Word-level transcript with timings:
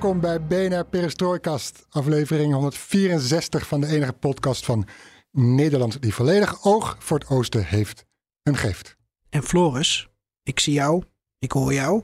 Welkom 0.00 0.20
bij 0.20 0.42
BNR 0.42 0.84
Perestrooikast, 0.84 1.86
aflevering 1.90 2.52
164 2.52 3.66
van 3.66 3.80
de 3.80 3.86
enige 3.86 4.12
podcast 4.12 4.64
van 4.64 4.86
Nederland 5.30 6.02
die 6.02 6.14
volledig 6.14 6.64
oog 6.64 6.96
voor 6.98 7.18
het 7.18 7.28
oosten 7.28 7.66
heeft 7.66 8.04
en 8.42 8.56
geeft. 8.56 8.96
En 9.28 9.42
Floris, 9.42 10.08
ik 10.42 10.60
zie 10.60 10.72
jou, 10.72 11.02
ik 11.38 11.52
hoor 11.52 11.72
jou. 11.72 12.02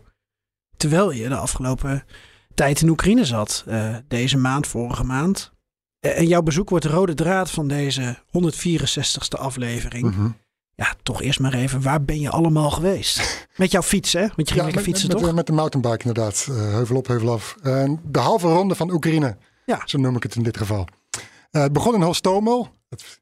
Terwijl 0.77 1.11
je 1.11 1.29
de 1.29 1.37
afgelopen 1.37 2.05
tijd 2.55 2.81
in 2.81 2.89
Oekraïne 2.89 3.25
zat, 3.25 3.65
eh, 3.67 3.97
deze 4.09 4.37
maand, 4.37 4.67
vorige 4.67 5.05
maand. 5.05 5.53
Eh, 6.01 6.19
en 6.19 6.27
jouw 6.27 6.43
bezoek 6.43 6.69
wordt 6.69 6.85
de 6.85 6.91
rode 6.91 7.15
draad 7.15 7.51
van 7.51 7.69
deze 7.69 8.19
164ste 8.27 9.39
aflevering. 9.39 10.11
Mhm. 10.11 10.31
Ja, 10.77 10.95
toch 11.03 11.23
eerst 11.23 11.41
maar 11.41 11.55
even, 11.55 11.83
waar 11.83 12.05
ben 12.05 12.21
je 12.21 12.30
allemaal 12.30 12.71
geweest? 12.71 13.47
Met 13.57 13.71
jouw 13.71 13.83
fiets, 13.83 14.12
hè? 14.12 14.21
Want 14.21 14.48
je 14.48 14.55
ging 14.55 14.57
lekker 14.57 14.75
met, 14.75 14.85
fietsen, 14.85 15.09
met, 15.09 15.19
toch? 15.19 15.35
met 15.35 15.47
de 15.47 15.52
mountainbike 15.52 16.09
inderdaad. 16.09 16.47
Eh, 16.51 16.57
heuvel 16.57 16.97
op, 16.97 17.07
heuvel 17.07 17.33
af. 17.33 17.57
En 17.62 18.01
de 18.05 18.19
halve 18.19 18.49
ronde 18.49 18.75
van 18.75 18.91
Oekraïne, 18.91 19.37
Ja. 19.66 19.82
zo 19.85 19.99
noem 19.99 20.16
ik 20.16 20.23
het 20.23 20.35
in 20.35 20.43
dit 20.43 20.57
geval. 20.57 20.87
Eh, 21.51 21.63
het 21.63 21.73
begon 21.73 21.95
in 21.95 22.02
Hostomel, 22.02 22.69
het 22.88 23.21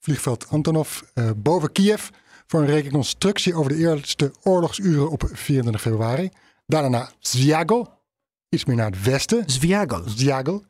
vliegveld 0.00 0.48
Antonov, 0.48 1.00
eh, 1.14 1.30
boven 1.36 1.72
Kiev... 1.72 2.08
voor 2.46 2.60
een 2.60 2.66
reconstructie 2.66 3.54
over 3.54 3.72
de 3.72 3.78
eerste 3.78 4.32
oorlogsuren 4.42 5.10
op 5.10 5.28
24 5.32 5.80
februari. 5.80 6.30
Daarna 6.66 6.88
naar 6.88 7.12
iets 8.48 8.64
meer 8.64 8.76
naar 8.76 8.90
het 8.90 9.02
westen. 9.02 9.42
Zviagel. 9.46 10.02
Zviagel. 10.06 10.64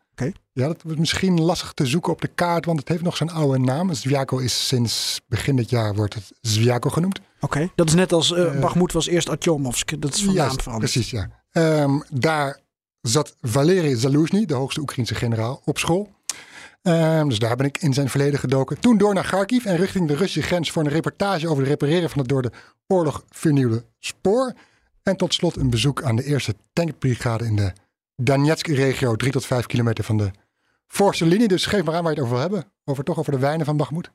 Ja, 0.53 0.67
dat 0.67 0.83
wordt 0.83 0.99
misschien 0.99 1.41
lastig 1.41 1.73
te 1.73 1.87
zoeken 1.87 2.13
op 2.13 2.21
de 2.21 2.29
kaart, 2.29 2.65
want 2.65 2.79
het 2.79 2.89
heeft 2.89 3.03
nog 3.03 3.17
zo'n 3.17 3.31
oude 3.31 3.59
naam. 3.59 3.95
Zviagel 3.95 4.39
is 4.39 4.67
sinds 4.67 5.21
begin 5.27 5.57
dit 5.57 5.71
jaar 5.71 5.95
wordt 5.95 6.15
het 6.15 6.33
Zviagel 6.41 6.91
genoemd. 6.91 7.21
Oké, 7.41 7.71
dat 7.75 7.89
is 7.89 7.95
net 7.95 8.13
als 8.13 8.35
Bakhmut 8.61 8.93
was 8.93 9.07
eerst 9.07 9.29
Artyomovsk. 9.29 10.01
Dat 10.01 10.15
is 10.15 10.23
van 10.23 10.35
Juist, 10.35 10.51
naam 10.51 10.63
veranderd. 10.63 10.93
Precies, 10.93 11.11
ja. 11.11 11.31
Ehm, 11.51 12.01
daar 12.11 12.61
zat 13.01 13.37
Valery 13.41 13.97
Zaluzny, 13.97 14.47
de 14.47 14.55
hoogste 14.55 14.81
Oekraïnse 14.81 15.15
generaal, 15.15 15.63
op 15.65 15.79
school. 15.79 16.17
Ehm, 16.83 17.29
dus 17.29 17.39
daar 17.39 17.57
ben 17.57 17.67
ik 17.67 17.79
in 17.79 17.95
zijn 17.95 18.09
verleden 18.09 18.39
gedoken. 18.39 18.81
Toen 18.81 18.99
door 18.99 19.15
naar 19.15 19.27
Kharkiv 19.27 19.65
en 19.65 19.77
richting 19.77 20.09
de 20.09 20.17
Russische 20.17 20.43
grens 20.49 20.71
voor 20.71 20.85
een 20.85 20.91
reportage 20.91 21.49
over 21.49 21.59
het 21.59 21.69
repareren 21.69 22.11
van 22.11 22.19
het 22.19 22.29
door 22.29 22.43
de 22.43 22.53
oorlog 22.87 23.25
vernieuwde 23.31 23.85
spoor. 23.99 24.53
En 25.03 25.17
tot 25.17 25.35
slot 25.35 25.57
een 25.57 25.71
bezoek 25.71 26.03
aan 26.03 26.17
de 26.17 26.25
eerste 26.25 26.55
tankbrigade 26.73 27.45
in 27.45 27.57
de 27.57 27.73
Donetsk-regio, 28.23 29.17
drie 29.17 29.33
tot 29.33 29.47
vijf 29.47 29.67
kilometer 29.67 30.05
van 30.05 30.17
de 30.17 30.31
voorste 30.87 31.27
linie. 31.27 31.49
Dus 31.49 31.67
geef 31.67 31.85
maar 31.85 31.95
aan 31.95 32.03
waar 32.03 32.15
je 32.15 32.21
het 32.21 32.27
over 32.27 32.39
wil 32.39 32.49
hebben. 32.49 32.73
Over 32.85 33.05
toch 33.05 33.19
over 33.19 33.33
de 33.33 33.39
wijnen 33.39 33.67
van 33.67 33.77
Bakhmut. 33.77 34.11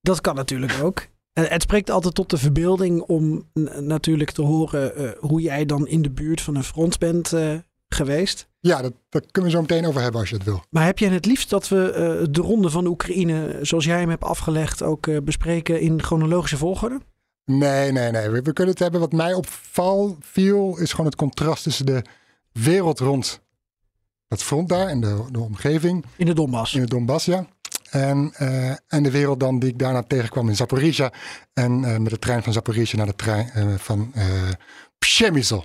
Dat 0.00 0.20
kan 0.20 0.34
natuurlijk 0.34 0.72
ook. 0.82 1.06
Het 1.32 1.62
spreekt 1.62 1.90
altijd 1.90 2.14
tot 2.14 2.30
de 2.30 2.38
verbeelding 2.38 3.00
om 3.00 3.50
natuurlijk 3.80 4.30
te 4.30 4.42
horen 4.42 4.96
eh, 4.96 5.10
hoe 5.18 5.40
jij 5.40 5.66
dan 5.66 5.86
in 5.86 6.02
de 6.02 6.10
buurt 6.10 6.40
van 6.40 6.56
een 6.56 6.64
front 6.64 6.98
bent 6.98 7.32
eh, 7.32 7.54
geweest. 7.88 8.48
Ja, 8.60 8.82
dat, 8.82 8.92
daar 9.08 9.22
kunnen 9.30 9.50
we 9.50 9.56
zo 9.56 9.62
meteen 9.62 9.86
over 9.86 10.00
hebben 10.00 10.20
als 10.20 10.30
je 10.30 10.36
het 10.36 10.44
wil. 10.44 10.62
Maar 10.70 10.84
heb 10.84 10.98
jij 10.98 11.08
het 11.08 11.26
liefst 11.26 11.50
dat 11.50 11.68
we 11.68 11.90
eh, 11.92 12.26
de 12.30 12.40
ronde 12.40 12.70
van 12.70 12.86
Oekraïne, 12.86 13.58
zoals 13.62 13.84
jij 13.84 13.98
hem 13.98 14.10
hebt 14.10 14.24
afgelegd, 14.24 14.82
ook 14.82 15.24
bespreken 15.24 15.80
in 15.80 16.02
chronologische 16.02 16.56
volgorde? 16.56 17.00
Nee, 17.44 17.92
nee, 17.92 18.10
nee. 18.10 18.28
We, 18.28 18.42
we 18.42 18.52
kunnen 18.52 18.74
het 18.74 18.82
hebben. 18.82 19.00
Wat 19.00 19.12
mij 19.12 19.34
opval 19.34 20.16
viel, 20.20 20.78
is 20.78 20.90
gewoon 20.90 21.06
het 21.06 21.16
contrast 21.16 21.62
tussen 21.62 21.86
de 21.86 22.02
wereld 22.52 22.98
rond 22.98 23.40
het 24.28 24.42
front 24.42 24.68
daar 24.68 24.86
en 24.86 25.00
de, 25.00 25.24
de 25.30 25.40
omgeving 25.40 26.04
In 26.16 26.26
de 26.26 26.34
Donbass. 26.34 26.74
in 26.74 26.80
het 26.80 26.90
Donbass, 26.90 27.24
ja. 27.24 27.46
En, 27.90 28.32
eh, 28.34 28.70
en 28.70 29.02
de 29.02 29.10
wereld 29.10 29.40
dan 29.40 29.58
die 29.58 29.68
ik 29.68 29.78
daarna 29.78 30.02
tegenkwam 30.02 30.48
in 30.48 30.56
Zaporizhia. 30.56 31.12
En 31.52 31.84
eh, 31.84 31.96
met 31.98 32.10
de 32.10 32.18
trein 32.18 32.42
van 32.42 32.52
Zaporizhia 32.52 32.98
naar 32.98 33.06
de 33.06 33.14
trein 33.14 33.50
eh, 33.50 33.74
van 33.76 34.12
Przemysl. 34.98 35.62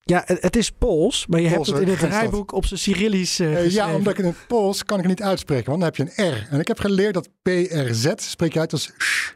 Ja, 0.00 0.22
het, 0.26 0.56
is 0.56 0.70
Pools, 0.70 1.26
maar 1.26 1.40
je 1.40 1.50
Pools, 1.50 1.66
hebt 1.66 1.78
het 1.78 1.88
in 1.88 1.94
het 1.94 2.10
draaiboek 2.10 2.52
op 2.52 2.66
zijn 2.66 2.80
Cyrillisch 2.80 3.36
ja, 3.68 3.94
omdat 3.94 4.12
ik 4.12 4.18
in 4.18 4.24
het 4.24 4.46
Pools 4.46 4.84
kan 4.84 4.98
ik 4.98 5.04
het 5.06 5.18
niet 5.18 5.26
uitspreken, 5.26 5.70
want 5.70 5.80
dan 5.80 5.88
heb 5.88 5.96
je 5.96 6.22
een 6.22 6.32
R. 6.32 6.46
En 6.50 6.60
ik 6.60 6.68
heb 6.68 6.78
geleerd 6.78 7.14
dat 7.14 7.28
PRZ 7.42 8.12
spreek 8.16 8.52
je 8.52 8.58
uit 8.58 8.72
als 8.72 8.92
sh. 8.98 9.32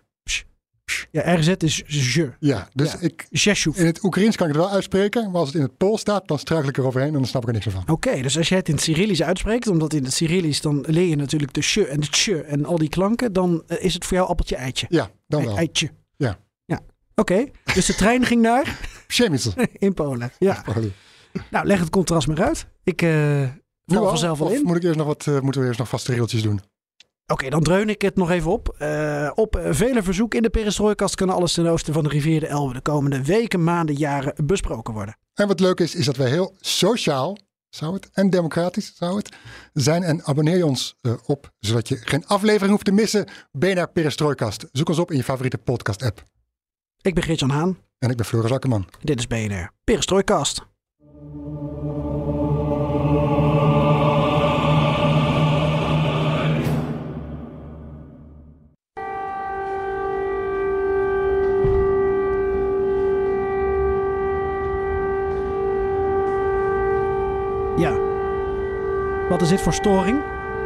Ja, 1.10 1.34
RZ 1.34 1.49
is 1.59 1.82
je. 1.87 2.32
Ja, 2.38 2.69
dus 2.72 2.93
Ja. 2.93 2.99
ik, 3.00 3.27
Zesjoef. 3.31 3.77
in 3.77 3.87
het 3.87 4.03
Oekraïens 4.05 4.37
kan 4.37 4.49
ik 4.49 4.55
het 4.55 4.62
wel 4.62 4.72
uitspreken, 4.72 5.31
maar 5.31 5.41
als 5.41 5.47
het 5.49 5.56
in 5.56 5.62
het 5.62 5.77
Pools 5.77 6.00
staat, 6.00 6.28
dan 6.28 6.38
struikel 6.38 6.69
ik 6.69 6.77
eroverheen 6.78 7.09
en 7.09 7.15
dan 7.15 7.27
snap 7.27 7.43
ik 7.43 7.49
er 7.49 7.55
niks 7.55 7.66
van. 7.69 7.82
Oké, 7.87 8.22
dus 8.22 8.37
als 8.38 8.49
jij 8.49 8.59
het 8.59 8.69
in 8.69 8.75
het 8.75 8.82
Cyrillisch 8.82 9.22
uitspreekt, 9.22 9.66
omdat 9.66 9.93
in 9.93 10.05
het 10.05 10.12
Cyrillisch 10.12 10.60
dan 10.60 10.84
leer 10.87 11.09
je 11.09 11.16
natuurlijk 11.16 11.53
de 11.55 11.62
sh 11.62 11.77
en 11.77 12.00
de 12.00 12.09
tj 12.09 12.32
en 12.32 12.65
al 12.65 12.78
die 12.78 12.88
klanken, 12.88 13.32
dan 13.32 13.62
eh, 13.66 13.84
is 13.84 13.94
het 13.94 14.05
voor 14.05 14.16
jou 14.16 14.28
appeltje 14.28 14.56
eitje. 14.56 14.87
Ja, 14.88 15.10
dan 15.27 15.44
wel. 15.44 15.56
Eitje. 15.56 15.91
Ja. 16.16 16.38
Ja. 16.65 16.81
Oké, 17.15 17.44
dus 17.75 17.87
de 17.87 17.94
trein 17.94 18.25
ging 18.25 18.43
naar 18.43 18.78
Przemysl. 19.06 19.50
in 19.72 19.94
Polen. 19.94 20.31
Ja. 20.38 20.65
Nou, 21.50 21.66
leg 21.66 21.78
het 21.81 21.91
contrast 21.91 22.26
maar 22.26 22.43
uit. 22.43 22.66
Ik 22.84 23.00
val 23.87 24.03
al? 24.03 24.09
vanzelf 24.09 24.41
al 24.41 24.50
in. 24.50 24.62
Moet 24.65 24.76
ik 24.76 24.82
eerst 24.82 24.97
nog 24.99 25.06
wat, 25.06 25.26
eh, 25.26 25.41
moeten 25.41 25.61
we 25.61 25.66
eerst 25.66 25.78
nog 25.78 25.88
vaste 25.88 26.11
regeltjes 26.11 26.43
doen? 26.43 26.61
Dan 27.27 27.62
dreun 27.62 27.89
ik 27.89 28.03
het 28.03 28.17
nog 28.17 28.31
even 28.31 28.51
op. 28.51 28.75
Eh, 28.79 29.31
op 29.35 29.61
vele 29.71 30.03
verzoek 30.03 30.35
in 30.35 30.43
de 30.43 30.51
perestrooikast 30.51 31.15
kan 31.15 31.31
alles 31.31 31.53
ten 31.53 31.67
oosten 31.67 31.95
van 31.95 32.03
de 32.03 32.09
rivier 32.09 32.41
de 32.41 32.47
Elbe 32.47 32.73
de 32.73 32.81
komende 32.81 33.25
weken, 33.25 33.65
maanden, 33.65 33.95
jaren 33.95 34.47
besproken 34.47 34.95
worden. 34.95 35.17
En 35.35 35.49
wat 35.49 35.61
leuk 35.61 35.81
is, 35.81 35.95
is 35.95 36.05
dat 36.05 36.17
wij 36.17 36.31
heel 36.31 36.55
sociaal, 36.61 37.37
zou 37.69 37.95
het, 37.95 38.09
en 38.12 38.31
democratisch 38.31 38.93
zou 38.97 39.17
het, 39.17 39.37
zijn. 39.73 40.03
En 40.03 40.25
abonneer 40.25 40.57
je 40.57 40.67
ons 40.67 40.97
eh, 41.01 41.12
op, 41.27 41.53
zodat 41.59 41.89
je 41.89 41.97
geen 41.97 42.27
aflevering 42.27 42.71
hoeft 42.71 42.85
te 42.85 42.93
missen. 42.93 43.29
BNR 43.53 43.89
Perestrooikast. 43.89 44.67
Zoek 44.73 44.89
ons 44.89 44.99
op 44.99 45.11
in 45.11 45.17
je 45.17 45.25
favoriete 45.25 45.59
podcast 45.59 46.03
app. 46.03 46.23
Ik 47.01 47.15
ben 47.15 47.23
Gert-Jan 47.23 47.51
Haan. 47.51 47.79
En 47.99 48.11
ik 48.11 48.17
ben 48.17 48.27
Floris 48.27 48.51
Akkerman. 48.51 48.87
Dit 49.03 49.19
is 49.19 49.27
BNR 49.27 49.71
Perestrooikast. 49.85 50.62
Is 69.44 69.50
dit 69.50 69.60
voor 69.62 69.72
storing? 69.72 70.19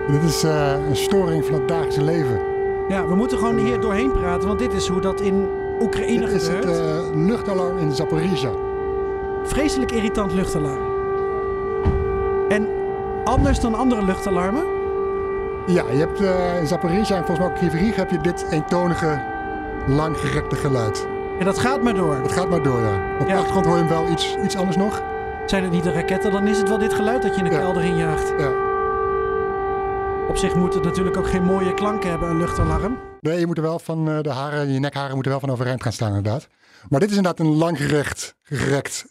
Dit 0.08 0.22
is 0.22 0.44
eh, 0.44 0.72
een 0.88 0.96
storing 0.96 1.44
van 1.44 1.54
het 1.54 1.68
dagelijkse 1.68 2.02
leven. 2.02 2.40
Ja, 2.88 3.06
we 3.06 3.14
moeten 3.14 3.38
gewoon 3.38 3.56
hier 3.58 3.80
doorheen 3.80 4.12
praten, 4.12 4.46
want 4.48 4.58
dit 4.58 4.72
is 4.72 4.86
hoe 4.88 5.00
dat 5.00 5.20
in 5.20 5.46
Oekraïne 5.80 6.24
Dit 6.26 6.34
is 6.34 6.48
het 6.48 6.56
gebeurt. 6.64 6.78
eh, 6.78 6.96
luchtalarm 7.14 7.78
in 7.78 7.92
Zaporizhia. 7.92 8.50
Vreselijk 9.44 9.92
irritant 9.92 10.32
luchtalarm. 10.32 10.82
En 12.48 12.68
anders 13.24 13.60
dan 13.60 13.74
andere 13.74 14.04
luchtalarmen? 14.04 14.62
Ja, 15.66 15.82
je 15.90 15.98
hebt 15.98 16.20
eh, 16.20 16.60
in 16.60 16.66
Zaporizhia 16.66 17.16
en 17.16 17.24
volgens 17.26 17.38
mij 17.38 17.48
ook 17.48 17.54
Krivirig 17.54 17.96
heb 17.96 18.10
je 18.10 18.20
dit 18.20 18.46
eentonige, 18.50 19.20
langgerekte 19.86 20.56
geluid. 20.56 21.06
En 21.38 21.44
dat 21.44 21.58
gaat 21.58 21.82
maar 21.82 21.94
door. 21.94 22.16
Het 22.22 22.32
gaat 22.32 22.48
maar 22.48 22.62
door, 22.62 22.80
ja. 22.80 23.16
Op 23.20 23.26
de 23.26 23.32
Ja. 23.32 23.36
achtergrond 23.38 23.66
hoor 23.66 23.76
je 23.76 23.82
hem 23.84 23.92
wel 23.92 24.08
iets, 24.12 24.36
iets 24.44 24.56
anders 24.56 24.76
nog. 24.76 25.02
Zijn 25.46 25.62
het 25.62 25.72
niet 25.72 25.84
de 25.84 25.92
raketten, 25.92 26.30
dan 26.30 26.46
is 26.46 26.58
het 26.58 26.68
wel 26.68 26.78
dit 26.78 26.92
geluid 26.94 27.22
dat 27.22 27.32
je 27.34 27.38
in 27.42 27.48
de 27.48 27.54
Ja. 27.54 27.58
kelder 27.60 27.84
injaagt. 27.84 28.32
Ja. 28.38 28.48
Op 30.28 30.36
zich 30.36 30.54
moet 30.54 30.74
het 30.74 30.84
natuurlijk 30.84 31.16
ook 31.16 31.28
geen 31.28 31.44
mooie 31.44 31.74
klanken 31.74 32.10
hebben, 32.10 32.30
een 32.30 32.38
luchtalarm. 32.38 32.98
Nee, 33.20 33.38
je 33.38 33.46
moet 33.46 33.56
er 33.56 33.62
wel 33.62 33.78
van, 33.78 34.08
eh, 34.08 34.20
de 34.20 34.30
haren, 34.30 34.72
je 34.72 34.78
nekharen 34.78 35.14
moeten 35.14 35.32
wel 35.32 35.40
van 35.40 35.50
overeind 35.50 35.82
gaan 35.82 35.92
staan 35.92 36.08
inderdaad. 36.08 36.48
Maar 36.88 37.00
dit 37.00 37.10
is 37.10 37.16
inderdaad 37.16 37.46
een 37.46 37.54
langgerekt 37.56 38.34
gerekt 38.42 39.04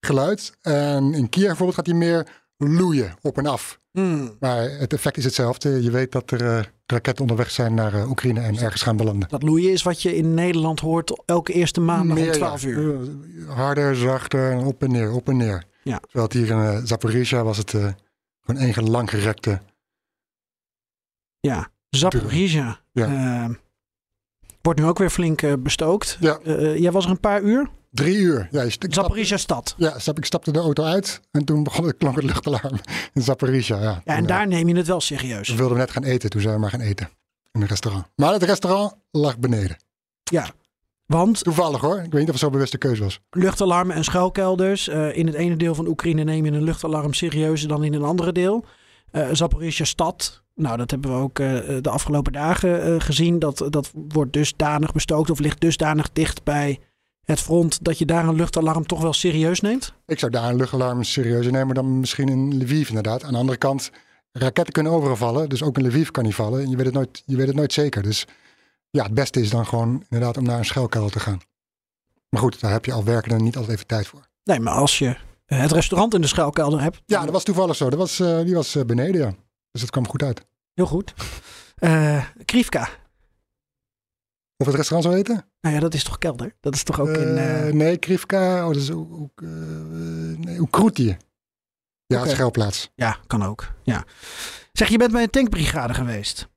geluid. 0.00 0.52
En 0.62 1.14
in 1.14 1.28
Kiev 1.28 1.46
bijvoorbeeld 1.46 1.74
gaat 1.76 1.86
hij 1.86 1.94
meer 1.94 2.26
loeien 2.56 3.14
op 3.22 3.38
en 3.38 3.46
af. 3.46 3.80
Hmm, 3.90 4.36
Maar 4.40 4.70
het 4.70 4.92
effect 4.92 5.16
is 5.16 5.24
hetzelfde. 5.24 5.82
Je 5.82 5.90
weet 5.90 6.12
dat 6.12 6.30
er 6.30 6.44
eh, 6.46 6.64
raketten 6.86 7.20
onderweg 7.20 7.50
zijn 7.50 7.74
naar 7.74 7.94
eh, 7.94 8.10
Oekraïne 8.10 8.40
en 8.40 8.56
ergens 8.58 8.82
gaan 8.82 8.96
belanden. 8.96 9.28
Dat 9.28 9.42
loeien 9.42 9.72
is 9.72 9.82
wat 9.82 10.02
je 10.02 10.16
in 10.16 10.34
Nederland 10.34 10.80
hoort 10.80 11.22
elke 11.24 11.52
eerste 11.52 11.80
maandag 11.80 12.16
om 12.16 12.22
Meer, 12.22 12.32
12 12.32 12.62
ja. 12.62 12.68
uur. 12.68 13.00
Eh, 13.00 13.54
Harder, 13.54 13.96
zachter, 13.96 14.56
op 14.56 14.82
en 14.82 14.90
neer, 14.90 15.12
op 15.12 15.28
en 15.28 15.36
neer. 15.36 15.64
Ja. 15.82 15.98
Terwijl 15.98 16.24
het 16.24 16.32
hier 16.32 16.50
in 16.50 16.86
Zaporizhia 16.86 17.42
was 17.42 17.56
het 17.58 17.70
gewoon 17.70 18.62
één 18.62 18.90
langgerekte. 18.90 19.60
Ja, 21.40 21.68
Zaporizhia. 21.90 22.80
Ja. 22.92 23.06
Eh, 23.06 23.54
wordt 24.62 24.80
nu 24.80 24.86
ook 24.86 24.98
weer 24.98 25.10
flink 25.10 25.42
eh, 25.42 25.52
bestookt. 25.58 26.16
Ja. 26.20 26.38
Eh, 26.44 26.76
jij 26.78 26.92
was 26.92 27.04
er 27.04 27.10
een 27.10 27.20
paar 27.20 27.42
uur? 27.42 27.68
Drie 27.90 28.16
uur. 28.16 28.48
Ja, 28.50 28.62
ik 28.62 28.76
Zaporizhia 28.88 29.36
stad. 29.36 29.74
ja, 29.76 29.96
ik 30.14 30.24
stapte 30.24 30.52
de 30.52 30.58
auto 30.58 30.84
uit 30.84 31.20
en 31.30 31.44
toen 31.44 31.62
begon 31.62 31.86
het, 31.86 31.96
klonk 31.96 32.16
het 32.16 32.24
luchtalarm 32.24 32.78
in 33.14 33.22
Zaporizhia. 33.22 33.76
Ja, 33.82 34.00
Ja, 34.04 34.16
en 34.16 34.26
daar 34.26 34.46
neem 34.46 34.68
je 34.68 34.76
het 34.76 34.86
wel 34.86 35.00
serieus. 35.00 35.48
We 35.48 35.56
wilden 35.56 35.76
net 35.78 35.90
gaan 35.90 36.04
eten, 36.04 36.30
toen 36.30 36.40
zijn 36.40 36.54
we 36.54 36.60
maar 36.60 36.70
gaan 36.70 36.80
eten 36.80 37.08
in 37.52 37.60
een 37.60 37.66
restaurant. 37.66 38.06
Maar 38.16 38.32
het 38.32 38.42
restaurant 38.42 38.94
lag 39.10 39.38
beneden. 39.38 39.76
Ja, 40.22 40.46
want 41.06 41.42
Toevallig 41.44 41.80
hoor. 41.80 41.96
Ik 41.96 42.02
weet 42.02 42.12
niet 42.12 42.22
of 42.22 42.28
het 42.30 42.38
zo'n 42.38 42.50
bewuste 42.52 42.78
keuze 42.78 43.02
was. 43.02 43.20
luchtalarmen 43.30 43.96
en 43.96 44.04
schuilkelders. 44.04 44.88
eh, 44.88 45.16
in 45.16 45.26
het 45.26 45.34
ene 45.36 45.56
deel 45.56 45.74
van 45.74 45.86
Oekraïne 45.86 46.24
neem 46.24 46.44
je 46.44 46.50
een 46.50 46.62
luchtalarm 46.62 47.12
serieuzer 47.14 47.68
dan 47.68 47.84
in 47.84 47.94
een 47.94 48.02
andere 48.02 48.32
deel. 48.32 48.64
Eh 49.10 49.28
Zaporizhia 49.32 49.84
stad. 49.84 50.42
Nou, 50.58 50.76
dat 50.76 50.90
hebben 50.90 51.10
we 51.10 51.16
ook 51.16 51.38
eh, 51.38 51.76
de 51.80 51.90
afgelopen 51.90 52.32
dagen 52.32 52.82
eh, 52.82 52.94
gezien. 53.00 53.38
Dat, 53.38 53.66
dat 53.70 53.90
wordt 54.08 54.32
dusdanig 54.32 54.92
bestookt 54.92 55.30
of 55.30 55.38
ligt 55.38 55.60
dusdanig 55.60 56.12
dicht 56.12 56.44
bij 56.44 56.78
het 57.24 57.40
front 57.40 57.84
dat 57.84 57.98
je 57.98 58.04
daar 58.06 58.28
een 58.28 58.34
luchtalarm 58.34 58.86
toch 58.86 59.02
wel 59.02 59.12
serieus 59.12 59.60
neemt. 59.60 59.94
Ik 60.06 60.18
zou 60.18 60.32
daar 60.32 60.48
een 60.48 60.56
luchtalarm 60.56 61.02
serieuzer 61.02 61.52
nemen 61.52 61.74
dan 61.74 62.00
misschien 62.00 62.28
in 62.28 62.62
Lviv 62.62 62.88
inderdaad. 62.88 63.24
Aan 63.24 63.32
de 63.32 63.38
andere 63.38 63.58
kant, 63.58 63.90
raketten 64.32 64.72
kunnen 64.72 64.92
overal 64.92 65.16
vallen. 65.16 65.48
Dus 65.48 65.62
ook 65.62 65.78
in 65.78 65.86
Lviv 65.86 66.08
kan 66.08 66.24
die 66.24 66.34
vallen. 66.34 66.62
En 66.62 66.70
je 66.70 66.76
weet 66.76 66.86
het 66.86 66.94
nooit, 66.94 67.22
je 67.26 67.36
weet 67.36 67.46
het 67.46 67.56
nooit 67.56 67.72
zeker. 67.72 68.02
Dus 68.02 68.26
ja, 68.90 69.02
het 69.02 69.14
beste 69.14 69.40
is 69.40 69.50
dan 69.50 69.66
gewoon 69.66 70.04
inderdaad 70.08 70.36
om 70.36 70.44
naar 70.44 70.58
een 70.58 70.64
schuilkelder 70.64 71.10
te 71.10 71.20
gaan. 71.20 71.40
Maar 72.28 72.40
goed, 72.40 72.60
daar 72.60 72.72
heb 72.72 72.84
je 72.84 72.92
al 72.92 73.04
werkende 73.04 73.44
niet 73.44 73.56
altijd 73.56 73.74
even 73.74 73.86
tijd 73.86 74.06
voor. 74.06 74.26
Nee, 74.44 74.60
maar 74.60 74.74
als 74.74 74.98
je 74.98 75.16
eh, 75.46 75.60
het 75.60 75.72
restaurant 75.72 76.14
in 76.14 76.20
de 76.20 76.26
schuilkelder 76.26 76.80
hebt. 76.80 77.00
Ja, 77.06 77.22
dat 77.24 77.32
was 77.32 77.44
toevallig 77.44 77.76
zo. 77.76 77.90
Dat 77.90 77.98
was, 77.98 78.20
eh, 78.20 78.40
die 78.40 78.54
was 78.54 78.74
eh, 78.74 78.84
beneden, 78.84 79.20
ja. 79.20 79.34
Dus 79.70 79.80
dat 79.80 79.90
kwam 79.90 80.08
goed 80.08 80.22
uit. 80.22 80.46
Heel 80.74 80.86
goed. 80.86 81.14
Eh 81.76 82.24
Krivka. 82.44 82.88
Of 84.56 84.66
het 84.66 84.74
restaurant 84.76 85.04
zou 85.04 85.16
eten? 85.16 85.44
Nou 85.60 85.74
ja, 85.74 85.80
dat 85.80 85.94
is 85.94 86.04
toch 86.04 86.18
kelder? 86.18 86.54
Dat 86.60 86.74
is 86.74 86.82
toch 86.82 87.00
ook 87.00 87.08
in... 87.08 87.36
eh, 87.36 87.72
nee, 87.72 87.96
Krivka. 87.96 88.66
Oh, 88.66 88.72
dat 88.72 88.82
is 88.82 88.90
ook... 88.90 89.42
eh, 89.42 89.48
nee, 90.38 90.60
Oekroetje. 90.60 91.16
Ja, 92.06 92.20
Oké. 92.20 92.28
schuilplaats. 92.28 92.90
Ja, 92.94 93.18
kan 93.26 93.42
ook. 93.44 93.72
Ja. 93.82 94.04
Zeg, 94.72 94.88
je 94.88 94.98
bent 94.98 95.12
bij 95.12 95.22
een 95.22 95.30
tankbrigade 95.30 95.94
geweest. 95.94 96.48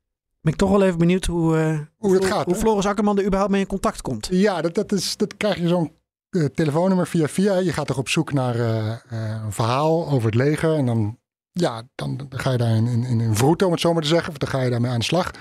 Ben 0.41 0.53
ik 0.53 0.59
toch 0.59 0.69
wel 0.69 0.83
even 0.83 0.97
benieuwd 0.97 1.25
hoe, 1.25 1.57
eh, 1.57 1.79
Hoe 1.97 2.13
dat 2.13 2.25
Flo- 2.25 2.35
gaat, 2.35 2.45
hoe? 2.45 2.55
Floris 2.55 2.85
Akkerman 2.85 3.17
er 3.17 3.23
überhaupt 3.25 3.51
mee 3.51 3.61
in 3.61 3.67
contact 3.67 4.01
komt. 4.01 4.27
Ja, 4.31 4.61
dat, 4.61 4.73
dat, 4.75 4.91
is, 4.91 5.17
dat 5.17 5.37
krijg 5.37 5.57
je 5.57 5.67
zo'n 5.67 5.95
eh, 6.29 6.45
telefoonnummer 6.45 7.07
via 7.07 7.27
via. 7.27 7.57
Je 7.57 7.73
gaat 7.73 7.87
toch 7.87 7.97
op 7.97 8.09
zoek 8.09 8.33
naar 8.33 8.55
eh, 8.55 8.91
eh, 8.91 9.43
een 9.43 9.51
verhaal 9.53 10.09
over 10.09 10.25
het 10.25 10.35
leger. 10.35 10.75
En 10.75 10.85
dan, 10.85 11.19
ja, 11.51 11.83
dan, 11.95 12.27
ga 12.29 12.51
je 12.51 12.57
daar 12.57 12.75
in, 12.75 13.03
in, 13.03 13.35
vroeten, 13.35 13.67
om 13.67 13.73
het 13.73 13.81
zo 13.81 13.93
maar 13.93 14.01
te 14.01 14.07
zeggen. 14.07 14.29
Of 14.31 14.37
dan 14.37 14.49
ga 14.49 14.61
je 14.61 14.69
daarmee 14.69 14.91
aan 14.91 14.99
de 14.99 15.05
slag. 15.05 15.31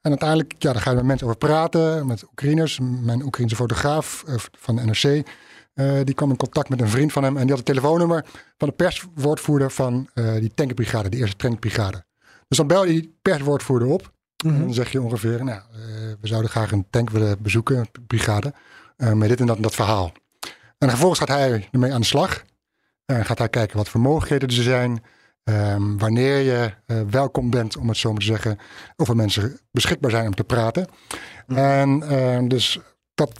En 0.00 0.10
uiteindelijk, 0.10 0.54
ja, 0.58 0.72
dan 0.72 0.82
ga 0.82 0.90
je 0.90 0.96
met 0.96 1.04
mensen 1.04 1.26
over 1.26 1.38
praten. 1.38 2.06
Met 2.06 2.24
Oekraïners. 2.24 2.78
Mijn 2.80 3.22
Oekraïnse 3.22 3.56
fotograaf 3.56 4.24
eh, 4.26 4.34
van 4.58 4.76
de 4.76 4.82
NRC. 4.82 5.26
eh, 5.74 6.00
die 6.04 6.14
kwam 6.14 6.30
in 6.30 6.36
contact 6.36 6.68
met 6.68 6.80
een 6.80 6.88
vriend 6.88 7.12
van 7.12 7.22
hem. 7.22 7.34
En 7.34 7.40
die 7.40 7.48
had 7.48 7.58
het 7.58 7.66
telefoonnummer 7.66 8.24
van 8.58 8.68
de 8.68 8.74
perswoordvoerder 8.74 9.70
van 9.70 10.08
eh, 10.14 10.34
die 10.34 10.54
tankbrigade. 10.54 11.08
Die 11.08 11.20
eerste 11.20 11.36
tankbrigade. 11.36 12.04
Dus 12.48 12.58
dan 12.58 12.66
bel 12.66 12.84
je 12.84 12.92
die 12.92 13.18
perswoordvoerder 13.22 13.88
op. 13.88 14.12
En 14.44 14.58
dan 14.58 14.74
zeg 14.74 14.92
je 14.92 15.02
ongeveer, 15.02 15.44
nou, 15.44 15.60
we 16.20 16.26
zouden 16.26 16.50
graag 16.50 16.72
een 16.72 16.86
tank 16.90 17.10
willen 17.10 17.42
bezoeken, 17.42 17.76
een 17.76 18.06
brigade, 18.06 18.52
met 18.96 19.28
dit 19.28 19.40
en 19.40 19.46
dat 19.46 19.56
en 19.56 19.62
dat 19.62 19.74
verhaal. 19.74 20.12
En 20.78 20.88
vervolgens 20.88 21.20
gaat 21.20 21.28
hij 21.28 21.68
ermee 21.72 21.92
aan 21.92 22.00
de 22.00 22.06
slag. 22.06 22.44
En 23.06 23.24
gaat 23.24 23.38
hij 23.38 23.48
kijken 23.48 23.76
wat 23.76 23.88
voor 23.88 24.00
mogelijkheden 24.00 24.48
er 24.48 24.62
zijn. 24.62 25.02
Ehm, 25.44 25.96
wanneer 25.96 26.38
je 26.38 26.74
eh, 26.86 27.00
welkom 27.10 27.50
bent, 27.50 27.76
om 27.76 27.88
het 27.88 27.96
zo 27.96 28.10
maar 28.10 28.20
te 28.20 28.26
zeggen. 28.26 28.58
Of 28.96 29.08
er 29.08 29.16
mensen 29.16 29.58
beschikbaar 29.70 30.10
zijn 30.10 30.26
om 30.26 30.34
te 30.34 30.44
praten. 30.44 30.86
En 31.46 32.02
eh, 32.02 32.38
dus 32.48 32.78
dat, 33.14 33.32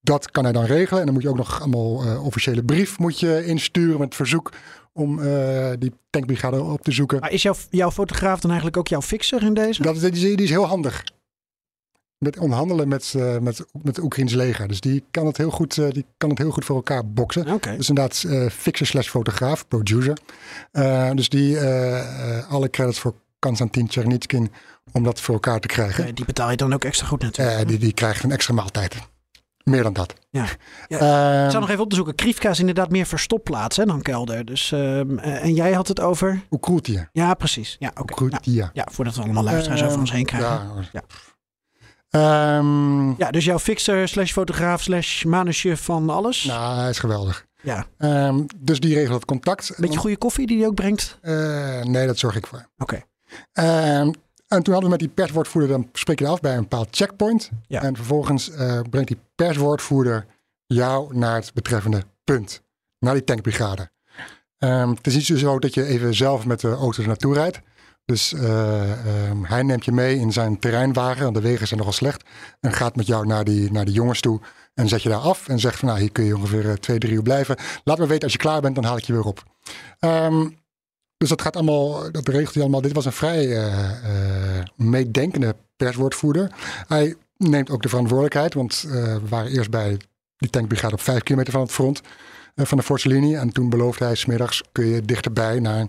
dat 0.00 0.30
kan 0.30 0.44
hij 0.44 0.52
dan 0.52 0.64
regelen. 0.64 0.98
En 1.00 1.04
dan 1.06 1.14
moet 1.14 1.22
je 1.22 1.28
ook 1.30 1.36
nog 1.36 1.60
allemaal 1.60 2.02
eh, 2.02 2.24
officiële 2.24 2.64
brief 2.64 2.98
moet 2.98 3.20
je 3.20 3.44
insturen 3.44 3.98
met 4.00 4.14
verzoek 4.14 4.52
om 4.92 5.18
eh, 5.22 5.70
die 5.78 5.92
tankbrigade 6.10 6.62
op 6.62 6.82
te 6.82 6.92
zoeken. 6.92 7.20
Maar 7.20 7.32
is 7.32 7.42
jouw, 7.42 7.54
jouw 7.70 7.90
fotograaf 7.90 8.40
dan 8.40 8.50
eigenlijk 8.50 8.78
ook 8.78 8.88
jouw 8.88 9.02
fixer 9.02 9.42
in 9.42 9.54
deze? 9.54 9.82
Dat 9.82 9.94
is, 9.94 10.00
die, 10.00 10.10
is- 10.12 10.20
die 10.20 10.42
is 10.42 10.50
heel 10.50 10.66
handig. 10.66 11.04
Met 12.18 12.38
onderhandelen 12.38 12.88
met, 12.88 13.14
eh, 13.16 13.38
met, 13.38 13.64
met 13.72 13.96
het 13.96 13.98
Oekraïns 13.98 14.32
leger. 14.32 14.68
Dus 14.68 14.80
die 14.80 15.04
kan 15.10 15.26
het 15.26 15.36
heel 15.36 15.50
goed, 15.50 15.78
eh, 15.78 15.90
die 15.90 16.06
kan 16.16 16.30
het 16.30 16.38
heel 16.38 16.50
goed 16.50 16.64
voor 16.64 16.76
elkaar 16.76 17.08
boksen. 17.08 17.60
Dus 17.76 17.88
inderdaad, 17.88 18.24
eh 18.28 18.46
fixer 18.50 18.86
slash 18.86 19.08
fotograaf, 19.08 19.68
producer. 19.68 20.16
Dus 21.14 21.28
die 21.28 21.60
alle 22.48 22.70
credits 22.70 22.98
voor 22.98 23.14
Konstantin 23.38 23.88
Chernitskin 23.90 24.52
om 24.92 25.02
dat 25.02 25.20
voor 25.20 25.34
elkaar 25.34 25.60
te 25.60 25.68
krijgen. 25.68 26.14
Die 26.14 26.24
betaal 26.24 26.50
je 26.50 26.56
dan 26.56 26.74
ook 26.74 26.84
extra 26.84 27.06
goed 27.06 27.22
natuurlijk. 27.22 27.68
Die, 27.68 27.78
die 27.78 27.92
krijgt 27.92 28.24
een 28.24 28.32
extra 28.32 28.54
maaltijd. 28.54 28.96
Meer 29.70 29.82
dan 29.82 29.92
dat. 29.92 30.14
Ja. 30.30 30.46
Ja, 30.88 30.98
Ehm, 30.98 31.44
ik 31.44 31.50
zou 31.50 31.60
nog 31.60 31.70
even 31.70 31.82
op 31.82 31.88
te 31.90 31.96
zoeken. 31.96 32.14
Krivka 32.14 32.50
is 32.50 32.58
inderdaad 32.58 32.90
meer 32.90 33.06
verstopplaats 33.06 33.76
hè, 33.76 33.84
dan 33.84 34.02
kelder. 34.02 34.44
Dus, 34.44 34.72
ehm, 34.72 35.18
eh, 35.18 35.42
en 35.42 35.54
jij 35.54 35.72
had 35.72 35.88
het 35.88 36.00
over... 36.00 36.42
Oekroetie. 36.50 37.08
Ja, 37.12 37.34
precies. 37.34 37.76
Ja, 37.78 37.90
oké. 38.00 38.24
Nou, 38.24 38.70
ja, 38.72 38.88
voordat 38.92 39.14
we 39.14 39.22
allemaal 39.22 39.44
luisteraars 39.44 39.82
over 39.82 39.98
ons 39.98 40.12
heen 40.12 40.24
krijgen. 40.24 40.48
Ja. 40.48 40.88
Ja. 40.92 41.02
Ehm, 42.16 43.08
Ja, 43.18 43.30
dus 43.30 43.44
jouw 43.44 43.58
fixer 43.58 44.08
slash 44.08 44.32
fotograaf 44.32 44.82
slash 44.82 45.24
manusje 45.24 45.76
van 45.76 46.10
alles. 46.10 46.44
Nou, 46.44 46.78
hij 46.78 46.90
is 46.90 46.98
geweldig. 46.98 47.46
Ja. 47.62 47.86
Ehm, 47.98 48.40
dus 48.56 48.80
die 48.80 48.94
regelt 48.94 49.14
het 49.14 49.24
contact. 49.24 49.72
Beetje 49.76 49.98
goede 49.98 50.16
koffie 50.16 50.46
die 50.46 50.58
hij 50.58 50.66
ook 50.66 50.74
brengt. 50.74 51.18
Eh, 51.20 51.82
nee, 51.82 52.06
dat 52.06 52.18
zorg 52.18 52.36
ik 52.36 52.46
voor. 52.46 52.66
Oké. 52.78 53.02
Ehm, 53.52 54.10
en 54.48 54.62
toen 54.62 54.72
hadden 54.72 54.82
we 54.82 54.88
met 54.88 54.98
die 54.98 55.08
perswoordvoerder, 55.08 55.70
dan 55.70 55.88
spreek 55.92 56.18
je 56.18 56.26
af 56.26 56.40
bij 56.40 56.54
een 56.54 56.60
bepaald 56.60 56.88
checkpoint. 56.90 57.50
Ja. 57.66 57.82
En 57.82 57.96
vervolgens 57.96 58.50
eh, 58.50 58.80
brengt 58.90 59.08
die 59.08 59.18
perswoordvoerder 59.34 60.26
jou 60.66 61.16
naar 61.16 61.34
het 61.34 61.50
betreffende 61.54 62.02
punt. 62.24 62.62
Naar 62.98 63.14
die 63.14 63.24
tankbrigade. 63.24 63.90
Het 64.58 65.06
is 65.06 65.14
niet 65.14 65.38
zo 65.38 65.58
dat 65.58 65.74
je 65.74 65.84
even 65.84 66.14
zelf 66.14 66.46
met 66.46 66.60
de 66.60 66.70
auto 66.70 67.02
er 67.02 67.08
naartoe 67.08 67.34
rijdt. 67.34 67.60
Dus 68.06 68.32
eh, 68.32 68.92
ehm, 68.92 69.42
hij 69.42 69.62
neemt 69.62 69.84
je 69.84 69.92
mee 69.92 70.16
in 70.16 70.32
zijn 70.32 70.58
terreinwagen, 70.58 71.22
want 71.22 71.34
de 71.34 71.40
wegen 71.40 71.66
zijn 71.66 71.78
nogal 71.78 71.94
slecht. 71.94 72.24
En 72.60 72.72
gaat 72.72 72.96
met 72.96 73.06
jou 73.06 73.26
naar 73.26 73.44
die, 73.44 73.72
naar 73.72 73.88
jongens 73.88 74.20
toe 74.20 74.40
en 74.74 74.88
zet 74.88 75.02
je 75.02 75.08
daar 75.08 75.18
af. 75.18 75.48
En 75.48 75.58
zegt 75.58 75.78
van 75.78 75.88
nou, 75.88 76.00
hier 76.00 76.12
kun 76.12 76.24
je 76.24 76.36
ongeveer 76.36 76.68
eh, 76.70 76.72
twee, 76.72 76.98
drie 76.98 77.12
uur 77.12 77.22
blijven. 77.22 77.56
Laat 77.84 77.98
me 77.98 78.06
weten 78.06 78.22
als 78.22 78.32
je 78.32 78.38
klaar 78.38 78.60
bent, 78.60 78.74
dan 78.74 78.84
haal 78.84 78.96
ik 78.96 79.04
je 79.04 79.12
weer 79.12 79.24
op. 79.24 79.42
Ehm, 79.98 80.48
dus 81.16 81.28
dat 81.28 81.42
gaat 81.42 81.56
allemaal, 81.56 82.12
dat 82.12 82.28
regelt 82.28 82.54
hij 82.54 82.62
allemaal. 82.62 82.80
Dit 82.80 82.92
was 82.92 83.04
een 83.04 83.12
vrij 83.12 83.56
eh, 83.56 84.64
meedenkende 84.76 85.56
perswoordvoerder. 85.76 86.52
Hij 86.88 87.14
neemt 87.36 87.70
ook 87.70 87.82
de 87.82 87.88
verantwoordelijkheid, 87.88 88.54
want 88.54 88.84
we 88.88 89.20
waren 89.28 89.50
eerst 89.50 89.70
bij 89.70 89.96
die 90.36 90.50
tankbrigade 90.50 90.94
op 90.94 91.00
vijf 91.00 91.22
kilometer 91.22 91.52
van 91.52 91.62
het 91.62 91.72
front 91.72 92.00
van 92.54 92.78
de 92.78 92.84
Fortse 92.84 93.08
linie. 93.08 93.36
En 93.36 93.52
toen 93.52 93.68
beloofde 93.68 94.04
hij, 94.04 94.14
smiddags 94.14 94.62
kun 94.72 94.86
je 94.86 95.04
dichterbij 95.04 95.60
naar 95.60 95.86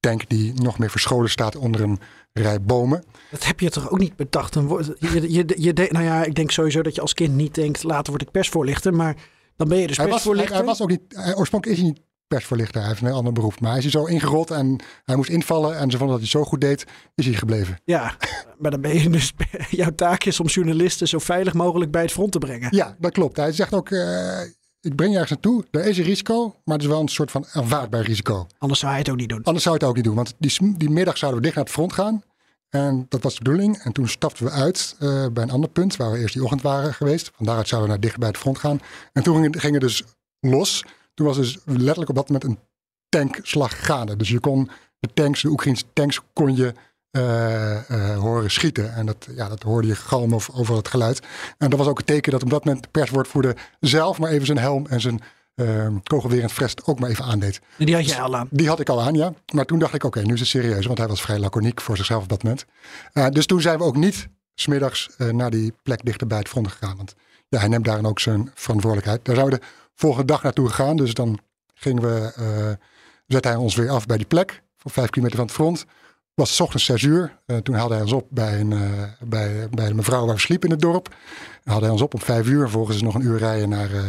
tank 0.00 0.28
die 0.28 0.52
nog 0.54 0.78
meer 0.78 0.90
verscholen 0.90 1.30
staat 1.30 1.56
onder 1.56 1.80
een 1.80 1.98
rij 2.32 2.60
bomen. 2.62 3.04
Dat 3.30 3.44
heb 3.44 3.60
je 3.60 3.70
toch 3.70 3.90
ook 3.90 3.98
niet 3.98 4.16
bedacht? 4.16 4.54
Je, 4.54 5.32
je, 5.32 5.54
je, 5.56 5.72
de- 5.72 5.88
nou 5.90 6.04
ja, 6.04 6.24
ik 6.24 6.34
denk 6.34 6.50
sowieso 6.50 6.82
dat 6.82 6.94
je 6.94 7.00
als 7.00 7.14
kind 7.14 7.34
niet 7.34 7.54
denkt, 7.54 7.82
later 7.82 8.10
word 8.10 8.22
ik 8.22 8.30
persvoorlichter. 8.30 8.94
Maar 8.94 9.16
dan 9.56 9.68
ben 9.68 9.78
je 9.78 9.86
dus 9.86 9.96
Hij 9.96 10.08
was, 10.08 10.14
hij, 10.14 10.22
persvoorlichter. 10.24 10.56
hij 10.56 10.64
was 10.66 10.82
ook 10.82 10.88
niet, 10.88 11.00
hij, 11.08 11.36
oorspronkelijk 11.36 11.78
is 11.78 11.84
hij 11.84 11.92
niet 11.94 12.02
persvoorlichter, 12.28 12.80
hij 12.80 12.88
heeft 12.88 13.02
een 13.02 13.12
ander 13.12 13.32
beroep. 13.32 13.60
Maar 13.60 13.70
hij 13.70 13.78
is 13.78 13.84
er 13.84 13.90
zo 13.90 14.04
ingerold 14.04 14.50
en 14.50 14.76
hij 15.04 15.16
moest 15.16 15.30
invallen. 15.30 15.76
En 15.78 15.90
ze 15.90 15.96
vonden 15.98 16.18
dat 16.20 16.30
hij 16.30 16.40
zo 16.40 16.44
goed 16.48 16.60
deed, 16.60 16.84
is 17.14 17.24
hij 17.26 17.34
gebleven. 17.34 17.80
Ja, 17.84 18.16
maar 18.58 18.70
dan 18.70 18.80
ben 18.80 19.02
je 19.02 19.10
dus... 19.10 19.32
Jouw 19.70 19.90
taak 19.94 20.24
is 20.24 20.40
om 20.40 20.46
journalisten 20.46 21.08
zo 21.08 21.18
veilig 21.18 21.54
mogelijk 21.54 21.90
bij 21.90 22.02
het 22.02 22.12
front 22.12 22.32
te 22.32 22.38
brengen. 22.38 22.68
Ja, 22.76 22.96
dat 22.98 23.12
klopt. 23.12 23.36
Hij 23.36 23.52
zegt 23.52 23.74
ook, 23.74 23.90
eh, 23.90 24.38
ik 24.80 24.96
breng 24.96 25.12
je 25.12 25.18
ergens 25.18 25.30
naartoe. 25.30 25.64
Er 25.70 25.86
is 25.86 25.98
een 25.98 26.04
risico, 26.04 26.56
maar 26.64 26.74
het 26.74 26.84
is 26.84 26.90
wel 26.90 27.00
een 27.00 27.08
soort 27.08 27.30
van 27.30 27.46
aanvaardbaar 27.52 28.02
risico. 28.02 28.46
Anders 28.58 28.80
zou 28.80 28.92
hij 28.92 29.00
het 29.00 29.10
ook 29.10 29.16
niet 29.16 29.28
doen. 29.28 29.42
Anders 29.42 29.64
zou 29.64 29.74
je 29.74 29.80
het 29.80 29.90
ook 29.90 29.96
niet 29.96 30.04
doen. 30.04 30.14
Want 30.14 30.34
die, 30.38 30.76
die 30.76 30.90
middag 30.90 31.18
zouden 31.18 31.40
we 31.40 31.44
dicht 31.44 31.56
naar 31.56 31.64
het 31.64 31.74
front 31.74 31.92
gaan. 31.92 32.22
En 32.68 33.06
dat 33.08 33.22
was 33.22 33.34
de 33.34 33.42
bedoeling. 33.42 33.78
En 33.78 33.92
toen 33.92 34.08
stapten 34.08 34.44
we 34.44 34.50
uit 34.50 34.96
eh, 34.98 35.26
bij 35.32 35.42
een 35.42 35.50
ander 35.50 35.70
punt, 35.70 35.96
waar 35.96 36.12
we 36.12 36.18
eerst 36.18 36.34
die 36.34 36.42
ochtend 36.42 36.62
waren 36.62 36.94
geweest. 36.94 37.30
Van 37.34 37.46
daaruit 37.46 37.68
zouden 37.68 37.90
we 37.90 37.96
naar 37.96 38.04
dicht 38.04 38.18
bij 38.18 38.28
het 38.28 38.38
front 38.38 38.58
gaan. 38.58 38.80
En 39.12 39.22
toen 39.22 39.42
ging, 39.42 39.60
ging 39.60 39.72
het 39.72 39.82
dus 39.82 40.04
los. 40.40 40.84
Toen 41.14 41.26
was 41.26 41.36
dus 41.36 41.58
letterlijk 41.64 42.08
op 42.08 42.16
dat 42.16 42.28
moment 42.28 42.44
een 42.44 42.58
tankslag 43.08 43.86
gaande. 43.86 44.16
Dus 44.16 44.28
je 44.28 44.40
kon 44.40 44.70
de 44.98 45.08
tanks, 45.14 45.42
de 45.42 45.48
Oekraïnse 45.48 45.84
tanks, 45.92 46.20
kon 46.32 46.56
je 46.56 46.74
horen 48.18 48.50
schieten. 48.50 48.94
En 48.94 49.06
dat, 49.06 49.28
ja, 49.34 49.48
dat 49.48 49.62
hoorde 49.62 49.88
je 49.88 49.94
galm 49.94 50.34
over, 50.34 50.54
over 50.54 50.76
het 50.76 50.88
geluid. 50.88 51.20
En 51.58 51.70
dat 51.70 51.78
was 51.78 51.88
ook 51.88 51.98
een 51.98 52.04
teken 52.04 52.32
dat 52.32 52.42
op 52.42 52.50
dat 52.50 52.64
moment 52.64 52.84
de 52.84 52.90
perswoordvoerder 52.90 53.56
zelf 53.80 54.18
maar 54.18 54.30
even 54.30 54.46
zijn 54.46 54.58
helm 54.58 54.86
en 54.86 55.00
zijn 55.00 55.20
eh, 55.60 55.86
kogelwerend 56.02 56.52
vest 56.52 56.84
ook 56.84 57.00
maar 57.00 57.10
even 57.10 57.24
aandeed. 57.24 57.60
Die 57.78 57.94
had 57.94 58.08
jij 58.08 58.20
al 58.20 58.36
aan. 58.36 58.48
Die 58.50 58.68
had 58.68 58.80
ik 58.80 58.88
al 58.88 59.02
aan, 59.02 59.14
ja. 59.14 59.32
Maar 59.52 59.64
toen 59.64 59.78
dacht 59.78 59.94
ik, 59.94 60.04
oké, 60.04 60.20
nu 60.22 60.34
is 60.34 60.40
het 60.40 60.48
serieus. 60.48 60.86
Want 60.86 60.98
hij 60.98 61.06
was 61.08 61.22
vrij 61.22 61.38
laconiek 61.38 61.80
voor 61.80 61.96
zichzelf 61.96 62.22
op 62.22 62.28
dat 62.28 62.42
moment. 62.42 62.64
Eh, 63.12 63.28
dus 63.28 63.46
toen 63.46 63.60
zijn 63.60 63.78
we 63.78 63.84
ook 63.84 63.96
niet 63.96 64.28
smiddags 64.54 65.10
eh 65.16 65.28
naar 65.28 65.50
die 65.50 65.72
plek 65.82 66.04
dichter 66.04 66.26
bij 66.26 66.38
het 66.38 66.48
front 66.48 66.68
gegaan. 66.68 66.96
Want 66.96 67.14
ja, 67.48 67.58
hij 67.58 67.68
neemt 67.68 67.84
daarin 67.84 68.06
ook 68.06 68.20
zijn 68.20 68.50
verantwoordelijkheid. 68.54 69.24
Daar 69.24 69.34
zijn 69.34 69.48
we 69.48 69.58
de 69.58 69.66
volgende 69.94 70.26
dag 70.26 70.42
naartoe 70.42 70.68
gegaan. 70.68 70.96
Dus 70.96 71.14
dan 71.14 71.38
gingen 71.74 72.02
we, 72.02 72.32
eh 72.36 72.86
zette 73.26 73.48
hij 73.48 73.56
ons 73.56 73.74
weer 73.74 73.90
af 73.90 74.06
bij 74.06 74.16
die 74.16 74.26
plek. 74.26 74.62
Voor 74.76 74.90
vijf 74.90 75.10
kilometer 75.10 75.38
van 75.38 75.46
het 75.46 75.56
front. 75.56 75.84
Was 76.40 76.56
s 76.56 76.60
ochtends 76.60 76.84
zes 76.84 77.02
uur. 77.02 77.38
Uh, 77.46 77.56
toen 77.56 77.74
haalde 77.74 77.94
hij 77.94 78.02
ons 78.02 78.12
op 78.12 78.26
bij, 78.30 78.60
een, 78.60 78.70
uh, 78.70 79.02
bij, 79.20 79.68
bij 79.70 79.88
de 79.88 79.94
mevrouw 79.94 80.26
waar 80.26 80.34
we 80.34 80.40
sliepen 80.40 80.68
in 80.68 80.74
het 80.74 80.82
dorp. 80.82 81.14
Haalde 81.64 81.82
hij 81.82 81.92
ons 81.92 82.02
op 82.02 82.14
om 82.14 82.20
vijf 82.20 82.46
uur. 82.46 82.60
Vervolgens 82.60 83.02
nog 83.02 83.14
een 83.14 83.22
uur 83.22 83.38
rijden 83.38 83.68
naar, 83.68 83.90
uh, 83.90 84.02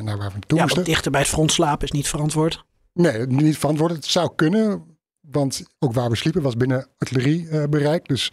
naar 0.00 0.16
waar 0.16 0.28
we 0.28 0.32
naartoe 0.32 0.58
ja, 0.58 0.64
moesten. 0.64 0.84
dichter 0.84 1.10
bij 1.10 1.20
het 1.20 1.30
front 1.30 1.52
slapen 1.52 1.84
is 1.84 1.90
niet 1.92 2.08
verantwoord. 2.08 2.64
Nee, 2.92 3.26
niet 3.26 3.58
verantwoord. 3.58 3.92
Het 3.92 4.04
zou 4.04 4.30
kunnen. 4.36 4.84
Want 5.20 5.62
ook 5.78 5.92
waar 5.92 6.10
we 6.10 6.16
sliepen 6.16 6.42
was 6.42 6.56
binnen 6.56 6.86
artilleriebereik. 6.98 8.08
dus 8.08 8.30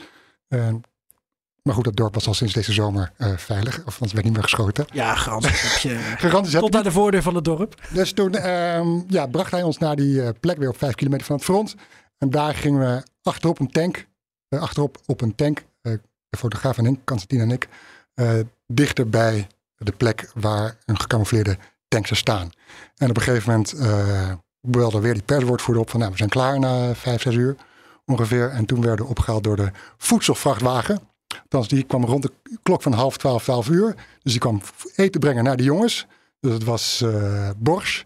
maar 1.68 1.76
goed, 1.76 1.86
dat 1.86 1.96
dorp 1.96 2.14
was 2.14 2.28
al 2.28 2.34
sinds 2.34 2.54
deze 2.54 2.74
zomer 2.74 3.12
uh, 3.18 3.38
veilig. 3.38 3.78
Of 3.86 3.94
anders 3.94 4.14
werd 4.14 4.26
niet 4.26 4.34
meer 4.34 4.44
geschoten. 4.44 4.86
Ja, 4.94 5.16
garanties 5.16 5.84
heb 5.84 5.92
je. 6.22 6.60
Tot 6.60 6.72
naar 6.72 6.84
de 6.84 6.92
voordeur 6.92 7.22
van 7.22 7.36
het 7.36 7.46
dorp. 7.46 7.82
Dus 7.94 8.12
toen 8.12 8.50
um, 8.50 9.06
ja, 9.08 9.26
bracht 9.26 9.52
hij 9.52 9.64
ons 9.64 9.78
naar 9.78 9.96
die 9.96 10.14
uh, 10.16 10.30
plek 10.40 10.58
weer 10.58 10.70
op 10.70 10.78
vijf 10.78 10.96
kilometer 10.96 11.26
van 11.26 11.36
het 11.36 11.46
front. 11.46 11.76
En 12.18 12.30
daar 12.30 12.56
gingen 12.56 12.80
we 12.80 13.04
achterop 13.28 13.60
een 13.60 13.72
tank. 13.72 14.08
Uh, 14.50 14.62
achterop 14.62 14.98
op 15.06 15.22
een 15.22 15.36
tank. 15.36 15.66
de 16.30 16.38
fotograaf 16.38 16.78
en 16.78 16.86
ik, 16.86 17.00
Constantine 17.06 17.44
en 17.44 17.52
ik. 17.52 17.68
dichter 18.68 19.10
bij 19.10 19.48
de 19.78 19.92
plek 19.92 20.32
waar 20.34 20.78
een 20.86 21.00
gecamoufleerde 21.00 21.58
tank 21.88 22.08
zou 22.08 22.20
staan. 22.20 22.50
En 22.96 23.10
op 23.10 23.18
een 23.18 23.22
gegeven 23.24 23.52
moment 23.52 23.74
belde 24.62 25.00
weer 25.00 25.14
die 25.14 25.24
perswoordvoerder 25.24 25.84
op 25.84 25.90
van 25.90 26.00
nou, 26.00 26.12
we 26.12 26.18
zijn 26.18 26.30
klaar 26.30 26.60
na 26.60 26.96
vijf, 26.96 27.22
zes 27.22 27.36
uur 27.36 27.56
ongeveer. 28.06 28.50
En 28.50 28.66
toen 28.66 28.82
werden 28.82 29.06
we 29.06 29.12
opgehaald 29.12 29.44
door 29.44 29.56
de 29.56 29.72
voedselvrachtwagen. 29.98 31.00
Althans, 31.42 31.68
die 31.68 31.84
kwam 31.84 32.06
rond 32.06 32.24
de 32.24 32.32
klok 32.64 32.82
van 32.82 32.94
half 32.94 33.18
twaalf, 33.18 33.44
twaalf 33.44 33.70
uur. 33.70 33.96
Dus 34.22 34.32
die 34.32 34.42
kwam 34.42 34.62
eten 34.96 35.20
brengen 35.20 35.44
naar 35.44 35.58
de 35.58 35.64
jongens. 35.64 36.08
Dus 36.40 36.54
het 36.54 36.64
was 36.64 37.02
uh, 37.06 37.50
borsch, 37.58 38.04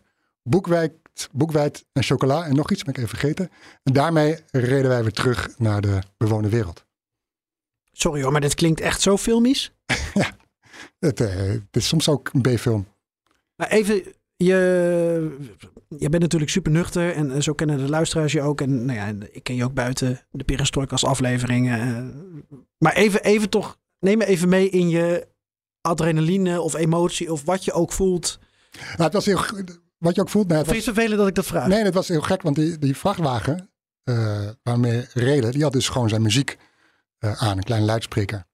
boekwijd, 1.32 1.72
boekwijd 1.72 1.86
en 1.94 2.04
chocola 2.04 2.46
en 2.46 2.56
nog 2.56 2.72
iets, 2.72 2.84
ben 2.84 2.94
ik 2.94 2.98
even 3.00 3.18
vergeten. 3.18 3.50
En 3.84 3.94
daarmee 3.94 4.38
reden 4.51 4.90
wij 4.90 5.01
weer 5.01 5.12
terug 5.12 5.50
naar 5.58 5.82
de 5.82 6.00
bewoonde 6.18 6.50
wereld. 6.50 6.86
Sorry 7.92 8.22
hoor, 8.22 8.32
maar 8.32 8.42
dit 8.42 8.56
klinkt 8.56 8.80
echt 8.80 9.01
zo 9.01 9.18
filmisch. 9.18 9.74
ja, 10.13 10.32
het, 11.00 11.20
uh, 11.20 11.36
het, 11.36 11.62
is 11.72 11.88
soms 11.88 12.10
ook 12.10 12.30
een 12.34 12.42
B-film. 12.42 12.88
Maar 13.56 13.68
even, 13.68 14.04
je, 14.36 15.38
je 15.88 16.10
bent 16.10 16.22
natuurlijk 16.22 16.51
super 16.51 16.72
nuchter 16.72 17.13
en 17.13 17.44
zo 17.44 17.54
kennen 17.54 17.78
de 17.78 17.90
luisteraars 17.90 18.32
je 18.32 18.42
ook. 18.42 18.62
En 18.62 18.86
nou 18.86 19.00
ja, 19.00 19.28
ik 19.32 19.44
ken 19.44 19.56
je 19.56 19.63
ook 19.63 19.74
buiten 19.74 20.22
de 20.32 20.44
Perestroikas 20.44 21.06
afleveringen. 21.06 22.13
Maar 22.78 22.94
even, 22.94 23.24
even 23.24 23.50
toch, 23.50 23.78
neem 24.00 24.18
me 24.18 24.25
even 24.25 24.50
mee 24.50 24.70
in 24.70 24.90
je 24.90 25.28
adrenaline 25.82 26.62
of 26.62 26.74
emotie 26.74 27.32
of 27.32 27.44
wat 27.44 27.66
je 27.66 27.74
ook 27.74 27.92
voelt. 27.92 28.40
Nou, 28.72 29.04
het 29.04 29.13
was 29.13 29.25
heel, 29.25 29.40
wat 30.01 30.15
je 30.15 30.22
ook 30.22 30.29
voelt. 30.29 30.48
Nou, 30.48 30.60
het 30.60 30.74
was, 30.74 30.84
vervelend 30.84 31.17
dat 31.17 31.27
ik 31.27 31.36
dat 31.36 31.46
vraag? 31.46 31.67
Nee, 31.67 31.84
het 31.84 31.93
was 31.93 32.08
heel 32.08 32.22
gek, 32.22 32.41
want 32.41 32.55
die, 32.55 32.77
die 32.77 32.98
vrachtwagen 32.98 33.70
uh, 34.03 34.50
waarmee 34.63 35.05
reden, 35.13 35.51
die 35.51 35.63
had 35.63 35.74
dus 35.74 35.89
gewoon 35.89 36.10
zijn 36.10 36.22
muziek 36.22 36.58
uh, 37.20 37.41
aan, 37.43 37.58
een 37.58 37.63
kleine 37.63 37.86
luidspreker. 37.86 38.46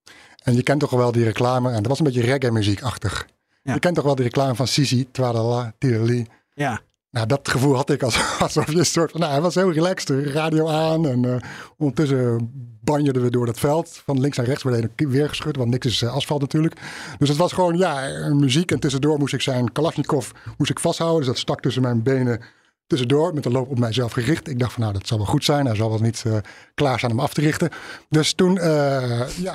En 0.44 0.56
je 0.56 0.63
kent 0.63 0.80
toch 0.80 0.89
wel 0.89 1.12
die 1.12 1.24
reclame, 1.24 1.70
en 1.70 1.75
dat 1.75 1.88
was 1.88 2.00
een 2.00 2.06
beetje 2.06 2.22
reggae 2.22 2.51
muziekachtig. 2.51 3.27
Ja. 3.62 3.74
Je 3.74 3.80
kent 3.80 3.96
toch 3.96 4.04
wel 4.04 4.16
die 4.16 4.24
reclame 4.24 4.56
van 4.56 4.68
Sisi, 4.68 5.12
Twadala, 5.12 5.74
Tirali. 5.77 6.27
Ja. 6.54 6.82
Nou, 7.12 7.28
dat 7.28 7.50
gevoel 7.50 7.76
had 7.76 7.90
ik 7.90 8.04
als, 8.04 8.18
alsof 8.40 8.72
je 8.72 8.78
een 8.78 8.86
soort 8.86 9.12
van, 9.12 9.20
nou, 9.20 9.32
hij 9.32 9.42
was 9.42 9.56
heel 9.56 9.72
relaxed, 9.72 10.10
radio 10.10 10.68
aan 10.68 11.08
en 11.08 11.24
uh, 11.24 11.36
ondertussen 11.78 12.52
banjerden 12.82 13.22
we 13.22 13.30
door 13.30 13.46
dat 13.46 13.60
veld. 13.60 14.02
Van 14.06 14.20
links 14.20 14.38
naar 14.38 14.46
rechts 14.46 14.64
werden 14.64 14.92
weer 14.96 15.30
geschud, 15.30 15.56
want 15.56 15.70
niks 15.70 15.86
is 15.86 16.02
uh, 16.02 16.14
asfalt 16.14 16.42
natuurlijk. 16.42 16.82
Dus 17.18 17.30
het 17.30 17.38
was 17.38 17.54
gewoon, 17.54 17.78
ja, 17.78 18.10
muziek 18.34 18.72
en 18.72 18.80
tussendoor 18.80 19.18
moest 19.18 19.34
ik 19.34 19.42
zijn 19.42 19.72
Kalashnikov 19.72 20.32
moest 20.58 20.72
ik 20.72 20.80
vasthouden. 20.80 21.20
Dus 21.20 21.28
dat 21.28 21.38
stak 21.38 21.62
tussen 21.62 21.82
mijn 21.82 22.04
benen 22.04 22.42
tussendoor 22.88 23.34
met 23.34 23.44
de 23.44 23.50
loop 23.50 23.70
op 23.70 23.79
mijzelf 23.79 24.12
gericht. 24.12 24.48
Ik 24.48 24.60
dacht 24.60 24.74
van 24.74 24.82
nou, 24.82 24.94
dat 24.94 25.08
zal 25.08 25.17
wel 25.17 25.27
goed 25.27 25.44
zijn. 25.44 25.65
Hij 25.65 25.75
zal 25.75 25.89
wel 25.89 26.00
niet 26.00 26.24
uh, 26.27 26.38
klaar 26.74 27.00
zijn 27.00 27.12
om 27.12 27.20
af 27.20 27.34
te 27.34 27.41
richten. 27.41 27.70
Dus 28.10 28.34
toen, 28.34 28.56
uh, 28.56 29.38
ja. 29.38 29.53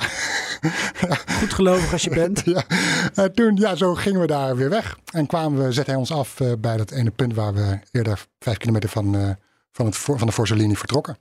Goed 1.39 1.53
gelovig 1.53 1.91
als 1.91 2.03
je 2.03 2.09
bent. 2.23 2.41
ja. 2.45 2.63
Uh, 3.15 3.25
toen, 3.25 3.55
ja, 3.55 3.75
zo 3.75 3.95
gingen 3.95 4.19
we 4.19 4.27
daar 4.27 4.55
weer 4.55 4.69
weg. 4.69 4.97
En 5.11 5.27
kwamen 5.27 5.63
we, 5.63 5.71
zette 5.71 5.89
hij 5.89 5.99
ons 5.99 6.11
af 6.11 6.39
bij 6.59 6.77
dat 6.77 6.91
ene 6.91 7.11
punt 7.11 7.33
waar 7.33 7.53
we 7.53 7.79
eerder 7.91 8.25
vijf 8.39 8.57
kilometer 8.57 8.89
van, 8.89 9.37
van, 9.71 9.85
het, 9.85 9.97
van 9.97 10.27
de 10.27 10.31
Forse 10.31 10.75
vertrokken. 10.75 11.17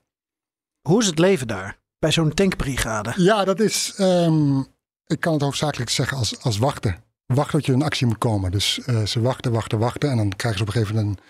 Hoe 0.88 1.00
is 1.00 1.06
het 1.06 1.18
leven 1.18 1.46
daar? 1.46 1.78
Bij 1.98 2.12
zo'n 2.12 2.34
tankbrigade? 2.34 3.12
Ja, 3.16 3.44
dat 3.44 3.60
is, 3.60 3.94
um, 3.98 4.66
ik 5.06 5.20
kan 5.20 5.32
het 5.32 5.42
hoofdzakelijk 5.42 5.90
zeggen 5.90 6.16
als, 6.16 6.42
als 6.42 6.58
wachten 6.58 6.96
wachten 7.34 7.58
tot 7.58 7.66
je 7.66 7.72
een 7.72 7.82
actie 7.82 8.06
moet 8.06 8.18
komen. 8.18 8.50
Dus 8.50 8.80
uh, 8.86 9.06
ze 9.06 9.20
wachten, 9.20 9.52
wachten, 9.52 9.78
wachten. 9.78 10.10
En 10.10 10.16
dan 10.16 10.36
krijgen 10.36 10.60
ze 10.60 10.68
op 10.68 10.74
een 10.74 10.80
gegeven 10.80 11.04
moment 11.04 11.20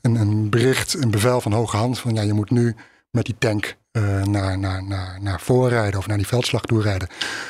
een, 0.00 0.14
een, 0.14 0.50
bericht, 0.50 0.94
een 0.94 1.10
bevel 1.10 1.40
van 1.40 1.52
hoge 1.52 1.76
hand. 1.76 1.98
Van 1.98 2.14
ja, 2.14 2.22
je 2.22 2.32
moet 2.32 2.50
nu 2.50 2.74
met 3.10 3.24
die 3.24 3.34
tank 3.38 3.76
uh, 3.92 4.22
naar, 4.22 4.58
naar, 4.58 4.84
naar, 4.84 5.18
naar 5.22 5.40
voorrijden 5.40 5.98
of 5.98 6.06
naar 6.06 6.16
die 6.16 6.26
veldslag 6.26 6.62
toe 6.62 6.82
rijden. 6.82 7.08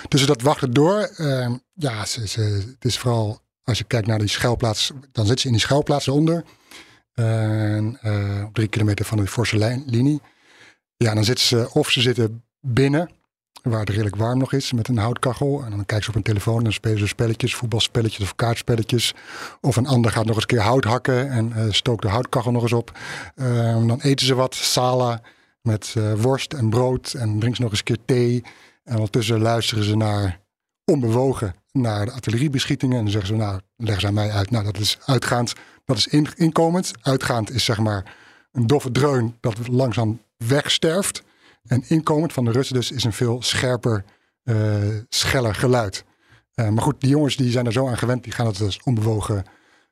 Dus 0.08 0.26
dat 0.26 0.42
wachten 0.42 0.72
door. 0.72 1.10
Uh, 1.16 1.50
ja, 1.72 2.04
ze, 2.04 2.40
het 2.70 2.84
is 2.84 2.98
vooral 2.98 3.40
als 3.64 3.78
je 3.78 3.84
kijkt 3.84 4.06
naar 4.06 4.18
die 4.18 4.28
schuilplaats. 4.28 4.92
Dan 5.12 5.26
zitten 5.26 5.38
ze 5.38 5.46
in 5.46 5.52
die 5.52 5.62
schuilplaats 5.62 6.08
onder. 6.08 6.44
op 8.44 8.54
drie 8.54 8.68
kilometer 8.68 9.04
van 9.04 9.18
de 9.18 9.26
forse 9.26 9.82
linie. 9.86 10.20
Ja, 10.96 11.14
dan 11.14 11.24
zitten 11.24 11.44
ze 11.44 11.68
of 11.72 11.90
ze 11.90 12.00
zitten 12.00 12.44
binnen 12.60 13.10
waar 13.62 13.80
het 13.80 13.88
redelijk 13.88 14.16
warm 14.16 14.38
nog 14.38 14.52
is, 14.52 14.72
met 14.72 14.88
een 14.88 14.96
houtkachel. 14.96 15.62
En 15.64 15.70
dan 15.70 15.86
kijken 15.86 16.04
ze 16.04 16.10
op 16.10 16.16
een 16.16 16.22
telefoon 16.22 16.56
en 16.56 16.62
dan 16.62 16.72
spelen 16.72 16.98
ze 16.98 17.06
spelletjes, 17.06 17.54
voetbalspelletjes 17.54 18.22
of 18.24 18.34
kaartspelletjes. 18.34 19.14
Of 19.60 19.76
een 19.76 19.86
ander 19.86 20.10
gaat 20.10 20.24
nog 20.24 20.34
eens 20.34 20.42
een 20.42 20.56
keer 20.56 20.60
hout 20.60 20.84
hakken 20.84 21.30
en 21.30 21.52
uh, 21.56 21.64
stookt 21.70 22.02
de 22.02 22.08
houtkachel 22.08 22.52
nog 22.52 22.62
eens 22.62 22.72
op. 22.72 22.98
Uh, 23.34 23.86
dan 23.86 24.00
eten 24.00 24.26
ze 24.26 24.34
wat, 24.34 24.54
sala 24.54 25.20
met 25.62 25.94
uh, 25.98 26.12
worst 26.12 26.52
en 26.52 26.70
brood 26.70 27.12
en 27.12 27.28
drinken 27.38 27.56
ze 27.56 27.62
nog 27.62 27.70
eens 27.70 27.78
een 27.78 27.84
keer 27.84 28.04
thee. 28.04 28.44
En 28.84 28.94
ondertussen 28.94 29.40
luisteren 29.40 29.84
ze 29.84 29.96
naar 29.96 30.40
onbewogen 30.84 31.54
naar 31.72 32.06
de 32.06 32.12
artilleriebeschietingen. 32.12 32.96
En 32.96 33.02
dan 33.02 33.12
zeggen 33.12 33.30
ze, 33.30 33.42
nou, 33.42 33.60
leggen 33.76 34.00
ze 34.00 34.06
aan 34.06 34.14
mij 34.14 34.30
uit. 34.30 34.50
Nou, 34.50 34.64
dat 34.64 34.78
is 34.78 34.98
uitgaand, 35.06 35.52
dat 35.84 35.96
is 35.96 36.06
in, 36.06 36.28
inkomend. 36.36 36.92
Uitgaand 37.02 37.50
is 37.50 37.64
zeg 37.64 37.78
maar 37.78 38.14
een 38.52 38.66
doffe 38.66 38.92
dreun 38.92 39.36
dat 39.40 39.68
langzaam 39.68 40.20
wegsterft. 40.36 41.22
En 41.66 41.84
inkomend 41.88 42.32
van 42.32 42.44
de 42.44 42.50
Russen 42.50 42.74
dus 42.74 42.90
is 42.90 43.04
een 43.04 43.12
veel 43.12 43.42
scherper, 43.42 44.04
uh, 44.44 44.76
scheller 45.08 45.54
geluid. 45.54 46.04
Uh, 46.54 46.68
maar 46.68 46.82
goed, 46.82 47.00
die 47.00 47.10
jongens 47.10 47.36
die 47.36 47.50
zijn 47.50 47.66
er 47.66 47.72
zo 47.72 47.88
aan 47.88 47.98
gewend, 47.98 48.24
die 48.24 48.32
gaan 48.32 48.46
het 48.46 48.58
dus 48.58 48.82
onbewogen, 48.82 49.44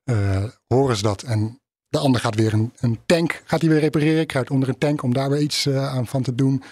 uh, 0.05 0.45
horen 0.67 0.97
ze 0.97 1.03
dat. 1.03 1.23
En 1.23 1.61
de 1.89 1.99
ander 1.99 2.21
gaat 2.21 2.35
weer 2.35 2.53
een, 2.53 2.73
een 2.79 2.99
tank, 3.07 3.43
gaat 3.45 3.61
hij 3.61 3.71
weer 3.71 3.81
repareren, 3.81 4.27
kruipt 4.27 4.51
onder 4.51 4.69
een 4.69 4.79
tank 4.79 5.03
om 5.03 5.15
daar 5.15 5.31
weer 5.31 5.41
iets 5.41 5.69
aan 5.69 6.07
van 6.07 6.23
te 6.23 6.35
doen. 6.35 6.63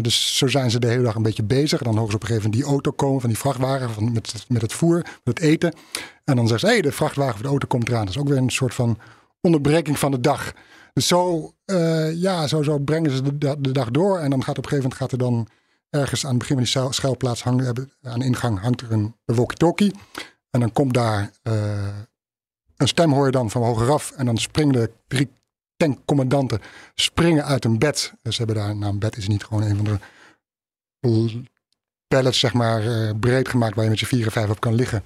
dus 0.00 0.36
zo 0.36 0.46
zijn 0.46 0.70
ze 0.70 0.78
de 0.78 0.86
hele 0.86 1.02
dag 1.02 1.14
een 1.14 1.22
beetje 1.22 1.44
bezig. 1.44 1.78
En 1.78 1.84
dan 1.84 1.94
horen 1.94 2.10
ze 2.10 2.16
op 2.16 2.22
een 2.22 2.28
gegeven 2.28 2.50
moment 2.50 2.64
die 2.64 2.72
auto 2.72 2.90
komen 2.90 3.20
van 3.20 3.30
die 3.30 3.38
vrachtwagen 3.38 3.90
van, 3.90 4.12
met, 4.12 4.44
met 4.48 4.62
het 4.62 4.72
voer, 4.72 4.96
met 4.96 5.20
het 5.24 5.40
eten. 5.40 5.74
En 6.24 6.36
dan 6.36 6.48
zeggen 6.48 6.58
ze, 6.58 6.66
hé, 6.66 6.72
hey, 6.72 6.82
de 6.82 6.92
vrachtwagen 6.92 7.34
of 7.34 7.40
de 7.40 7.48
auto 7.48 7.66
komt 7.66 7.88
eraan. 7.88 8.04
Dat 8.04 8.14
is 8.14 8.20
ook 8.20 8.28
weer 8.28 8.36
een 8.36 8.50
soort 8.50 8.74
van 8.74 8.98
onderbreking 9.40 9.98
van 9.98 10.10
de 10.10 10.20
dag. 10.20 10.52
Dus 10.94 11.06
zo, 11.06 11.52
uh, 11.66 12.20
ja, 12.20 12.46
zo, 12.46 12.62
zo 12.62 12.78
brengen 12.78 13.10
ze 13.10 13.38
de, 13.38 13.72
dag 13.72 13.90
door. 13.90 14.18
En 14.18 14.30
dan 14.30 14.42
gaat 14.42 14.58
op 14.58 14.64
een 14.64 14.70
gegeven 14.70 14.90
moment 14.90 15.00
gaat 15.00 15.12
er 15.12 15.18
dan 15.18 15.48
ergens 15.90 16.24
aan 16.24 16.30
het 16.30 16.38
begin 16.38 16.56
van 16.56 16.82
die 16.84 16.92
schuilplaats 16.92 17.42
hangen, 17.42 17.90
aan 18.02 18.18
de 18.18 18.24
ingang 18.24 18.60
hangt 18.60 18.80
er 18.80 18.92
een 18.92 19.14
walkie-talkie. 19.24 19.94
En 20.50 20.60
dan 20.60 20.72
komt 20.72 20.94
daar 20.94 21.30
uh, 21.42 21.98
een 22.76 22.88
stem 22.88 23.12
hoor 23.12 23.26
je 23.26 23.32
dan 23.32 23.50
van 23.50 23.62
hogeraf. 23.62 24.10
En 24.10 24.26
dan 24.26 24.36
springen 24.36 24.72
de 24.72 24.90
drie 25.08 25.30
tankcommandanten 25.76 26.60
springen 26.94 27.44
uit 27.44 27.64
een 27.64 27.78
bed. 27.78 28.12
Dus 28.22 28.36
ze 28.36 28.44
hebben 28.44 28.62
daar, 28.62 28.76
nou 28.76 28.92
een 28.92 28.98
bed 28.98 29.16
is 29.16 29.28
niet 29.28 29.44
gewoon 29.44 29.62
een 29.62 29.76
van 29.76 29.84
de 29.84 29.98
pallets 32.06 32.38
zeg 32.38 32.52
maar 32.52 32.84
uh, 32.84 33.10
breed 33.20 33.48
gemaakt 33.48 33.74
waar 33.74 33.84
je 33.84 33.90
met 33.90 34.00
je 34.00 34.06
vier 34.06 34.24
en 34.24 34.32
vijf 34.32 34.50
op 34.50 34.60
kan 34.60 34.74
liggen. 34.74 35.02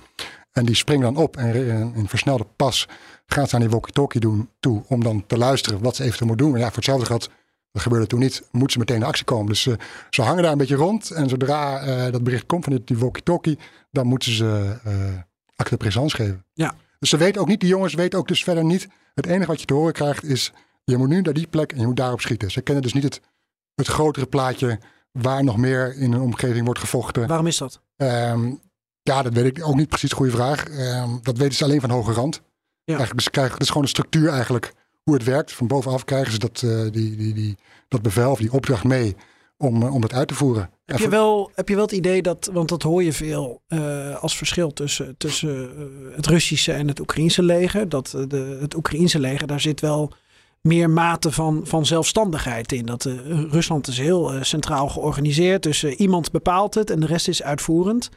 En 0.52 0.64
die 0.64 0.74
springen 0.74 1.14
dan 1.14 1.22
op 1.22 1.36
en 1.36 1.94
in 1.94 2.08
versnelde 2.08 2.46
pas 2.56 2.88
gaat 3.26 3.48
ze 3.48 3.54
aan 3.54 3.60
die 3.60 3.70
walkie-talkie 3.70 4.20
doen 4.20 4.50
toe 4.60 4.82
om 4.88 5.02
dan 5.02 5.26
te 5.26 5.38
luisteren 5.38 5.82
wat 5.82 5.96
ze 5.96 6.02
eventueel 6.02 6.28
moet 6.28 6.38
doen. 6.38 6.50
Maar 6.50 6.60
ja, 6.60 6.66
voor 6.66 6.76
hetzelfde 6.76 7.06
geld, 7.06 7.30
dat 7.72 7.82
gebeurde 7.82 8.06
toen 8.06 8.20
niet, 8.20 8.42
moet 8.50 8.72
ze 8.72 8.78
meteen 8.78 8.96
in 8.96 9.02
actie 9.02 9.24
komen. 9.24 9.46
Dus 9.46 9.66
uh, 9.66 9.74
ze 10.10 10.22
hangen 10.22 10.42
daar 10.42 10.52
een 10.52 10.58
beetje 10.58 10.76
rond 10.76 11.10
en 11.10 11.28
zodra 11.28 11.86
uh, 11.86 12.12
dat 12.12 12.24
bericht 12.24 12.46
komt 12.46 12.64
van 12.64 12.80
die 12.84 12.98
walkie-talkie, 12.98 13.58
dan 13.90 14.06
moeten 14.06 14.32
ze 14.32 14.78
uh, 14.86 14.92
acte 15.56 15.76
présence 15.76 16.16
geven. 16.16 16.44
Ja. 16.52 16.74
Dus 16.98 17.10
ze 17.10 17.16
weten 17.16 17.40
ook 17.40 17.48
niet, 17.48 17.60
die 17.60 17.68
jongens 17.68 17.94
weten 17.94 18.18
ook 18.18 18.28
dus 18.28 18.44
verder 18.44 18.64
niet. 18.64 18.88
Het 19.14 19.26
enige 19.26 19.46
wat 19.46 19.60
je 19.60 19.66
te 19.66 19.74
horen 19.74 19.92
krijgt 19.92 20.24
is, 20.24 20.52
je 20.84 20.96
moet 20.96 21.08
nu 21.08 21.20
naar 21.20 21.34
die 21.34 21.46
plek 21.46 21.72
en 21.72 21.80
je 21.80 21.86
moet 21.86 21.96
daarop 21.96 22.20
schieten. 22.20 22.50
Ze 22.50 22.60
kennen 22.60 22.82
dus 22.82 22.92
niet 22.92 23.02
het, 23.02 23.20
het 23.74 23.86
grotere 23.86 24.26
plaatje 24.26 24.78
waar 25.12 25.44
nog 25.44 25.56
meer 25.56 25.96
in 25.96 26.12
een 26.12 26.20
omgeving 26.20 26.64
wordt 26.64 26.80
gevochten. 26.80 27.26
Waarom 27.26 27.46
is 27.46 27.56
dat? 27.56 27.80
Um, 27.96 28.60
ja, 29.02 29.22
dat 29.22 29.32
weet 29.32 29.44
ik 29.44 29.66
ook 29.66 29.74
niet 29.74 29.88
precies. 29.88 30.12
Goede 30.12 30.32
vraag. 30.32 30.68
Um, 30.68 31.18
dat 31.22 31.38
weten 31.38 31.54
ze 31.54 31.64
alleen 31.64 31.80
van 31.80 31.90
hoge 31.90 32.12
rand. 32.12 32.42
Ja. 32.84 32.94
Eigenlijk, 32.94 33.20
ze 33.20 33.30
krijgen, 33.30 33.52
het 33.52 33.62
is 33.62 33.68
gewoon 33.68 33.82
een 33.82 33.88
structuur 33.88 34.28
eigenlijk 34.28 34.72
hoe 35.02 35.14
het 35.14 35.24
werkt. 35.24 35.52
Van 35.52 35.66
bovenaf 35.66 36.04
krijgen 36.04 36.32
ze 36.32 36.38
dat, 36.38 36.62
uh, 36.64 36.90
die, 36.90 37.16
die, 37.16 37.34
die, 37.34 37.56
dat 37.88 38.02
bevel 38.02 38.30
of 38.30 38.38
die 38.38 38.52
opdracht 38.52 38.84
mee 38.84 39.16
om, 39.56 39.82
uh, 39.82 39.94
om 39.94 40.00
dat 40.00 40.12
uit 40.12 40.28
te 40.28 40.34
voeren. 40.34 40.70
Heb 40.84 40.98
je, 40.98 41.08
wel, 41.08 41.50
heb 41.54 41.68
je 41.68 41.74
wel 41.74 41.84
het 41.84 41.92
idee 41.92 42.22
dat, 42.22 42.50
want 42.52 42.68
dat 42.68 42.82
hoor 42.82 43.02
je 43.02 43.12
veel 43.12 43.62
uh, 43.68 44.16
als 44.22 44.36
verschil 44.36 44.72
tussen, 44.72 45.16
tussen 45.16 45.70
het 46.16 46.26
Russische 46.26 46.72
en 46.72 46.88
het 46.88 47.00
Oekraïense 47.00 47.42
leger. 47.42 47.88
Dat 47.88 48.10
de, 48.28 48.58
het 48.60 48.74
Oekraïense 48.74 49.18
leger, 49.18 49.46
daar 49.46 49.60
zit 49.60 49.80
wel 49.80 50.12
meer 50.60 50.90
mate 50.90 51.32
van, 51.32 51.60
van 51.64 51.86
zelfstandigheid 51.86 52.72
in. 52.72 52.86
Dat, 52.86 53.04
eh, 53.04 53.14
Rusland 53.50 53.86
is 53.86 53.98
heel 53.98 54.32
eh, 54.32 54.42
centraal 54.42 54.88
georganiseerd. 54.88 55.62
Dus 55.62 55.82
eh, 55.82 56.00
iemand 56.00 56.30
bepaalt 56.30 56.74
het 56.74 56.90
en 56.90 57.00
de 57.00 57.06
rest 57.06 57.28
is 57.28 57.42
uitvoerend. 57.42 58.08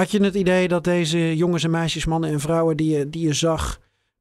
Had 0.00 0.10
je 0.10 0.22
het 0.22 0.34
idee 0.34 0.68
dat 0.68 0.84
deze 0.84 1.36
jongens 1.36 1.64
en 1.64 1.70
meisjes, 1.70 2.04
mannen 2.04 2.30
en 2.30 2.40
vrouwen 2.40 2.76
die 2.76 2.96
je, 2.96 3.10
die 3.10 3.26
je 3.26 3.32
zag... 3.32 3.80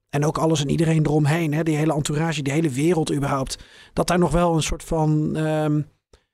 en 0.09 0.25
ook 0.25 0.37
alles 0.37 0.61
en 0.61 0.69
iedereen 0.69 1.05
eromheen, 1.05 1.53
hè, 1.53 1.63
die 1.63 1.75
hele 1.75 1.93
entourage, 1.93 2.41
die 2.41 2.53
hele 2.53 2.69
wereld 2.69 3.11
überhaupt... 3.11 3.57
dat 3.93 4.07
daar 4.07 4.19
nog 4.19 4.31
wel 4.31 4.55
een 4.55 4.63
soort 4.63 4.83
van 4.83 5.35
ehm, 5.35 5.81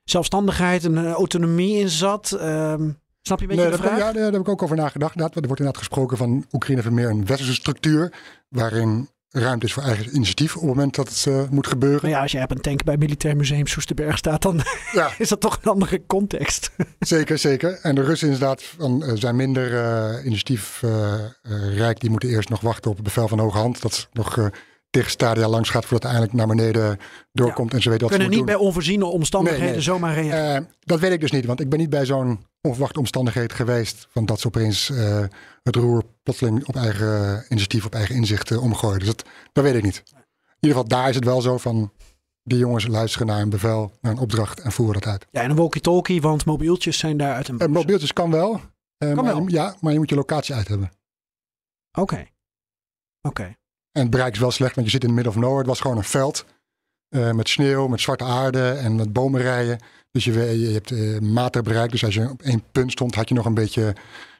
zelfstandigheid 0.04 0.86
en 0.86 0.98
eh, 0.98 1.12
autonomie 1.12 1.78
in 1.80 1.90
zat? 1.90 2.32
Ehm, 2.32 2.90
snap 3.22 3.40
je 3.40 3.44
een 3.44 3.50
beetje 3.50 3.64
Nee, 3.64 3.72
de 3.72 3.78
dat, 3.78 3.80
vraag? 3.80 3.98
ja, 3.98 4.12
daar 4.12 4.32
heb 4.32 4.42
ik 4.42 4.50
ook 4.50 4.64
over 4.64 4.76
nagedacht. 4.76 5.16
Er 5.16 5.30
wordt 5.32 5.42
inderdaad 5.42 5.78
gesproken 5.78 6.18
van 6.18 6.46
Oekraïne 6.52 6.92
meer 6.92 7.10
een 7.10 7.26
westerse 7.26 7.54
structuur. 7.54 8.14
Waarin 8.50 9.10
ruimte 9.40 9.66
is 9.66 9.74
voor 9.74 9.84
eigen 9.84 10.16
initiatief 10.16 10.56
op 10.56 10.62
het 10.62 10.70
moment 10.70 10.96
dat 10.96 11.10
het 11.10 11.26
eh, 11.28 11.50
moet 11.50 11.68
gebeuren. 11.68 12.00
Maar 12.02 12.12
ja, 12.12 12.22
als 12.22 12.32
je 12.32 12.42
op 12.42 12.52
een 12.52 12.62
tank 12.62 12.84
bij 12.84 12.98
Militair 12.98 13.36
Museum 13.36 13.68
Soesterberg 13.68 14.18
staat... 14.18 14.42
dan 14.42 14.62
Ja, 14.92 15.12
is 15.18 15.30
dat 15.30 15.42
toch 15.42 15.60
een 15.62 15.72
andere 15.72 16.02
context. 16.08 16.72
zeker, 17.00 17.38
zeker. 17.38 17.80
En 17.82 17.96
de 17.96 18.04
Russen 18.04 18.28
inderdaad 18.28 18.64
van, 18.64 19.04
eh, 19.04 19.12
zijn 19.16 19.36
minder 19.36 19.76
eh, 19.76 20.26
initiatiefrijk. 20.26 22.00
die 22.00 22.10
moeten 22.10 22.30
eerst 22.30 22.50
nog 22.50 22.62
wachten 22.62 22.90
op 22.90 22.96
het 22.96 23.06
bevel 23.06 23.28
van 23.28 23.40
hoge 23.40 23.58
hand. 23.58 23.82
Dat 23.82 23.94
ze 23.94 24.06
nog 24.12 24.50
tegen 24.96 25.12
stadia 25.12 25.48
langs 25.48 25.70
gaat 25.70 25.86
voordat 25.86 26.04
het 26.04 26.12
eindelijk 26.12 26.34
naar 26.34 26.56
beneden 26.56 27.00
doorkomt. 27.32 27.74
En 27.74 27.82
ze 27.82 27.90
weten 27.90 28.08
wat 28.08 28.16
kunnen 28.18 28.28
ze 28.28 28.34
niet 28.34 28.44
moeten 28.46 28.58
bij 28.60 28.68
onvoorziene 28.68 29.06
omstandigheden 29.06 29.66
Nee, 29.66 29.74
nee. 29.76 29.84
zomaar 29.84 30.14
reageren. 30.14 30.56
Eh, 30.56 30.72
dat 30.80 31.00
weet 31.00 31.12
ik 31.12 31.20
dus 31.22 31.32
niet, 31.32 31.46
want 31.46 31.60
ik 31.60 31.70
ben 31.70 31.80
niet 31.80 31.90
bij 31.90 32.06
zo'n 32.06 32.46
onverwachte 32.62 33.00
omstandigheid 33.00 33.54
geweest. 33.54 34.08
Van 34.10 34.26
dat 34.26 34.40
ze 34.40 34.48
opeens 34.48 34.90
eh, 34.90 35.24
het 35.64 35.76
roer 35.76 36.04
plotseling 36.24 36.66
op 36.68 36.76
eigen 36.76 37.46
initiatief, 37.50 37.86
op 37.86 37.94
eigen 37.94 38.16
inzicht 38.16 38.52
eh, 38.52 38.64
omgooien. 38.64 39.00
Dus 39.00 39.08
dat, 39.08 39.24
dat 39.54 39.64
weet 39.64 39.76
ik 39.76 39.84
niet. 39.84 40.04
In 40.06 40.16
ieder 40.72 40.78
geval, 40.78 40.88
daar 40.88 41.10
is 41.10 41.16
het 41.16 41.26
wel 41.26 41.42
zo 41.42 41.58
van. 41.58 41.92
Die 42.48 42.58
jongens 42.58 42.88
luisteren 42.88 43.28
naar 43.28 43.42
een 43.42 43.50
bevel, 43.50 43.92
naar 44.02 44.12
een 44.12 44.18
opdracht 44.18 44.60
en 44.60 44.72
voeren 44.72 45.02
dat 45.02 45.12
uit. 45.12 45.26
Ja, 45.32 45.42
en 45.42 45.50
een 45.50 45.56
walkie-talkie, 45.56 46.22
want 46.22 46.46
mobieltjes 46.46 46.98
zijn 46.98 47.18
daar 47.18 47.34
uit 47.36 47.48
een 47.48 47.60
En 47.60 47.72
mobieltjes 47.72 48.14
kan 48.14 48.32
wel. 48.32 48.54
eh, 48.98 49.14
Kan 49.14 49.16
maar 49.26 49.36
wel. 49.36 49.48
ja, 49.48 49.76
maar 49.82 49.92
je 49.94 50.00
moet 50.00 50.10
je 50.10 50.16
locatie 50.16 50.56
uit 50.56 50.68
hebben. 50.68 50.92
Oké. 52.00 52.26
Oké. 53.22 53.56
En 53.96 54.02
het 54.02 54.10
bereik 54.10 54.34
is 54.34 54.40
wel 54.40 54.52
slecht, 54.52 54.76
want 54.76 54.88
je 54.88 54.94
zit 54.94 55.02
in 55.02 55.08
het 55.08 55.16
middle 55.18 55.34
of 55.34 55.40
nowhere. 55.40 55.60
Het 55.60 55.68
was 55.68 55.80
gewoon 55.80 55.98
een 55.98 56.04
veld 56.04 56.46
eh, 57.10 57.32
met 57.32 57.50
sneeuw, 57.50 57.88
met 57.88 58.02
zwarte 58.02 58.24
aarde 58.24 58.70
en 58.70 58.96
met 58.96 59.14
bomenrijen. 59.14 59.80
Dus 60.12 60.24
je, 60.24 60.60
je 60.60 60.74
hebt 60.74 60.92
eh, 60.92 61.20
matig 61.20 61.62
bereik. 61.62 61.92
Dus 61.92 62.06
als 62.06 62.14
je 62.14 62.30
op 62.30 62.42
één 62.42 62.64
punt 62.72 62.92
stond, 62.92 63.16
had 63.16 63.30
je 63.30 63.36
nog 63.36 63.46
een 63.46 63.54
beetje, 63.54 63.96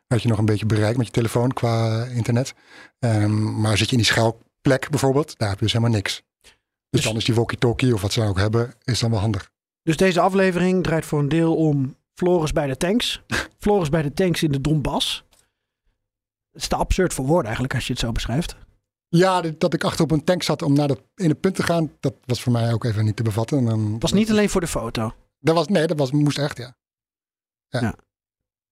had 0.08 0.22
je 0.22 0.28
nog 0.28 0.38
een 0.38 0.46
beetje 0.46 0.66
bereik 0.66 0.98
met 0.98 1.06
je 1.06 1.12
telefoon 1.12 1.54
qua 1.54 2.04
internet. 2.06 2.54
Ehm, 3.00 3.62
maar 3.62 3.78
zit 3.78 3.86
je 3.86 3.92
in 3.92 4.02
die 4.02 4.12
schuilplek 4.12 4.90
bijvoorbeeld, 4.90 5.38
daar 5.38 5.50
heb 5.50 5.58
je 5.58 5.64
dus 5.64 5.74
helemaal 5.74 5.96
niks. 5.96 6.24
Dus, 6.42 6.52
Dus- 6.90 7.04
dan 7.04 7.16
is 7.16 7.26
die 7.26 7.36
walkie-talkie 7.36 7.94
of 7.94 8.02
wat 8.02 8.14
ze 8.14 8.20
dan 8.20 8.30
ook 8.30 8.40
hebben, 8.40 8.74
is 8.84 9.00
dan 9.00 9.12
wel 9.12 9.20
handig. 9.20 9.52
Dus 9.84 9.98
deze 9.98 10.20
aflevering 10.20 10.84
draait 10.84 11.06
voor 11.06 11.20
een 11.20 11.30
deel 11.30 11.56
om 11.56 11.96
Floris 12.14 12.52
bij 12.52 12.68
de 12.68 12.78
tanks. 12.78 13.22
Floris 13.60 13.90
bij 13.90 14.02
de 14.02 14.14
tanks 14.14 14.44
in 14.44 14.52
de 14.52 14.62
Donbass. 14.62 15.24
Het 16.52 16.62
is 16.62 16.68
te 16.68 16.76
absurd 16.76 17.14
voor 17.14 17.26
woorden 17.26 17.46
eigenlijk 17.46 17.74
als 17.74 17.88
je 17.88 17.94
het 17.94 18.02
zo 18.02 18.12
beschrijft. 18.12 18.56
Ja, 19.18 19.42
dat 19.42 19.74
ik 19.74 19.84
achter 19.84 20.04
op 20.04 20.12
een 20.12 20.24
tank 20.24 20.44
zat 20.44 20.62
om 20.62 20.74
naar 20.74 20.88
dat 20.88 21.02
ene 21.16 21.34
punt 21.36 21.56
te 21.56 21.64
gaan, 21.64 21.92
dat 22.00 22.14
was 22.26 22.42
voor 22.42 22.52
mij 22.52 22.74
ook 22.74 22.84
even 22.84 23.06
niet 23.06 23.16
te 23.16 23.24
bevatten. 23.24 23.58
En 23.58 23.66
dan, 23.66 24.00
was 24.00 24.14
niet 24.14 24.30
alleen 24.30 24.50
voor 24.50 24.62
de 24.62 24.68
foto. 24.68 25.14
Dat 25.40 25.56
was, 25.56 25.68
nee, 25.68 25.88
dat 25.88 25.98
was, 25.98 26.12
moest 26.12 26.38
echt, 26.38 26.58
ja. 26.58 26.76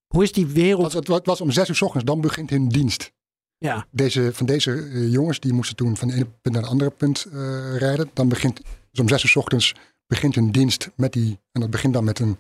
Hoe 0.07 0.23
is 0.23 0.31
die 0.31 0.43
Het 0.45 0.53
wereld... 0.53 0.81
was, 0.81 0.93
het 0.93 1.07
wa- 1.07 1.15
het 1.15 1.25
was 1.25 1.41
om 1.41 1.51
zes 1.51 1.69
uur 1.69 1.75
's 1.75 1.81
ochtends, 1.81 2.05
dan 2.05 2.21
begint 2.21 2.49
hun 2.49 2.67
dienst. 2.67 3.11
Ja, 3.57 3.87
Deze, 3.91 4.33
van 4.33 4.45
deze 4.45 4.71
eh, 4.71 5.11
jongens, 5.11 5.39
die 5.39 5.53
moesten 5.53 5.75
toen 5.75 5.97
van 5.97 6.07
de 6.07 6.13
ene 6.13 6.25
punt 6.41 6.53
naar 6.53 6.63
het 6.63 6.71
andere 6.71 6.89
punt 6.89 7.25
eh, 7.25 7.77
rijden. 7.77 8.09
Dan 8.13 8.29
begint, 8.29 8.61
dus 8.91 8.99
om 8.99 9.07
zes 9.07 9.23
uur 9.23 9.29
's 9.29 9.35
ochtends 9.35 9.75
begint 10.07 10.35
hun 10.35 10.51
dienst 10.51 10.89
met 10.95 11.13
die, 11.13 11.39
en 11.51 11.61
dat 11.61 11.69
begint 11.69 11.93
dan 11.93 12.03
met 12.03 12.19
een, 12.19 12.37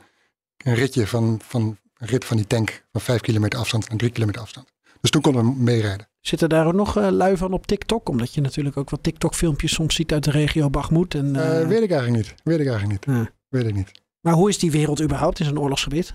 een 0.57 0.73
ritje 0.75 1.07
van, 1.07 1.39
van, 1.43 1.77
een 1.93 2.07
rit 2.07 2.25
van 2.25 2.37
die 2.37 2.47
tank 2.47 2.85
van 2.91 3.01
vijf 3.01 3.21
kilometer 3.21 3.59
afstand 3.59 3.87
en 3.87 3.97
drie 3.97 4.11
kilometer 4.11 4.41
afstand. 4.41 4.72
Dus 5.03 5.11
toen 5.11 5.21
konden 5.21 5.45
we 5.45 5.51
meerijden. 5.57 6.07
zitten 6.19 6.49
daar 6.49 6.65
ook 6.67 6.73
nog 6.73 6.97
eh, 6.97 7.07
lui 7.09 7.37
van 7.37 7.53
op 7.53 7.67
TikTok? 7.67 8.09
Omdat 8.09 8.33
je 8.33 8.41
natuurlijk 8.41 8.77
ook 8.77 8.89
wat 8.89 9.03
TikTok-filmpjes 9.03 9.73
soms 9.73 9.95
ziet 9.95 10.11
uit 10.13 10.23
de 10.23 10.31
regio 10.31 10.69
Bagmoed. 10.69 11.13
En, 11.13 11.35
Eh, 11.35 11.61
eh, 11.61 11.67
weet 11.67 11.81
ik 11.81 11.91
eigenlijk 11.91 12.23
niet. 12.23 12.35
Weet 12.43 12.59
ik 12.59 12.67
eigenlijk 12.67 13.07
niet. 13.07 13.29
Weet 13.49 13.65
ik 13.67 13.75
niet. 13.75 13.91
Maar 14.21 14.33
hoe 14.33 14.49
is 14.49 14.59
die 14.59 14.71
wereld 14.71 15.01
überhaupt 15.01 15.39
in 15.39 15.45
zo'n 15.45 15.59
oorlogsgebied? 15.59 16.13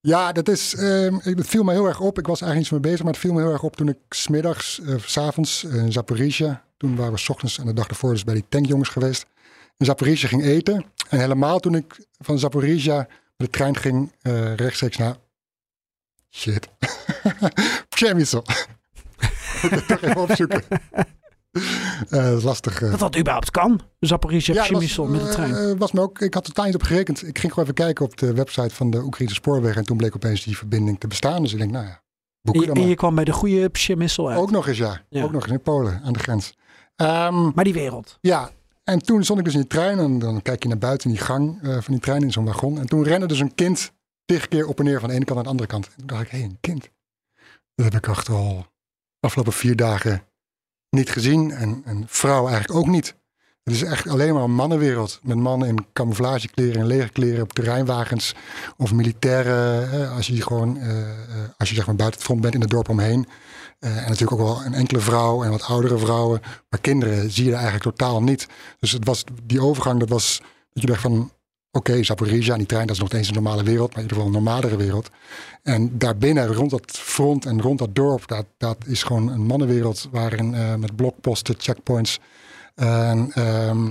Ja, 0.00 0.32
dat 0.32 0.48
is, 0.48 0.74
ehm, 0.74 1.34
dat 1.34 1.46
viel 1.46 1.62
me 1.62 1.72
heel 1.72 1.86
erg 1.86 2.00
op. 2.00 2.18
Ik 2.18 2.26
was 2.26 2.40
eigenlijk 2.40 2.56
niet 2.56 2.66
zo 2.66 2.74
mee 2.74 2.82
bezig, 2.90 2.98
maar 3.04 3.12
het 3.12 3.20
viel 3.22 3.32
me 3.32 3.40
heel 3.40 3.52
erg 3.52 3.62
op 3.62 3.76
toen 3.76 3.88
ik 3.88 3.98
smiddags, 4.08 4.80
eh, 4.80 4.94
s 4.98 5.12
s'avonds 5.12 5.64
in 5.64 5.92
Zaporizhia, 5.92 6.64
toen 6.76 6.96
waren 6.96 7.12
we 7.12 7.18
's 7.18 7.28
ochtends 7.28 7.58
en 7.58 7.66
de 7.66 7.72
dag 7.72 7.88
ervoor 7.88 8.12
dus 8.12 8.24
bij 8.24 8.34
die 8.34 8.44
tankjongens 8.48 8.88
geweest, 8.88 9.26
in 9.76 9.86
Zaporizhia 9.86 10.28
ging 10.28 10.44
eten. 10.44 10.84
En 11.08 11.18
helemaal 11.20 11.58
toen 11.58 11.74
ik 11.74 12.06
van 12.18 12.38
Zaporizhia 12.38 12.96
met 12.96 13.08
de 13.36 13.50
trein 13.50 13.76
ging, 13.76 14.12
rechtstreeks 14.56 14.96
naar, 14.96 15.16
shit, 16.30 16.68
Przemysl. 17.88 18.36
Moet 19.62 19.72
ik 19.72 19.86
toch 19.86 20.00
even 20.02 20.20
opzoeken. 20.20 20.62
Eh, 22.08 22.22
dat 22.24 22.36
is 22.38 22.42
lastig. 22.42 22.82
eh. 22.82 22.90
Dat 22.90 22.98
dat 23.00 23.16
überhaupt 23.18 23.50
kan. 23.50 23.80
Zaporizhia, 24.00 24.54
Ja, 24.54 24.60
ja, 24.64 24.70
dat 24.70 24.96
was, 24.96 25.08
met 25.08 25.20
de 25.22 25.28
trein. 25.28 25.54
eh, 25.54 25.72
was 25.78 25.92
me 25.92 26.00
ook, 26.00 26.20
ik 26.20 26.34
had 26.34 26.42
er 26.42 26.48
totaal 26.52 26.64
niet 26.66 26.74
op 26.74 26.82
gerekend. 26.82 27.26
Ik 27.26 27.38
ging 27.38 27.52
gewoon 27.52 27.64
even 27.68 27.84
kijken 27.84 28.04
op 28.04 28.16
de 28.16 28.32
website 28.34 28.74
van 28.74 28.90
de 28.90 29.02
Oekraïnse 29.02 29.34
spoorweg. 29.34 29.76
En 29.76 29.84
toen 29.84 29.96
bleek 29.96 30.14
opeens 30.14 30.44
die 30.44 30.56
verbinding 30.56 31.00
te 31.00 31.06
bestaan. 31.06 31.42
Dus 31.42 31.52
ik 31.52 31.58
denk, 31.58 31.70
nou 31.70 31.84
ja, 31.84 31.90
en, 31.90 31.98
boeken 32.42 32.60
je, 32.62 32.66
dan 32.68 32.76
en 32.82 32.88
je 32.88 32.94
kwam 32.94 33.14
bij 33.14 33.24
de 33.24 33.32
goede 33.32 33.68
Przemysl 33.70 34.28
uit. 34.28 34.38
Ook 34.38 34.50
nog 34.50 34.68
eens, 34.68 34.78
ja. 34.78 35.00
Ja. 35.08 35.22
Ook 35.22 35.32
nog 35.32 35.42
eens 35.42 35.52
in 35.52 35.60
Polen, 35.62 36.00
aan 36.04 36.12
de 36.12 36.18
grens. 36.18 36.54
Ehm, 36.96 37.50
Maar 37.54 37.64
die 37.64 37.72
wereld. 37.74 38.18
ja, 38.20 38.50
en 38.84 38.98
toen 38.98 39.24
stond 39.24 39.38
ik 39.38 39.44
dus 39.44 39.54
in 39.54 39.60
die 39.60 39.68
trein. 39.68 39.98
En 39.98 40.18
dan 40.18 40.42
kijk 40.42 40.62
je 40.62 40.68
naar 40.68 40.78
buiten 40.78 41.10
in 41.10 41.16
die 41.16 41.24
gang 41.24 41.58
van 41.62 41.92
die 41.94 42.00
trein 42.00 42.22
in 42.22 42.32
zo'n 42.32 42.44
wagon. 42.44 42.78
En 42.78 42.86
toen 42.86 43.02
rende 43.02 43.26
dus 43.26 43.40
een 43.40 43.54
kind 43.54 43.92
tig 44.30 44.48
keer 44.48 44.66
op 44.66 44.78
en 44.78 44.84
neer 44.84 45.00
van 45.00 45.08
de 45.08 45.14
ene 45.14 45.24
kant 45.24 45.34
naar 45.34 45.44
de 45.44 45.50
andere 45.50 45.68
kant. 45.68 45.86
En 45.86 45.92
toen 45.96 46.06
dacht 46.06 46.22
ik, 46.22 46.28
hé, 46.30 46.38
een 46.38 46.58
kind. 46.60 46.90
Dat 47.74 47.92
heb 47.92 47.94
ik 47.94 48.08
echt 48.08 48.28
al 48.28 48.66
afgelopen 49.20 49.52
vier 49.52 49.76
dagen 49.76 50.22
niet 50.90 51.10
gezien. 51.10 51.50
En, 51.50 51.82
en 51.84 52.04
vrouwen 52.06 52.52
eigenlijk 52.52 52.80
ook 52.80 52.92
niet. 52.92 53.14
Het 53.62 53.74
is 53.74 53.82
echt 53.82 54.08
alleen 54.08 54.34
maar 54.34 54.42
een 54.42 54.54
mannenwereld. 54.54 55.20
Met 55.22 55.36
mannen 55.36 55.68
in 55.68 55.86
camouflagekleren 55.92 56.80
en 56.80 56.86
legerkleren 56.86 57.42
op 57.42 57.52
terreinwagens. 57.52 58.34
Of 58.76 58.92
militaire, 58.92 59.86
eh, 59.86 60.16
als 60.16 60.26
je 60.26 60.42
gewoon, 60.42 60.78
eh, 60.78 61.00
eh, 61.00 61.48
als 61.56 61.68
je 61.68 61.74
zeg 61.74 61.86
maar 61.86 61.96
buiten 61.96 62.18
het 62.18 62.28
front 62.28 62.40
bent 62.40 62.54
in 62.54 62.60
het 62.60 62.70
dorp 62.70 62.88
omheen. 62.88 63.26
Eh, 63.78 63.96
en 63.96 64.08
natuurlijk 64.08 64.32
ook 64.32 64.46
wel 64.46 64.64
een 64.64 64.74
enkele 64.74 65.00
vrouw 65.00 65.44
en 65.44 65.50
wat 65.50 65.62
oudere 65.62 65.98
vrouwen. 65.98 66.40
Maar 66.68 66.80
kinderen 66.80 67.30
zie 67.30 67.44
je 67.44 67.54
eigenlijk 67.54 67.82
totaal 67.82 68.22
niet. 68.22 68.48
Dus 68.78 68.92
het 68.92 69.04
was, 69.04 69.24
die 69.42 69.62
overgang, 69.62 70.00
dat 70.00 70.08
was 70.08 70.40
dat 70.72 70.82
je 70.82 70.86
dacht 70.86 71.00
van... 71.00 71.32
Oké, 71.72 72.02
Zaporizhia, 72.02 72.56
die 72.56 72.66
trein, 72.66 72.86
dat 72.86 72.94
is 72.94 73.00
nog 73.00 73.08
steeds 73.08 73.28
een 73.28 73.34
normale 73.34 73.62
wereld. 73.62 73.88
Maar 73.88 73.96
in 73.96 74.02
ieder 74.02 74.16
geval 74.16 74.26
een 74.26 74.44
normalere 74.44 74.76
wereld. 74.76 75.10
En 75.62 75.98
daarbinnen, 75.98 76.46
rond 76.46 76.70
dat 76.70 76.90
front 76.90 77.46
en 77.46 77.62
rond 77.62 77.78
dat 77.78 77.94
dorp... 77.94 78.26
dat, 78.26 78.46
dat 78.58 78.76
is 78.86 79.02
gewoon 79.02 79.28
een 79.28 79.46
mannenwereld... 79.46 80.08
waarin 80.10 80.54
eh, 80.54 80.74
met 80.74 80.96
blokposten, 80.96 81.54
checkpoints... 81.58 82.20
En, 82.74 83.32
ehm, 83.32 83.88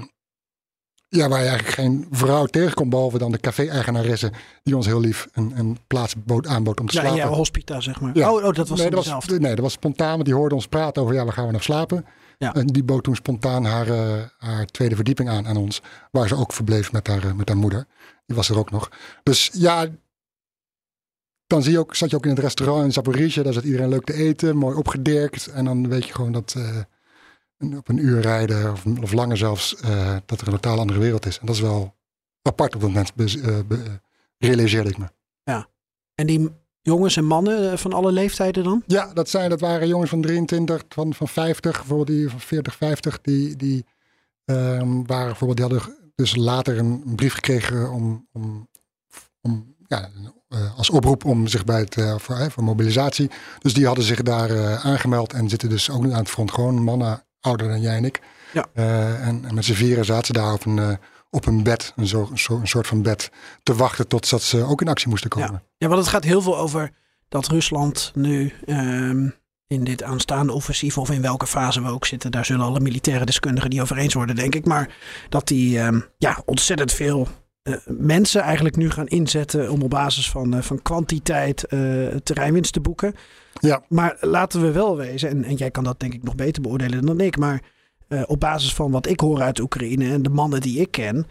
ja, 1.10 1.30
waar 1.30 1.40
je 1.42 1.48
eigenlijk 1.48 1.76
geen 1.76 2.08
vrouw 2.12 2.46
tegenkomt... 2.46 2.90
behalve 2.90 3.18
dan 3.18 3.32
de 3.32 3.40
café-eigenaresse... 3.40 4.32
die 4.64 4.76
ons 4.76 4.86
heel 4.86 5.00
lief 5.00 5.28
een, 5.34 5.54
een 5.56 5.78
plaats 5.88 6.16
bood, 6.26 6.48
aanbood 6.48 6.80
om 6.80 6.88
te 6.88 6.94
Ja, 6.94 7.02
slapen. 7.02 7.18
ja, 7.20 7.28
hospita 7.28 7.80
zeg 7.82 8.02
maar. 8.02 8.18
Ja. 8.18 8.32
Oh, 8.34 8.44
oh, 8.44 8.54
dat 8.54 8.68
was 8.68 8.80
nee, 8.80 8.90
dat 8.90 9.06
was, 9.06 9.26
nee, 9.28 9.40
dat 9.40 9.60
was 9.60 9.74
spontaan, 9.74 10.14
want 10.14 10.26
die 10.26 10.34
hoorde 10.34 10.56
ons 10.56 10.68
praten 10.68 11.02
over 11.02 11.16
ja, 11.16 11.24
waar 11.24 11.34
gaan 11.34 11.46
we 11.46 11.52
nou 11.52 11.64
slapen. 11.64 12.06
Ja. 12.38 12.54
En 12.54 12.68
die 12.68 12.84
bood 12.84 13.04
toen 13.04 13.16
spontaan 13.16 13.66
haar, 13.66 13.88
eh, 13.90 14.24
haar 14.38 14.66
tweede 14.66 14.96
verdieping 14.96 15.30
aan 15.30 15.48
aan 15.48 15.58
ons, 15.58 15.82
waar 16.12 16.28
ze 16.28 16.36
ook 16.36 16.54
verbleef 16.54 16.92
met 16.92 17.08
haar, 17.08 17.24
eh, 17.24 17.34
met 17.34 17.48
haar 17.48 17.58
moeder. 17.58 17.86
Die 18.26 18.36
was 18.36 18.50
er 18.50 18.58
ook 18.58 18.72
nog. 18.72 18.90
Dus 19.24 19.50
ja, 19.54 19.88
dan 21.48 21.64
zie 21.64 21.72
je 21.72 21.80
ook, 21.80 21.96
zat 21.96 22.10
je 22.10 22.16
ook 22.16 22.24
in 22.24 22.30
het 22.30 22.40
restaurant 22.40 22.84
in 22.84 22.92
Zaporizhia, 22.92 23.44
daar 23.44 23.54
zat 23.54 23.64
iedereen 23.64 23.90
leuk 23.90 24.04
te 24.06 24.14
eten, 24.14 24.58
mooi 24.58 24.76
opgedirkt. 24.76 25.48
En 25.48 25.66
dan 25.66 25.90
weet 25.90 26.06
je 26.06 26.14
gewoon 26.14 26.32
dat 26.32 26.54
eh, 26.58 26.78
op 27.60 27.88
een 27.90 27.98
uur 27.98 28.22
rijden, 28.22 28.72
of, 28.72 28.86
of 29.02 29.12
langer 29.12 29.38
zelfs, 29.38 29.76
eh, 29.76 30.16
dat 30.26 30.42
er 30.42 30.48
een 30.48 30.54
totaal 30.54 30.80
andere 30.80 31.00
wereld 31.00 31.26
is. 31.26 31.40
En 31.40 31.46
dat 31.46 31.56
is 31.56 31.62
wel 31.62 31.96
apart 32.42 32.76
op 32.76 32.82
dat 32.82 32.90
moment, 32.90 33.16
bez- 33.16 33.42
eh, 33.42 33.60
be- 33.68 34.00
realiseerde 34.38 34.90
ik 34.90 34.98
me. 34.98 35.06
En 36.16 36.28
die 36.28 36.50
jongens 36.82 37.18
en 37.18 37.26
mannen 37.26 37.72
eh, 37.72 37.78
van 37.78 37.94
alle 37.94 38.12
leeftijden 38.12 38.64
dan? 38.64 38.84
Ja, 38.88 39.14
dat, 39.14 39.30
zijn, 39.30 39.50
dat 39.50 39.60
waren 39.60 39.88
jongens 39.88 40.10
van 40.10 40.22
23, 40.22 40.84
van, 40.90 41.14
van 41.14 41.28
50, 41.28 41.78
bijvoorbeeld 41.78 42.08
die 42.08 42.30
van 42.30 42.40
40, 42.40 42.76
50. 42.76 43.22
Die, 43.22 43.56
die 43.56 43.86
ehm, 44.46 45.04
waren 45.06 45.26
bijvoorbeeld, 45.28 45.58
die 45.58 45.66
hadden 45.66 46.12
dus 46.16 46.36
later 46.36 46.78
een, 46.78 47.04
een 47.06 47.16
brief 47.16 47.34
gekregen 47.34 47.92
om, 47.92 48.28
om, 48.32 48.70
om 49.42 49.76
ja, 49.88 50.10
als 50.76 50.90
oproep 50.90 51.26
om 51.26 51.48
zich 51.48 51.64
bij 51.64 51.80
het, 51.80 51.96
voor, 52.22 52.52
voor 52.52 52.64
mobilisatie. 52.64 53.32
Dus 53.60 53.74
die 53.74 53.86
hadden 53.86 54.04
zich 54.04 54.22
daar 54.22 54.78
aangemeld 54.78 55.34
en 55.34 55.50
zitten 55.50 55.70
dus 55.70 55.90
ook 55.90 56.02
nu 56.02 56.12
aan 56.12 56.20
het 56.20 56.30
front. 56.30 56.52
Gewoon 56.52 56.84
mannen 56.84 57.24
ouder 57.42 57.68
dan 57.68 57.82
jij 57.82 57.96
en 57.96 58.06
ik. 58.06 58.22
Ja. 58.54 58.66
Eh, 58.74 59.28
en, 59.28 59.46
en 59.46 59.54
met 59.54 59.66
z'n 59.66 59.74
vieren 59.74 60.06
zaten 60.06 60.26
ze 60.26 60.34
daar 60.34 60.54
op 60.54 60.66
een, 60.66 60.80
eh, 60.80 60.94
op 61.30 61.46
een 61.46 61.64
bed, 61.64 61.94
een, 61.96 62.08
zo, 62.08 62.30
zo, 62.36 62.56
een 62.60 62.68
soort 62.68 62.88
van 62.88 63.02
bed, 63.02 63.32
te 63.64 63.76
wachten 63.76 64.08
tot 64.08 64.26
ze 64.26 64.64
ook 64.64 64.82
in 64.82 64.88
actie 64.88 65.10
moesten 65.10 65.30
komen. 65.30 65.64
Ja, 65.78 65.88
want 65.88 66.00
het 66.00 66.10
gaat 66.10 66.24
heel 66.24 66.42
veel 66.42 66.58
over 66.58 66.92
dat 67.30 67.48
Rusland 67.48 68.12
nu 68.16 68.54
ehm, 68.66 69.30
in 69.68 69.84
dit 69.84 70.04
aanstaande 70.04 70.54
offensief 70.54 70.98
of 70.98 71.10
in 71.10 71.22
welke 71.22 71.48
fase 71.48 71.82
we 71.82 71.90
ook 71.90 72.06
zitten. 72.06 72.32
Daar 72.32 72.46
zullen 72.46 72.66
alle 72.66 72.80
militaire 72.80 73.26
deskundigen 73.26 73.70
niet 73.70 73.82
over 73.82 73.98
eens 73.98 74.14
worden, 74.14 74.36
denk 74.36 74.56
ik. 74.56 74.66
Maar 74.66 74.96
dat 75.30 75.48
die 75.48 75.80
ehm, 75.80 76.00
ja, 76.18 76.42
ontzettend 76.46 76.92
veel 76.92 77.28
mensen 77.86 78.42
eigenlijk 78.42 78.76
nu 78.76 78.90
gaan 78.90 79.08
inzetten 79.08 79.72
om 79.72 79.82
op 79.82 79.90
basis 79.90 80.30
van, 80.30 80.56
uh, 80.56 80.62
van 80.62 80.82
kwantiteit 80.82 81.66
uh, 81.70 82.08
terreinwinst 82.16 82.74
te 82.74 82.80
boeken. 82.80 83.14
Ja. 83.60 83.84
Maar 83.88 84.18
laten 84.20 84.62
we 84.62 84.72
wel 84.72 84.98
wezen, 84.98 85.30
en, 85.30 85.44
en 85.44 85.56
jij 85.56 85.72
kan 85.72 85.84
dat 85.84 86.00
denk 86.00 86.14
ik 86.14 86.24
nog 86.24 86.36
beter 86.36 86.62
beoordelen 86.62 87.06
dan 87.06 87.20
ik, 87.20 87.38
maar 87.38 87.62
op 88.26 88.40
basis 88.40 88.74
van 88.74 88.92
wat 88.92 89.08
ik 89.08 89.20
hoor 89.20 89.42
uit 89.42 89.60
Oekraïne 89.60 90.12
en 90.12 90.22
de 90.22 90.30
mannen 90.30 90.62
die 90.62 90.80
ik 90.80 90.92
ken, 90.92 91.26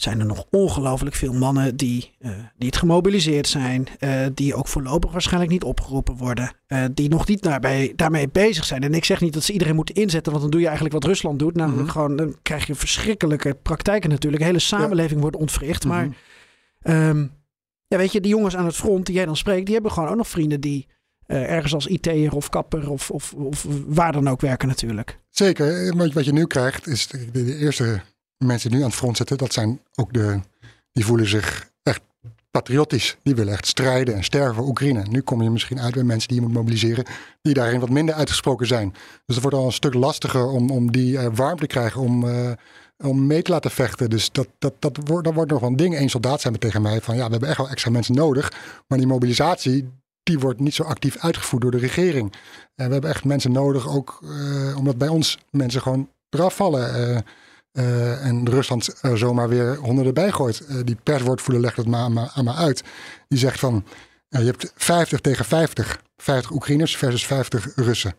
zijn 0.00 0.20
er 0.20 0.26
nog 0.26 0.44
ongelooflijk 0.50 1.16
veel 1.16 1.32
mannen 1.32 1.76
die 1.76 2.14
uh, 2.20 2.30
niet 2.56 2.76
gemobiliseerd 2.76 3.48
zijn, 3.48 3.86
uh, 4.00 4.26
die 4.34 4.54
ook 4.54 4.68
voorlopig 4.68 5.12
waarschijnlijk 5.12 5.52
niet 5.52 5.62
opgeroepen 5.62 6.16
worden, 6.16 6.52
uh, 6.68 6.84
die 6.94 7.08
nog 7.08 7.26
niet 7.26 7.42
daarbij, 7.42 7.92
daarmee 7.96 8.28
bezig 8.28 8.64
zijn. 8.64 8.82
En 8.82 8.94
ik 8.94 9.04
zeg 9.04 9.20
niet 9.20 9.32
dat 9.32 9.42
ze 9.42 9.52
iedereen 9.52 9.74
moeten 9.74 9.94
inzetten, 9.94 10.32
want 10.32 10.42
dan 10.42 10.50
doe 10.50 10.60
je 10.60 10.66
eigenlijk 10.66 10.94
wat 10.94 11.04
Rusland 11.04 11.38
doet. 11.38 11.54
Namelijk 11.54 11.80
mm 11.80 11.84
-hmm. 11.84 11.92
gewoon, 11.92 12.16
dan 12.16 12.36
krijg 12.42 12.66
je 12.66 12.74
verschrikkelijke 12.74 13.54
praktijken 13.62 14.10
natuurlijk. 14.10 14.42
De 14.42 14.48
hele 14.48 14.58
samenleving 14.58 15.14
ja. 15.14 15.20
wordt 15.20 15.36
ontwricht. 15.36 15.84
Mm 15.84 15.90
-hmm. 15.90 16.14
Maar 16.82 17.08
um, 17.08 17.30
ja, 17.86 17.96
weet 17.96 18.12
je, 18.12 18.20
die 18.20 18.30
jongens 18.30 18.56
aan 18.56 18.66
het 18.66 18.76
front 18.76 19.06
die 19.06 19.14
jij 19.14 19.26
dan 19.26 19.36
spreekt, 19.36 19.64
die 19.64 19.74
hebben 19.74 19.92
gewoon 19.92 20.08
ook 20.08 20.16
nog 20.16 20.28
vrienden 20.28 20.60
die 20.60 20.88
ergens 21.26 21.74
als 21.74 21.86
IT'er 21.86 22.34
of 22.34 22.48
kapper 22.48 22.90
of, 22.90 23.10
of, 23.10 23.34
of 23.34 23.66
waar 23.86 24.12
dan 24.12 24.28
ook 24.28 24.40
werken 24.40 24.68
natuurlijk. 24.68 25.20
Zeker, 25.30 25.96
wat 26.12 26.24
je 26.24 26.32
nu 26.32 26.46
krijgt 26.46 26.86
is 26.86 27.06
de, 27.06 27.30
de 27.30 27.56
eerste 27.56 28.00
mensen 28.38 28.68
die 28.68 28.78
nu 28.78 28.84
aan 28.84 28.90
het 28.90 28.98
front 28.98 29.16
zitten, 29.16 29.38
dat 29.38 29.52
zijn 29.52 29.80
ook 29.94 30.12
de. 30.12 30.40
die 30.92 31.04
voelen 31.04 31.28
zich 31.28 31.70
echt 31.82 32.00
patriotisch. 32.50 33.16
Die 33.22 33.34
willen 33.34 33.52
echt 33.52 33.66
strijden 33.66 34.14
en 34.14 34.24
sterven 34.24 34.54
voor 34.54 34.66
Oekraïne. 34.66 35.04
Nu 35.10 35.20
kom 35.20 35.42
je 35.42 35.50
misschien 35.50 35.80
uit 35.80 35.94
bij 35.94 36.02
mensen 36.02 36.28
die 36.28 36.40
je 36.40 36.46
moet 36.46 36.54
mobiliseren, 36.54 37.04
die 37.42 37.54
daarin 37.54 37.80
wat 37.80 37.90
minder 37.90 38.14
uitgesproken 38.14 38.66
zijn. 38.66 38.92
Dus 39.26 39.34
het 39.34 39.40
wordt 39.40 39.56
al 39.56 39.66
een 39.66 39.72
stuk 39.72 39.94
lastiger 39.94 40.46
om, 40.46 40.70
om 40.70 40.92
die 40.92 41.12
uh, 41.12 41.26
warm 41.32 41.58
te 41.58 41.66
krijgen, 41.66 42.00
om, 42.00 42.24
uh, 42.24 42.50
om 42.96 43.26
mee 43.26 43.42
te 43.42 43.50
laten 43.50 43.70
vechten. 43.70 44.10
Dus 44.10 44.32
dat, 44.32 44.48
dat, 44.58 44.74
dat, 44.78 44.98
wordt, 45.04 45.24
dat 45.24 45.34
wordt 45.34 45.50
nog 45.50 45.60
wel 45.60 45.68
een 45.70 45.76
ding. 45.76 45.98
Eén 45.98 46.10
soldaat 46.10 46.40
zei 46.40 46.52
me 46.52 46.58
tegen 46.60 46.82
mij 46.82 47.00
van 47.00 47.16
ja, 47.16 47.24
we 47.24 47.30
hebben 47.30 47.48
echt 47.48 47.58
wel 47.58 47.68
extra 47.68 47.90
mensen 47.90 48.14
nodig. 48.14 48.52
Maar 48.86 48.98
die 48.98 49.06
mobilisatie, 49.06 49.88
die 50.22 50.38
wordt 50.38 50.60
niet 50.60 50.74
zo 50.74 50.82
actief 50.82 51.16
uitgevoerd 51.16 51.62
door 51.62 51.70
de 51.70 51.78
regering. 51.78 52.32
En 52.74 52.86
we 52.86 52.92
hebben 52.92 53.10
echt 53.10 53.24
mensen 53.24 53.52
nodig, 53.52 53.88
ook 53.88 54.20
uh, 54.22 54.76
omdat 54.76 54.98
bij 54.98 55.08
ons 55.08 55.38
mensen 55.50 55.82
gewoon 55.82 56.08
eraf 56.30 56.56
vallen. 56.56 57.24
Uh, 57.78 58.24
en 58.24 58.48
Rusland 58.50 58.94
er 59.02 59.18
zomaar 59.18 59.48
weer 59.48 59.76
honderden 59.76 60.14
bijgooit. 60.14 60.62
Uh, 60.68 60.76
die 60.84 60.96
perswoordvoerder 61.02 61.62
legt 61.62 61.76
het 61.76 61.86
maar, 61.86 62.12
maar, 62.12 62.32
maar 62.42 62.54
uit. 62.54 62.82
Die 63.28 63.38
zegt 63.38 63.58
van, 63.58 63.84
uh, 64.30 64.40
je 64.40 64.46
hebt 64.46 64.72
50 64.74 65.20
tegen 65.20 65.44
50. 65.44 66.02
50 66.16 66.50
Oekraïners 66.50 66.96
versus 66.96 67.26
50 67.26 67.74
Russen. 67.74 68.14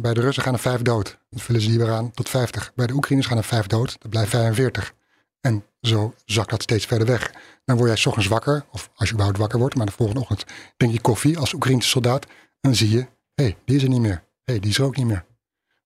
bij 0.00 0.14
de 0.14 0.20
Russen 0.20 0.42
gaan 0.42 0.52
er 0.52 0.58
5 0.58 0.82
dood. 0.82 1.18
Dat 1.30 1.42
vullen 1.42 1.60
ze 1.60 1.68
liever 1.68 1.90
aan 1.90 2.10
tot 2.10 2.28
50. 2.28 2.72
Bij 2.74 2.86
de 2.86 2.92
Oekraïners 2.92 3.28
gaan 3.28 3.38
er 3.38 3.44
5 3.44 3.66
dood. 3.66 3.96
Dat 3.98 4.10
blijft 4.10 4.30
45. 4.30 4.94
En 5.40 5.64
zo 5.80 6.14
zakt 6.24 6.50
dat 6.50 6.62
steeds 6.62 6.86
verder 6.86 7.06
weg. 7.06 7.32
Dan 7.64 7.76
word 7.76 7.88
jij 7.88 8.06
ochtends 8.06 8.28
wakker. 8.28 8.64
Of 8.70 8.90
als 8.94 9.08
je 9.08 9.14
überhaupt 9.14 9.38
wakker 9.40 9.58
wordt. 9.58 9.74
Maar 9.74 9.86
de 9.86 9.92
volgende 9.92 10.20
ochtend 10.20 10.44
drink 10.76 10.92
je 10.92 11.00
koffie 11.00 11.38
als 11.38 11.52
Oekraïnse 11.52 11.88
soldaat. 11.88 12.24
En 12.24 12.30
dan 12.60 12.74
zie 12.74 12.90
je, 12.90 13.06
hé, 13.34 13.44
hey, 13.44 13.56
die 13.64 13.76
is 13.76 13.82
er 13.82 13.88
niet 13.88 14.00
meer. 14.00 14.22
Hé, 14.42 14.52
hey, 14.52 14.60
die 14.60 14.70
is 14.70 14.78
er 14.78 14.84
ook 14.84 14.96
niet 14.96 15.06
meer. 15.06 15.24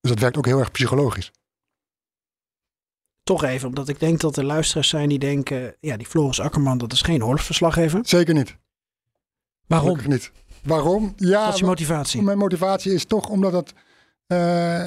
Dus 0.00 0.10
dat 0.10 0.20
werkt 0.20 0.36
ook 0.36 0.46
heel 0.46 0.58
erg 0.58 0.70
psychologisch 0.70 1.32
toch 3.28 3.44
even, 3.44 3.68
omdat 3.68 3.88
ik 3.88 4.00
denk 4.00 4.20
dat 4.20 4.36
er 4.36 4.44
luisteraars 4.44 4.88
zijn 4.88 5.08
die 5.08 5.18
denken: 5.18 5.74
ja, 5.80 5.96
die 5.96 6.06
Floris 6.06 6.40
Akkerman, 6.40 6.78
dat 6.78 6.92
is 6.92 7.02
geen 7.02 7.24
oorlogsverslaggever. 7.24 8.00
Zeker 8.02 8.34
niet. 8.34 8.56
Waarom? 9.66 9.88
Gelukkig 9.88 10.12
niet. 10.12 10.32
Waarom? 10.62 11.12
Ja, 11.16 11.44
Wat 11.44 11.52
is 11.52 11.60
je 11.60 11.66
motivatie? 11.66 12.22
Mijn 12.22 12.38
motivatie 12.38 12.92
is 12.92 13.04
toch 13.04 13.28
omdat 13.28 13.52
het, 13.52 13.72
uh, 14.26 14.86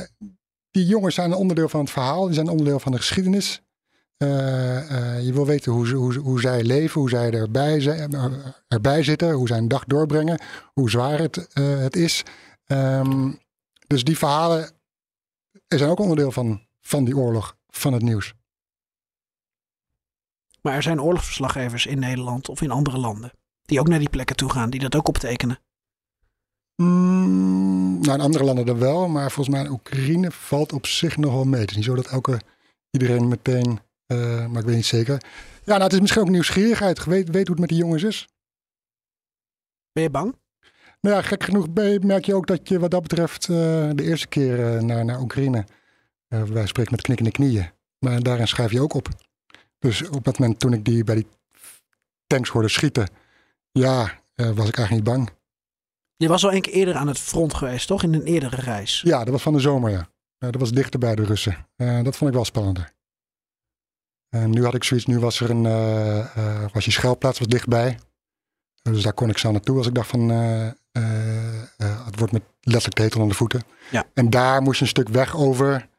die 0.72 0.86
jongens 0.86 1.16
zijn 1.16 1.32
een 1.32 1.38
onderdeel 1.38 1.70
van 1.70 1.80
het 1.80 1.90
verhaal, 1.90 2.26
die 2.26 2.34
zijn 2.34 2.46
een 2.46 2.52
onderdeel 2.52 2.80
van 2.80 2.92
de 2.92 2.98
geschiedenis. 2.98 3.62
Uh, 4.18 4.30
uh, 4.30 5.26
je 5.26 5.34
wil 5.34 5.46
weten 5.46 5.72
hoe, 5.72 5.90
hoe, 5.90 6.18
hoe 6.18 6.40
zij 6.40 6.64
leven, 6.64 7.00
hoe 7.00 7.10
zij 7.10 7.32
erbij, 7.32 8.08
erbij 8.68 9.04
zitten, 9.04 9.32
hoe 9.32 9.48
zij 9.48 9.58
een 9.58 9.68
dag 9.68 9.86
doorbrengen, 9.86 10.42
hoe 10.74 10.90
zwaar 10.90 11.20
het, 11.20 11.48
het 11.54 11.96
is. 11.96 12.24
Um, 12.68 13.40
dus 13.88 14.04
die 14.04 14.18
verhalen 14.18 14.70
zijn 15.68 15.90
ook 15.90 16.00
onderdeel 16.00 16.32
van, 16.32 16.62
van 16.82 17.04
die 17.04 17.18
oorlog 17.18 17.56
van 17.72 17.94
het 17.94 18.02
nieuws. 18.02 18.34
Maar 20.62 20.74
er 20.74 20.84
zijn 20.84 21.02
oorlogsverslaggevers 21.02 21.86
in 21.86 22.00
Nederland 22.00 22.50
of 22.50 22.62
in 22.62 22.72
andere 22.72 22.98
landen 22.98 23.32
die 23.62 23.80
ook 23.80 23.88
naar 23.88 24.00
die 24.00 24.10
plekken 24.10 24.36
toe 24.36 24.52
gaan, 24.52 24.70
die 24.70 24.80
dat 24.80 24.96
ook 24.96 25.08
optekenen. 25.08 25.60
Mm, 26.76 28.00
nou, 28.00 28.14
in 28.14 28.24
andere 28.24 28.44
landen 28.44 28.66
dan 28.66 28.80
wel, 28.80 29.08
maar 29.08 29.32
volgens 29.32 29.56
mij 29.56 29.66
in 29.66 29.72
Oekraïne 29.72 30.32
valt 30.32 30.74
op 30.74 30.86
zich 30.86 31.18
nog 31.18 31.34
wel 31.34 31.46
mee. 31.46 31.62
Het 31.62 31.70
is 31.70 31.76
niet 31.76 31.86
zo 31.86 31.96
dat 31.96 32.08
elke 32.08 32.42
iedereen 32.90 33.28
meteen, 33.28 33.80
uh, 34.08 34.48
maar 34.48 34.62
ik 34.62 34.68
weet 34.68 34.76
niet 34.76 34.86
zeker. 34.86 35.22
Ja, 35.64 35.72
nou, 35.72 35.84
het 35.84 35.94
is 35.94 36.00
misschien 36.00 36.22
ook 36.22 36.30
nieuwsgierigheid. 36.30 37.06
Weet, 37.06 37.30
weet 37.30 37.48
hoe 37.48 37.52
het 37.52 37.60
met 37.60 37.70
die 37.70 37.78
jongens 37.78 38.04
is. 38.04 38.28
Ben 39.92 40.04
je 40.04 40.10
bang? 40.10 40.36
Nou 41.02 41.16
ja, 41.16 41.22
gek 41.22 41.44
genoeg 41.44 41.68
merk 42.02 42.26
je 42.26 42.36
ook 42.36 42.48
dat 42.48 42.70
je 42.70 42.80
wat 42.80 42.92
dat 42.92 43.02
betreft 43.02 43.48
uh, 43.48 43.58
de 43.96 44.04
eerste 44.04 44.28
keer 44.28 44.60
uh, 44.60 44.82
naar, 44.82 45.06
naar 45.06 45.22
Oekraïne 45.22 45.66
uh, 46.34 46.44
wij 46.44 46.68
spreken 46.68 46.92
met 46.92 47.02
knikkende 47.02 47.32
knieën. 47.32 47.70
Maar 48.00 48.24
daarin 48.24 48.48
schrijf 48.48 48.72
je 48.72 48.82
ook 48.82 48.94
op. 48.94 49.08
Dus 49.80 50.10
op 50.10 50.24
dat 50.24 50.40
moment 50.40 50.60
toen 50.60 50.74
ik 50.74 50.86
die 50.86 51.04
bij 51.04 51.16
die 51.16 51.28
tanks 52.28 52.50
hoorde 52.50 52.68
schieten, 52.68 53.10
ja, 53.72 54.20
uh, 54.36 54.50
was 54.50 54.68
ik 54.68 54.78
eigenlijk 54.78 54.92
niet 54.92 55.04
bang. 55.04 55.30
Je 56.16 56.28
was 56.28 56.44
al 56.44 56.54
een 56.54 56.62
keer 56.62 56.74
eerder 56.74 56.96
aan 56.96 57.08
het 57.08 57.20
front 57.20 57.54
geweest, 57.54 57.88
toch? 57.88 58.04
In 58.04 58.14
een 58.14 58.24
eerdere 58.24 58.56
reis. 58.56 59.02
Ja, 59.02 59.20
dat 59.20 59.30
was 59.30 59.42
van 59.42 59.54
de 59.54 59.60
zomer, 59.60 59.92
ja. 59.92 60.00
Uh, 60.00 60.52
dat 60.52 60.56
was 60.56 60.72
dichter 60.72 61.00
bij 61.00 61.16
de 61.16 61.24
Russen. 61.24 61.68
dat 61.76 62.18
vond 62.18 62.30
ik 62.30 62.36
wel 62.36 62.46
spannender. 62.46 62.94
En 64.30 64.50
nu 64.50 64.64
had 64.64 64.74
ik 64.74 64.84
zoiets, 64.84 65.06
nu 65.06 65.20
was 65.20 65.40
er 65.40 65.50
een, 65.50 65.64
was 66.72 66.86
je 66.86 66.92
schuilplaats 66.92 67.40
was 67.40 67.48
dichtbij. 67.48 68.00
Dus 68.82 69.04
daar 69.04 69.14
kon 69.14 69.30
ik 69.30 69.38
zo 69.38 69.52
naartoe 69.52 69.78
als 69.78 69.88
ik 69.88 69.94
dacht 69.94 70.10
van, 70.10 70.30
het 70.30 72.18
wordt 72.18 72.32
met 72.32 72.44
letterlijk 72.62 72.98
hetel 72.98 73.22
aan 73.22 73.28
de 73.28 73.34
voeten. 73.34 73.64
Ja. 73.92 74.06
En 74.14 74.30
daar 74.30 74.62
moest 74.62 74.78
je 74.78 74.84
een 74.84 74.90
stuk 74.90 75.10
weg 75.10 75.36
over 75.36 75.90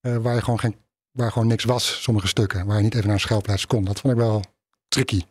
uh, 0.00 0.16
waar, 0.16 0.34
je 0.34 0.42
gewoon 0.42 0.60
geen, 0.60 0.76
waar 1.10 1.32
gewoon 1.32 1.48
niks 1.48 1.64
was, 1.64 2.02
sommige 2.02 2.26
stukken. 2.26 2.66
Waar 2.66 2.76
je 2.76 2.82
niet 2.82 2.94
even 2.94 3.06
naar 3.06 3.14
een 3.14 3.20
schuilplaats 3.20 3.66
kon. 3.66 3.84
Dat 3.84 4.00
vond 4.00 4.12
ik 4.12 4.18
wel 4.18 4.44
tricky. 4.88 5.22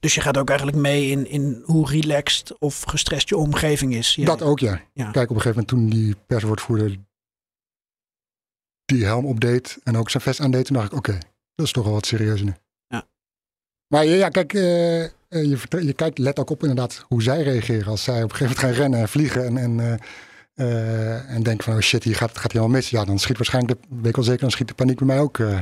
Dus 0.00 0.14
je 0.14 0.20
gaat 0.20 0.38
ook 0.38 0.48
eigenlijk 0.48 0.78
mee 0.78 1.10
in, 1.10 1.26
in 1.26 1.62
hoe 1.64 1.88
relaxed 1.88 2.58
of 2.58 2.82
gestrest 2.82 3.28
je 3.28 3.36
omgeving 3.36 3.94
is. 3.94 4.18
Dat 4.20 4.42
ook, 4.42 4.58
ja. 4.58 4.80
ja. 4.92 5.10
Kijk, 5.10 5.30
op 5.30 5.36
een 5.36 5.42
gegeven 5.42 5.64
moment 5.66 5.68
toen 5.68 6.00
die 6.00 6.16
perswoordvoerder 6.26 6.98
die 8.84 9.04
helm 9.04 9.26
opdeed 9.26 9.78
en 9.82 9.96
ook 9.96 10.10
zijn 10.10 10.22
vest 10.22 10.40
aandeed, 10.40 10.64
toen 10.64 10.76
dacht 10.76 10.92
ik, 10.92 10.98
oké, 10.98 11.10
okay, 11.10 11.22
dat 11.54 11.66
is 11.66 11.72
toch 11.72 11.84
wel 11.84 11.92
wat 11.92 12.06
serieuzer 12.06 12.46
nu. 12.46 12.54
Ja. 12.86 13.06
Maar 13.86 14.04
ja, 14.04 14.28
kijk, 14.28 14.52
uh, 14.52 15.04
je, 15.28 15.58
je 15.68 15.92
kijkt, 15.92 16.18
let 16.18 16.38
ook 16.38 16.50
op 16.50 16.60
inderdaad 16.60 17.04
hoe 17.08 17.22
zij 17.22 17.42
reageren 17.42 17.86
als 17.86 18.02
zij 18.02 18.22
op 18.22 18.30
een 18.30 18.36
gegeven 18.36 18.56
moment 18.56 18.74
gaan 18.74 18.82
rennen 18.82 19.00
en 19.00 19.08
vliegen 19.08 19.44
en, 19.44 19.56
en 19.56 19.78
uh, 19.78 19.94
uh, 20.60 21.30
en 21.30 21.42
denk 21.42 21.62
van, 21.62 21.74
oh 21.74 21.80
shit, 21.80 22.04
hier 22.04 22.16
gaat, 22.16 22.38
gaat 22.38 22.52
helemaal 22.52 22.74
mis. 22.74 22.90
Ja, 22.90 23.04
dan 23.04 23.18
schiet 23.18 23.36
waarschijnlijk, 23.36 23.80
de, 23.80 23.86
weet 23.96 24.06
ik 24.06 24.16
wel 24.16 24.24
zeker, 24.24 24.40
dan 24.40 24.50
schiet 24.50 24.68
de 24.68 24.74
paniek 24.74 24.96
bij 24.98 25.06
mij 25.06 25.18
ook 25.18 25.38
uh, 25.38 25.60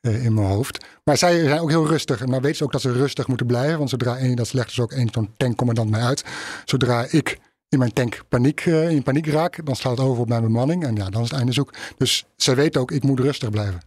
uh, 0.00 0.24
in 0.24 0.34
mijn 0.34 0.46
hoofd. 0.46 0.84
Maar 1.04 1.16
zij 1.16 1.44
zijn 1.44 1.60
ook 1.60 1.70
heel 1.70 1.86
rustig. 1.86 2.20
En 2.20 2.28
maar 2.28 2.40
weten 2.40 2.56
ze 2.56 2.64
ook 2.64 2.72
dat 2.72 2.80
ze 2.80 2.92
rustig 2.92 3.26
moeten 3.26 3.46
blijven. 3.46 3.78
Want 3.78 3.90
zodra 3.90 4.16
één, 4.16 4.36
dat 4.36 4.52
legt 4.52 4.68
dus 4.68 4.80
ook 4.80 4.92
één 4.92 5.08
zo'n 5.12 5.30
tankcommandant 5.36 5.90
mij 5.90 6.00
uit. 6.00 6.24
Zodra 6.64 7.06
ik 7.10 7.38
in 7.68 7.78
mijn 7.78 7.92
tank 7.92 8.22
paniek, 8.28 8.60
in 8.64 9.02
paniek 9.02 9.26
raak, 9.26 9.66
dan 9.66 9.76
slaat 9.76 9.98
het 9.98 10.06
over 10.06 10.22
op 10.22 10.28
mijn 10.28 10.42
bemanning. 10.42 10.84
En 10.84 10.96
ja, 10.96 11.10
dan 11.10 11.22
is 11.22 11.28
het 11.28 11.38
einde 11.38 11.52
zoek. 11.52 11.74
Dus 11.96 12.24
zij 12.36 12.54
weten 12.54 12.80
ook, 12.80 12.90
ik 12.90 13.02
moet 13.02 13.20
rustig 13.20 13.50
blijven. 13.50 13.80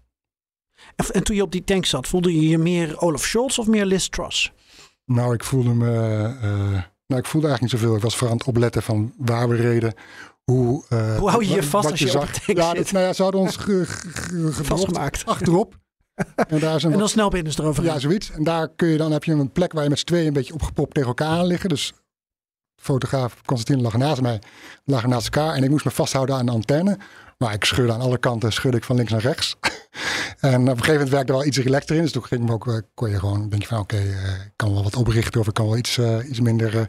En, 0.95 1.05
en 1.11 1.23
toen 1.23 1.35
je 1.35 1.41
op 1.41 1.51
die 1.51 1.63
tank 1.63 1.85
zat, 1.85 2.07
voelde 2.07 2.35
je 2.35 2.47
je 2.47 2.57
meer 2.57 2.99
Olaf 2.99 3.25
Scholz 3.25 3.57
of 3.57 3.67
meer 3.67 3.85
Liz 3.85 4.07
Truss? 4.07 4.51
Nou, 5.05 5.33
ik 5.33 5.43
voelde 5.43 5.73
me... 5.73 5.87
nou, 7.07 7.21
ik 7.21 7.25
voelde 7.25 7.47
eigenlijk 7.47 7.61
niet 7.61 7.71
zoveel. 7.71 7.95
Ik 7.95 8.01
was 8.01 8.13
vooral 8.15 8.31
aan 8.31 8.37
het 8.37 8.47
opletten 8.47 8.83
van 8.83 9.13
waar 9.17 9.49
we 9.49 9.55
reden, 9.55 9.93
hoe, 10.51 10.83
uh, 10.89 11.17
hoe 11.17 11.29
hou 11.29 11.45
je 11.45 11.53
je 11.53 11.63
vast 11.63 11.91
als 11.91 11.99
je, 11.99 12.05
je 12.05 12.19
op 12.19 12.27
ja, 12.45 12.73
dat, 12.73 12.91
nou 12.91 13.05
ja, 13.05 13.13
ze 13.13 13.23
hadden 13.23 13.41
ons 13.41 13.55
ge, 13.55 13.85
ge, 13.85 14.63
vastgemaakt 14.63 15.25
achterop. 15.25 15.75
en, 16.47 16.59
daar 16.59 16.83
en 16.83 16.91
dan 16.91 17.09
snel 17.09 17.29
binnen 17.29 17.53
erover. 17.57 17.83
Ja, 17.83 17.99
zoiets. 17.99 18.31
En 18.31 18.43
daar 18.43 18.67
kun 18.75 18.87
je 18.87 18.97
dan 18.97 19.11
heb 19.11 19.23
je 19.23 19.31
een 19.31 19.51
plek 19.51 19.73
waar 19.73 19.83
je 19.83 19.89
met 19.89 19.99
z'n 19.99 20.05
tweeën 20.05 20.27
een 20.27 20.33
beetje 20.33 20.53
opgepopt 20.53 20.93
tegen 20.93 21.09
elkaar 21.09 21.37
aan 21.39 21.45
liggen. 21.45 21.69
Dus 21.69 21.93
fotograaf 22.75 23.41
Constantine 23.45 23.83
lag 23.83 23.97
naast 23.97 24.21
mij, 24.21 24.41
lagen 24.83 25.09
naast 25.09 25.25
elkaar. 25.25 25.53
En 25.53 25.63
ik 25.63 25.69
moest 25.69 25.85
me 25.85 25.91
vasthouden 25.91 26.35
aan 26.35 26.45
de 26.45 26.51
antenne. 26.51 26.97
Maar 27.37 27.53
ik 27.53 27.63
scheurde 27.63 27.93
aan 27.93 28.01
alle 28.01 28.17
kanten, 28.17 28.53
schudde 28.53 28.77
ik 28.77 28.83
van 28.83 28.95
links 28.95 29.11
naar 29.11 29.21
rechts. 29.21 29.55
en 30.39 30.61
op 30.61 30.67
een 30.67 30.67
gegeven 30.67 30.93
moment 30.93 31.09
werkte 31.09 31.31
er 31.31 31.37
wel 31.37 31.47
iets 31.47 31.57
relaxter 31.57 31.95
in. 31.95 32.01
Dus 32.01 32.11
toen 32.11 32.23
ging 32.23 32.43
ik 32.43 32.51
ook, 32.51 32.67
eh, 32.67 32.77
kon 32.93 33.09
je 33.09 33.19
gewoon, 33.19 33.49
denk 33.49 33.61
je 33.61 33.67
van 33.67 33.79
oké, 33.79 33.95
okay, 33.95 34.07
uh, 34.07 34.45
ik 34.45 34.51
kan 34.55 34.73
wel 34.73 34.83
wat 34.83 34.95
oprichten 34.95 35.39
of 35.39 35.47
ik 35.47 35.53
kan 35.53 35.65
wel 35.65 35.77
iets, 35.77 35.97
uh, 35.97 36.29
iets 36.29 36.39
minder 36.39 36.87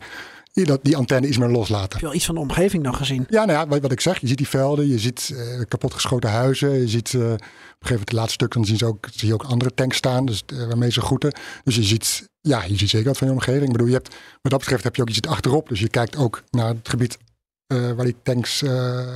die, 0.58 0.66
dat, 0.66 0.80
die 0.82 0.96
antenne 0.96 1.26
iets 1.26 1.38
meer 1.38 1.48
loslaten. 1.48 1.92
Heb 1.92 2.00
je 2.00 2.06
al 2.06 2.14
iets 2.14 2.24
van 2.24 2.34
de 2.34 2.40
omgeving 2.40 2.84
dan 2.84 2.94
gezien? 2.94 3.26
Ja, 3.28 3.44
nou 3.44 3.58
ja, 3.58 3.66
wat, 3.66 3.80
wat 3.80 3.92
ik 3.92 4.00
zeg, 4.00 4.20
je 4.20 4.26
ziet 4.26 4.36
die 4.36 4.48
velden, 4.48 4.88
je 4.88 4.98
ziet 4.98 5.30
uh, 5.32 5.62
kapotgeschoten 5.68 6.30
huizen, 6.30 6.72
je 6.72 6.88
ziet 6.88 7.12
uh, 7.12 7.20
op 7.20 7.28
een 7.28 7.38
gegeven 7.38 7.88
moment 7.88 8.08
de 8.08 8.14
laatste 8.14 8.34
stuk, 8.34 8.52
dan 8.52 8.64
zien 8.64 8.76
ze 8.76 8.86
ook, 8.86 9.08
zie 9.12 9.28
je 9.28 9.34
ook 9.34 9.42
andere 9.42 9.74
tanks 9.74 9.96
staan, 9.96 10.26
dus, 10.26 10.42
uh, 10.52 10.66
waarmee 10.66 10.90
ze 10.90 11.00
groeten. 11.00 11.32
Dus 11.64 11.76
je 11.76 11.82
ziet, 11.82 12.28
ja, 12.40 12.64
je 12.64 12.76
ziet 12.76 12.90
zeker 12.90 13.06
wat 13.06 13.18
van 13.18 13.26
je 13.26 13.32
omgeving. 13.32 13.64
Ik 13.64 13.72
bedoel, 13.72 13.86
je 13.86 13.92
hebt, 13.92 14.08
wat 14.42 14.52
dat 14.52 14.60
betreft 14.60 14.84
heb 14.84 14.96
je 14.96 15.02
ook 15.02 15.08
iets 15.08 15.28
achterop, 15.28 15.68
dus 15.68 15.80
je 15.80 15.88
kijkt 15.88 16.16
ook 16.16 16.42
naar 16.50 16.68
het 16.68 16.88
gebied 16.88 17.18
eh, 17.66 17.90
waar 17.90 18.04
die 18.04 18.16
tanks, 18.22 18.62
eh, 18.62 19.06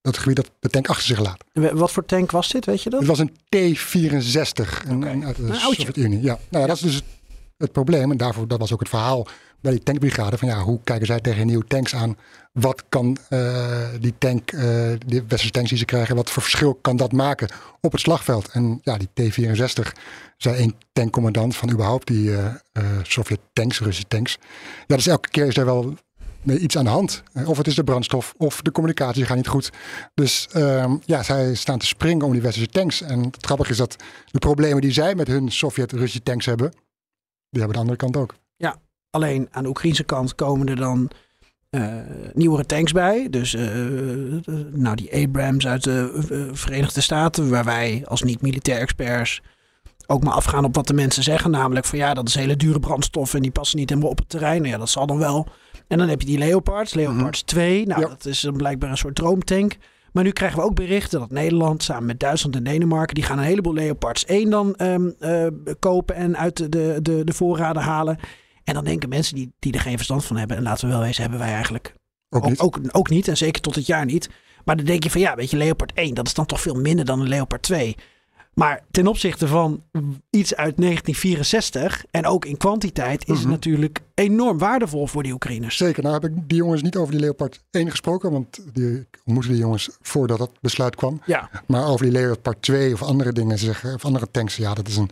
dat 0.00 0.18
gebied 0.18 0.36
dat 0.36 0.50
de 0.60 0.68
tank 0.68 0.88
achter 0.88 1.06
zich 1.06 1.20
laat. 1.20 1.44
Wat 1.72 1.90
voor 1.90 2.04
tank 2.04 2.30
was 2.30 2.48
dit, 2.48 2.64
weet 2.64 2.82
je 2.82 2.90
dat? 2.90 3.00
Het 3.00 3.08
was 3.08 3.18
een 3.18 3.36
T-64 3.48 4.88
een, 4.88 5.24
uit 5.24 5.36
de. 5.36 5.54
Sovjet-Unie. 5.54 6.22
Ja, 6.22 6.38
nou 6.48 6.62
ja, 6.62 6.66
dat 6.66 6.76
is 6.76 6.82
dus 6.82 7.02
het, 7.56 7.72
probleem. 7.72 8.10
En 8.10 8.16
daarvoor, 8.16 8.48
dat 8.48 8.58
was 8.58 8.72
ook 8.72 8.80
het 8.80 8.88
verhaal 8.88 9.26
bij 9.60 9.72
die 9.72 9.82
tankbrigade. 9.82 10.38
Van 10.38 10.48
ja, 10.48 10.60
hoe 10.60 10.80
kijken 10.84 11.06
zij 11.06 11.20
tegen 11.20 11.46
nieuwe 11.46 11.66
tanks 11.66 11.94
aan? 11.94 12.16
Wat 12.52 12.84
kan 12.88 13.16
eh, 13.28 13.88
die 14.00 14.14
tank, 14.18 14.52
eh 14.52 14.92
die 15.06 15.20
westerse 15.20 15.50
tanks 15.50 15.68
die 15.68 15.78
ze 15.78 15.84
krijgen, 15.84 16.16
wat 16.16 16.30
voor 16.30 16.42
verschil 16.42 16.74
kan 16.74 16.96
dat 16.96 17.12
maken 17.12 17.48
op 17.80 17.92
het 17.92 18.00
slagveld? 18.00 18.48
En 18.48 18.80
ja, 18.82 18.98
die 18.98 19.30
T-64 19.30 19.92
zei 20.36 20.56
één 20.56 20.74
tankcommandant 20.92 21.56
van 21.56 21.70
überhaupt 21.70 22.06
die 22.06 22.36
eh 22.36 22.54
Sovjet-tanks, 23.02 23.78
Russische 23.78 24.08
tanks. 24.08 24.38
Ja, 24.86 24.96
dus 24.96 25.06
elke 25.06 25.28
keer 25.28 25.46
is 25.46 25.56
er 25.56 25.64
wel 25.64 25.94
mee 26.44 26.58
iets 26.58 26.76
aan 26.76 26.84
de 26.84 26.90
hand. 26.90 27.22
Of 27.46 27.56
het 27.56 27.66
is 27.66 27.74
de 27.74 27.84
brandstof, 27.84 28.34
of 28.36 28.62
de 28.62 28.72
communicatie 28.72 29.24
gaat 29.24 29.36
niet 29.36 29.48
goed. 29.48 29.70
Dus 30.14 30.48
ehm, 30.52 30.96
ja, 31.04 31.22
zij 31.22 31.54
staan 31.54 31.78
te 31.78 31.86
springen 31.86 32.26
om 32.26 32.32
die 32.32 32.42
westerse 32.42 32.70
tanks. 32.70 33.02
En 33.02 33.22
het 33.22 33.46
grappige 33.46 33.70
is 33.70 33.76
dat 33.76 33.96
de 34.30 34.38
problemen 34.38 34.80
die 34.80 34.92
zij 34.92 35.14
met 35.14 35.28
hun 35.28 35.52
Sovjet-Russische 35.52 36.22
tanks 36.22 36.46
hebben, 36.46 36.72
die 37.54 37.62
hebben 37.62 37.72
de 37.72 37.78
andere 37.78 37.96
kant 37.98 38.16
ook. 38.16 38.34
Alleen 39.10 39.48
aan 39.50 39.62
de 39.62 39.68
Oekraïnse 39.68 40.04
kant 40.04 40.34
komen 40.34 40.68
er 40.68 40.76
dan 40.76 41.10
eh, 41.70 41.92
nieuwere 42.32 42.66
tanks 42.66 42.92
bij. 42.92 43.26
Dus 43.30 43.54
eh, 43.54 43.68
nou, 44.70 44.96
die 44.96 45.14
Abrams 45.22 45.66
uit 45.66 45.84
de 45.84 46.24
eh, 46.30 46.38
Verenigde 46.52 47.00
Staten, 47.00 47.50
waar 47.50 47.64
wij 47.64 48.02
als 48.06 48.22
niet-militair 48.22 48.80
experts 48.80 49.42
ook 50.06 50.24
maar 50.24 50.34
afgaan 50.34 50.64
op 50.64 50.74
wat 50.74 50.86
de 50.86 50.94
mensen 50.94 51.22
zeggen. 51.22 51.50
Namelijk 51.50 51.86
van 51.86 51.98
ja, 51.98 52.14
dat 52.14 52.28
is 52.28 52.34
hele 52.34 52.56
dure 52.56 52.80
brandstof 52.80 53.34
en 53.34 53.42
die 53.42 53.50
passen 53.50 53.78
niet 53.78 53.88
helemaal 53.88 54.10
op 54.10 54.18
het 54.18 54.28
terrein. 54.28 54.60
Nou 54.60 54.72
ja, 54.72 54.78
dat 54.78 54.90
zal 54.90 55.06
dan 55.06 55.18
wel. 55.18 55.48
En 55.88 55.98
dan 55.98 56.08
heb 56.08 56.20
je 56.20 56.26
die 56.26 56.38
Leopards, 56.38 56.94
Leopards 56.94 57.42
2. 57.42 57.86
Nou, 57.86 58.00
Ja. 58.00 58.08
dat 58.08 58.24
is 58.24 58.40
dan 58.40 58.56
blijkbaar 58.56 58.90
een 58.90 58.96
soort 58.96 59.14
droomtank. 59.14 59.76
Maar 60.14 60.24
nu 60.24 60.30
krijgen 60.30 60.58
we 60.58 60.64
ook 60.64 60.74
berichten 60.74 61.20
dat 61.20 61.30
Nederland 61.30 61.82
samen 61.82 62.06
met 62.06 62.20
Duitsland 62.20 62.56
en 62.56 62.64
Denemarken... 62.64 63.14
die 63.14 63.24
gaan 63.24 63.38
een 63.38 63.44
heleboel 63.44 63.74
Leopards 63.74 64.24
1 64.24 64.50
dan 64.50 64.74
ehm, 64.74 65.10
eh, 65.18 65.46
kopen 65.78 66.14
en 66.14 66.36
uit 66.36 66.56
de, 66.56 66.98
de, 67.02 67.24
de 67.24 67.32
voorraden 67.32 67.82
halen. 67.82 68.18
En 68.64 68.74
dan 68.74 68.84
denken 68.84 69.08
mensen 69.08 69.34
die, 69.34 69.52
die 69.58 69.72
er 69.72 69.80
geen 69.80 69.96
verstand 69.96 70.24
van 70.24 70.36
hebben... 70.36 70.56
en 70.56 70.62
laten 70.62 70.86
we 70.86 70.92
wel 70.92 71.02
wezen, 71.02 71.22
hebben 71.22 71.40
wij 71.40 71.52
eigenlijk 71.52 71.94
Ook 72.28 72.48
niet. 72.48 72.60
ook, 72.60 72.80
ook 72.90 73.08
niet. 73.08 73.28
En 73.28 73.36
zeker 73.36 73.60
tot 73.60 73.74
het 73.74 73.86
jaar 73.86 74.04
niet. 74.04 74.30
Maar 74.64 74.76
dan 74.76 74.84
denk 74.84 75.02
je 75.02 75.10
van 75.10 75.20
ja, 75.20 75.34
weet 75.34 75.50
je, 75.50 75.56
Leopard 75.56 75.92
1, 75.92 76.14
dat 76.14 76.26
is 76.26 76.34
dan 76.34 76.46
toch 76.46 76.60
veel 76.60 76.74
minder 76.74 77.04
dan 77.04 77.20
een 77.20 77.28
Leopard 77.28 77.62
2. 77.62 77.96
Maar 78.54 78.80
ten 78.90 79.06
opzichte 79.06 79.46
van 79.48 79.82
iets 80.30 80.54
uit 80.54 80.76
1964 80.76 82.04
en 82.10 82.26
ook 82.26 82.44
in 82.44 82.56
kwantiteit 82.56 83.22
is 83.22 83.28
het 83.28 83.38
Mhm. 83.40 83.48
natuurlijk 83.50 84.00
enorm 84.14 84.58
waardevol 84.58 85.06
voor 85.06 85.22
die 85.22 85.32
Oekraïners. 85.32 85.76
Zeker. 85.76 86.02
Nou 86.02 86.14
heb 86.14 86.24
ik 86.24 86.32
die 86.48 86.56
jongens 86.58 86.82
niet 86.82 86.96
over 86.96 87.12
die 87.12 87.20
Leopard 87.20 87.60
1 87.70 87.90
gesproken, 87.90 88.30
want 88.32 88.60
die 88.72 88.94
ik 89.00 89.20
ontmoette 89.24 89.50
die 89.50 89.58
jongens 89.60 89.90
voordat 90.00 90.38
dat 90.38 90.50
besluit 90.60 90.94
kwam. 90.96 91.20
Ja, 91.26 91.50
Maar 91.66 91.86
over 91.86 92.04
die 92.04 92.14
Leopard 92.14 92.62
2 92.62 92.92
of 92.92 93.02
andere 93.02 93.32
dingen 93.32 93.58
zeggen, 93.58 93.94
of 93.94 94.04
andere 94.04 94.30
tanks, 94.30 94.56
ja, 94.56 94.74
dat 94.74 94.88
is 94.88 94.96
een. 94.96 95.10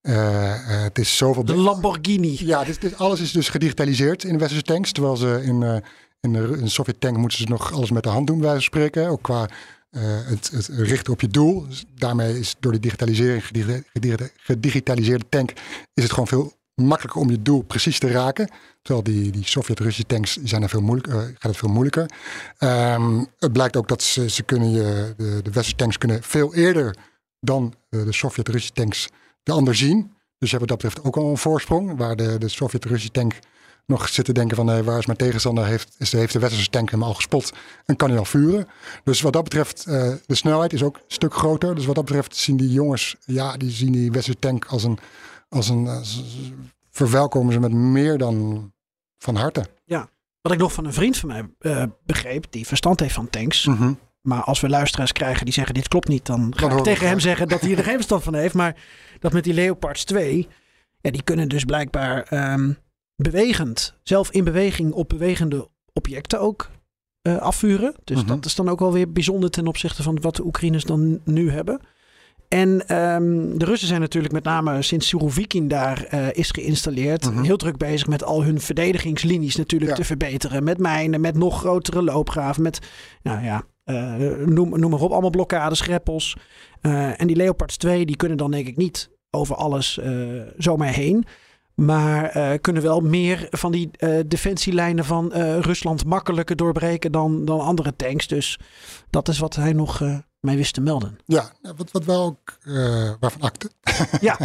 eh, 0.00 0.82
het 0.82 0.98
is 0.98 1.16
zoveel. 1.16 1.44
de 1.44 1.54
Lamborghini. 1.56 2.36
Ja, 2.40 2.64
dit, 2.64 2.80
dit, 2.80 2.98
alles 2.98 3.20
is 3.20 3.32
dus 3.32 3.48
gedigitaliseerd 3.48 4.24
in 4.24 4.32
de 4.32 4.38
westerse 4.38 4.64
tanks. 4.64 4.92
Terwijl 4.92 5.16
ze 5.16 5.40
in, 5.44 5.62
eh 5.62 5.76
in 6.20 6.32
de 6.32 6.68
Sovjet-tank 6.68 7.16
moeten 7.16 7.38
ze 7.38 7.44
nog 7.48 7.72
alles 7.72 7.90
met 7.90 8.02
de 8.02 8.08
hand 8.08 8.26
doen, 8.26 8.42
van 8.42 8.62
spreken. 8.62 9.08
Ook 9.08 9.22
qua 9.22 9.48
eh, 9.90 10.02
het, 10.04 10.50
het 10.50 10.68
richten 10.68 11.12
op 11.12 11.20
je 11.20 11.28
doel. 11.28 11.68
Dus 11.68 11.84
daarmee 11.94 12.38
is 12.38 12.56
door 12.60 12.72
die 12.72 12.80
digitalisering, 12.80 13.46
gedi- 13.46 13.82
gedi- 13.92 14.30
gedigitaliseerde 14.36 15.24
tank, 15.28 15.52
is 15.94 16.02
het 16.02 16.12
gewoon 16.12 16.28
veel 16.28 16.58
makkelijker 16.74 17.20
om 17.20 17.30
je 17.30 17.42
doel 17.42 17.62
precies 17.62 17.98
te 17.98 18.10
raken. 18.10 18.50
Terwijl 18.82 19.04
die, 19.04 19.30
die 19.30 19.46
Sovjet-Russische 19.46 20.06
tanks 20.06 20.36
zijn 20.36 20.62
er 20.62 20.68
veel 20.68 20.80
moeilijk, 20.82 21.12
eh, 21.12 21.18
gaat 21.18 21.42
het 21.42 21.56
veel 21.56 21.68
moeilijker. 21.68 22.10
Ehm, 22.58 23.24
het 23.38 23.52
blijkt 23.52 23.76
ook 23.76 23.88
dat 23.88 24.02
ze, 24.02 24.30
ze 24.30 24.42
kunnen 24.42 24.70
je, 24.70 25.14
de, 25.16 25.40
de 25.42 25.74
tanks 25.76 25.98
kunnen 25.98 26.22
veel 26.22 26.54
eerder 26.54 26.96
dan 27.40 27.74
eh, 27.88 28.04
de 28.04 28.12
Sovjet-Russische 28.12 28.74
tanks 28.74 29.08
de 29.42 29.52
ander 29.52 29.74
zien. 29.74 30.12
Dus 30.38 30.50
hebt 30.50 30.68
wat 30.68 30.68
dat 30.68 30.90
betreft 30.90 31.06
ook 31.06 31.16
al 31.16 31.30
een 31.30 31.38
voorsprong. 31.38 31.96
Waar 31.96 32.16
de, 32.16 32.38
de 32.38 32.48
Sovjet-Russische 32.48 33.12
tank 33.12 33.38
nog 33.90 34.08
zit 34.08 34.24
te 34.24 34.32
denken 34.32 34.56
van 34.56 34.70
eh, 34.70 34.80
waar 34.80 34.98
is 34.98 35.06
mijn 35.06 35.18
tegenstander? 35.18 35.66
Heeft, 35.66 35.94
is, 35.98 36.12
heeft 36.12 36.32
de 36.32 36.38
westerse 36.38 36.70
tank 36.70 36.90
hem 36.90 37.02
al 37.02 37.14
gespot 37.14 37.52
en 37.86 37.96
kan 37.96 38.08
hij 38.08 38.18
al 38.18 38.24
vuren? 38.24 38.68
Dus 39.04 39.20
wat 39.20 39.32
dat 39.32 39.44
betreft, 39.44 39.86
eh, 39.86 40.12
de 40.26 40.34
snelheid 40.34 40.72
is 40.72 40.82
ook 40.82 40.96
een 40.96 41.02
stuk 41.06 41.34
groter. 41.34 41.74
Dus 41.74 41.86
wat 41.86 41.94
dat 41.94 42.04
betreft 42.04 42.36
zien 42.36 42.56
die 42.56 42.72
jongens, 42.72 43.16
ja, 43.24 43.56
die 43.56 43.70
zien 43.70 43.92
die 43.92 44.10
westerse 44.10 44.38
tank 44.38 44.64
als 44.64 44.84
een, 44.84 44.98
als 45.48 45.68
een 45.68 45.88
als- 45.88 46.22
verwelkomen 46.90 47.52
ze 47.52 47.60
met 47.60 47.72
meer 47.72 48.18
dan 48.18 48.72
van 49.18 49.36
harte. 49.36 49.64
Wat 50.40 50.52
ik 50.52 50.58
nog 50.58 50.72
van 50.72 50.84
een 50.84 50.92
vriend 50.92 51.16
van 51.16 51.28
mij 51.28 51.48
eh, 51.58 51.84
begreep, 52.06 52.46
die 52.50 52.66
verstand 52.66 53.00
heeft 53.00 53.14
van 53.14 53.30
tanks. 53.30 53.66
Mhm. 53.66 53.92
Maar 54.20 54.42
als 54.42 54.60
we 54.60 54.68
luisteraars 54.68 55.12
krijgen 55.12 55.44
die 55.44 55.54
zeggen 55.54 55.74
dit 55.74 55.88
klopt 55.88 56.08
niet, 56.08 56.26
dan 56.26 56.52
ga 56.56 56.70
ik 56.70 56.82
tegen 56.82 57.08
hem 57.08 57.20
zeggen 57.20 57.48
dat 57.48 57.60
hij 57.60 57.76
er 57.76 57.84
geen 57.84 57.94
verstand 57.94 58.22
van 58.22 58.34
heeft. 58.34 58.54
Maar 58.54 58.76
dat 59.18 59.32
met 59.32 59.44
die 59.44 59.54
Leopards 59.54 60.04
2, 60.04 60.48
ja, 61.00 61.10
die 61.10 61.22
kunnen 61.22 61.48
dus 61.48 61.64
blijkbaar 61.64 62.22
ehm, 62.22 62.72
bewegend, 63.22 63.94
zelf 64.02 64.30
in 64.30 64.44
beweging 64.44 64.92
op 64.92 65.08
bewegende 65.08 65.68
objecten 65.92 66.40
ook 66.40 66.70
eh, 67.22 67.36
afvuren. 67.36 67.94
Dus 68.04 68.18
Mhm. 68.18 68.26
dat 68.26 68.44
is 68.44 68.54
dan 68.54 68.68
ook 68.68 68.78
wel 68.78 68.92
weer 68.92 69.12
bijzonder 69.12 69.50
ten 69.50 69.66
opzichte 69.66 70.02
van 70.02 70.20
wat 70.20 70.36
de 70.36 70.44
Oekraïners 70.44 70.84
dan 70.84 71.20
nu 71.24 71.50
hebben. 71.50 71.80
En 72.48 72.88
ehm, 72.88 73.58
de 73.58 73.64
Russen 73.64 73.88
zijn 73.88 74.00
natuurlijk 74.00 74.32
met 74.32 74.44
name 74.44 74.82
sinds 74.82 75.08
Surovikin 75.08 75.68
daar 75.68 76.04
eh, 76.04 76.26
is 76.32 76.50
geïnstalleerd, 76.50 77.30
Mhm. 77.30 77.42
heel 77.42 77.56
druk 77.56 77.76
bezig 77.76 78.06
met 78.06 78.24
al 78.24 78.42
hun 78.42 78.60
verdedigingslinies 78.60 79.56
natuurlijk 79.56 79.90
Ja. 79.90 79.96
te 79.96 80.04
verbeteren. 80.04 80.64
Met 80.64 80.78
mijnen, 80.78 81.20
met 81.20 81.34
nog 81.36 81.58
grotere 81.58 82.02
loopgraven, 82.02 82.62
met 82.62 82.78
nou 83.22 83.44
ja, 83.44 83.62
eh, 83.84 84.14
noem, 84.46 84.78
noem 84.80 84.90
maar 84.90 85.00
op, 85.00 85.10
allemaal 85.10 85.30
blokkades, 85.30 85.80
greppels. 85.80 86.36
En 87.16 87.26
die 87.26 87.36
Leopards 87.36 87.76
2, 87.76 88.06
die 88.06 88.16
kunnen 88.16 88.36
dan 88.36 88.50
denk 88.50 88.66
ik 88.66 88.76
niet 88.76 89.10
over 89.30 89.56
alles 89.56 89.98
zomaar 90.56 90.92
heen. 90.92 91.24
Maar 91.80 92.24
eh, 92.24 92.58
kunnen 92.60 92.82
wel 92.82 93.00
meer 93.00 93.46
van 93.50 93.72
die 93.72 93.90
eh, 93.92 94.18
defensielijnen 94.26 95.04
van 95.04 95.32
eh, 95.32 95.58
Rusland 95.58 96.04
makkelijker 96.04 96.56
doorbreken 96.56 97.12
dan, 97.12 97.44
dan 97.44 97.60
andere 97.60 97.96
tanks. 97.96 98.26
Dus 98.26 98.58
dat 99.10 99.28
is 99.28 99.38
wat 99.38 99.54
hij 99.54 99.72
nog 99.72 100.02
mij 100.40 100.56
wist 100.56 100.74
te 100.74 100.80
melden. 100.80 101.18
Ja, 101.24 101.52
wat, 101.76 101.90
wat 101.90 102.04
wel 102.04 102.24
ook, 102.24 102.58
waarvan 103.20 103.40
akte. 103.40 103.70
Ja, 104.20 104.38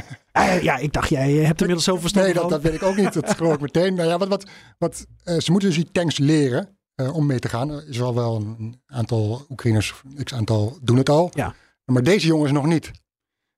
ja 0.61 0.77
ik 0.77 0.93
dacht, 0.93 1.09
jij 1.09 1.31
hebt 1.31 1.59
inmiddels 1.59 1.83
zoveel 1.83 2.01
verstand 2.01 2.25
Nee, 2.25 2.33
dat, 2.33 2.49
dat 2.49 2.61
weet 2.61 2.73
ik 2.73 2.83
ook 2.83 2.95
niet. 2.95 3.13
Dat 3.13 3.35
geloof 3.35 3.53
ik 3.53 3.61
meteen. 3.61 3.93
Nou 3.93 4.09
ja, 4.09 4.17
wat, 4.17 4.27
wat, 4.27 4.45
wat, 4.77 5.05
ze 5.23 5.51
moeten 5.51 5.69
dus 5.69 5.77
die 5.77 5.91
tanks 5.91 6.17
leren 6.17 6.77
om 6.95 7.25
mee 7.25 7.39
te 7.39 7.49
gaan. 7.49 7.69
Er 7.69 7.89
is 7.89 8.01
al 8.01 8.15
wel 8.15 8.35
een 8.35 8.81
aantal 8.87 9.45
Oekraïners, 9.49 9.93
x 10.23 10.33
aantal 10.33 10.77
doen 10.81 10.97
het 10.97 11.09
al. 11.09 11.31
Ja. 11.33 11.55
Maar 11.85 12.03
deze 12.03 12.27
jongens 12.27 12.51
nog 12.51 12.65
niet. 12.65 12.91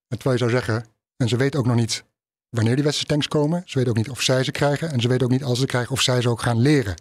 En 0.07 0.17
terwijl 0.17 0.31
je 0.31 0.37
zou 0.37 0.51
zeggen, 0.51 0.85
en 1.17 1.29
ze 1.29 1.37
weten 1.37 1.59
ook 1.59 1.65
nog 1.65 1.75
niet 1.75 2.05
wanneer 2.49 2.75
die 2.75 2.83
westerse 2.83 3.07
tanks 3.07 3.27
komen. 3.27 3.61
Ze 3.65 3.77
weten 3.77 3.91
ook 3.91 3.97
niet 3.97 4.09
of 4.09 4.21
zij 4.21 4.43
ze 4.43 4.51
krijgen. 4.51 4.91
En 4.91 5.01
ze 5.01 5.07
weten 5.07 5.25
ook 5.25 5.31
niet 5.31 5.43
als 5.43 5.59
ze 5.59 5.65
krijgen 5.65 5.91
of 5.91 6.01
zij 6.01 6.21
ze 6.21 6.29
ook 6.29 6.41
gaan 6.41 6.59
leren. 6.61 6.95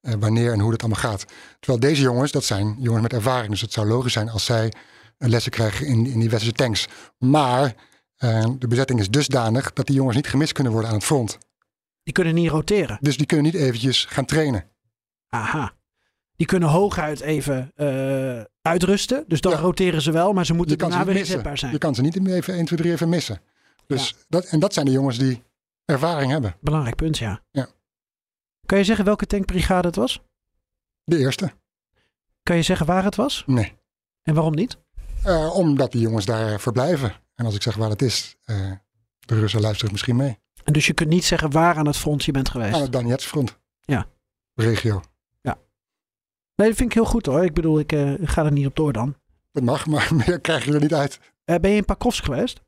Eh, 0.00 0.14
wanneer 0.18 0.52
en 0.52 0.60
hoe 0.60 0.70
dat 0.70 0.80
allemaal 0.82 1.00
gaat. 1.00 1.24
Terwijl 1.60 1.80
deze 1.80 2.02
jongens, 2.02 2.32
dat 2.32 2.44
zijn 2.44 2.76
jongens 2.78 3.02
met 3.02 3.12
ervaring. 3.12 3.50
Dus 3.50 3.60
het 3.60 3.72
zou 3.72 3.86
logisch 3.86 4.12
zijn 4.12 4.28
als 4.28 4.44
zij 4.44 4.72
lessen 5.18 5.52
krijgen 5.52 5.86
in, 5.86 6.06
in 6.06 6.18
die 6.20 6.30
westerse 6.30 6.54
tanks. 6.56 6.86
Maar 7.18 7.74
eh, 8.16 8.46
de 8.58 8.68
bezetting 8.68 9.00
is 9.00 9.10
dusdanig 9.10 9.72
dat 9.72 9.86
die 9.86 9.96
jongens 9.96 10.16
niet 10.16 10.26
gemist 10.28 10.52
kunnen 10.52 10.72
worden 10.72 10.90
aan 10.90 10.96
het 10.96 11.06
front. 11.06 11.38
Die 12.02 12.12
kunnen 12.14 12.34
niet 12.34 12.50
roteren. 12.50 12.98
Dus 13.00 13.16
die 13.16 13.26
kunnen 13.26 13.46
niet 13.46 13.54
eventjes 13.54 14.04
gaan 14.04 14.24
trainen. 14.24 14.64
Aha. 15.28 15.72
Die 16.36 16.46
kunnen 16.46 16.68
hooguit 16.68 17.20
even 17.20 17.70
eh, 17.74 18.40
uitrusten. 18.62 19.24
Dus 19.26 19.40
dan 19.40 19.52
Ja. 19.52 19.58
roteren 19.58 20.02
ze 20.02 20.12
wel, 20.12 20.32
maar 20.32 20.46
ze 20.46 20.54
moeten 20.54 20.78
daarna 20.78 20.96
niet 20.98 21.06
weer 21.06 21.16
inzetbaar 21.16 21.58
zijn. 21.58 21.72
Je 21.72 21.78
kan 21.78 21.94
ze 21.94 22.02
niet 22.02 22.26
even 22.28 22.54
1, 22.54 22.64
2, 22.64 22.78
3 22.78 22.92
even 22.92 23.08
missen. 23.08 23.40
Dus 23.88 24.14
dat, 24.28 24.44
en 24.44 24.60
dat 24.60 24.72
zijn 24.74 24.86
de 24.86 24.92
jongens 24.92 25.18
die 25.18 25.42
ervaring 25.84 26.30
hebben. 26.30 26.56
Belangrijk 26.60 26.96
punt, 26.96 27.18
ja. 27.18 27.42
Ja. 27.50 27.68
Kan 28.66 28.78
je 28.78 28.84
zeggen 28.84 29.04
welke 29.04 29.26
tankbrigade 29.26 29.86
het 29.86 29.96
was? 29.96 30.22
De 31.04 31.18
eerste? 31.18 31.52
Kan 32.42 32.56
je 32.56 32.62
zeggen 32.62 32.86
waar 32.86 33.04
het 33.04 33.14
was? 33.14 33.42
Nee. 33.46 33.76
En 34.22 34.34
waarom 34.34 34.54
niet? 34.54 34.78
Eh, 35.22 35.56
omdat 35.56 35.92
die 35.92 36.00
jongens 36.00 36.24
daar 36.24 36.60
verblijven. 36.60 37.12
En 37.34 37.44
als 37.44 37.54
ik 37.54 37.62
zeg 37.62 37.76
waar 37.76 37.90
het 37.90 38.02
is, 38.02 38.36
eh, 38.44 38.72
de 39.18 39.38
Russen 39.40 39.60
luisteren 39.60 39.92
misschien 39.92 40.16
mee. 40.16 40.38
En 40.64 40.72
dus 40.72 40.86
je 40.86 40.92
kunt 40.92 41.08
niet 41.08 41.24
zeggen 41.24 41.50
waar 41.50 41.76
aan 41.76 41.86
het 41.86 41.96
front 41.96 42.24
je 42.24 42.32
bent 42.32 42.48
geweest. 42.48 42.74
Aan 42.74 42.80
het 42.80 42.92
Donetsfront. 42.92 43.58
Ja. 43.80 44.06
Regio. 44.54 45.02
Nee, 46.58 46.68
dat 46.68 46.76
vind 46.76 46.90
ik 46.90 46.94
heel 46.94 47.04
goed 47.04 47.26
hoor. 47.26 47.44
Ik 47.44 47.54
bedoel, 47.54 47.78
ik 47.78 47.92
eh, 47.92 48.12
ga 48.22 48.44
er 48.44 48.52
niet 48.52 48.66
op 48.66 48.76
door 48.76 48.92
dan. 48.92 49.16
Dat 49.52 49.62
mag, 49.62 49.86
maar 49.86 50.10
meer 50.26 50.40
krijg 50.40 50.64
je 50.64 50.72
er 50.72 50.80
niet 50.80 50.94
uit. 50.94 51.20
Ben 51.44 51.70
je 51.70 51.76
in 51.76 51.84
Pakrovsk 51.84 52.24
geweest? 52.24 52.60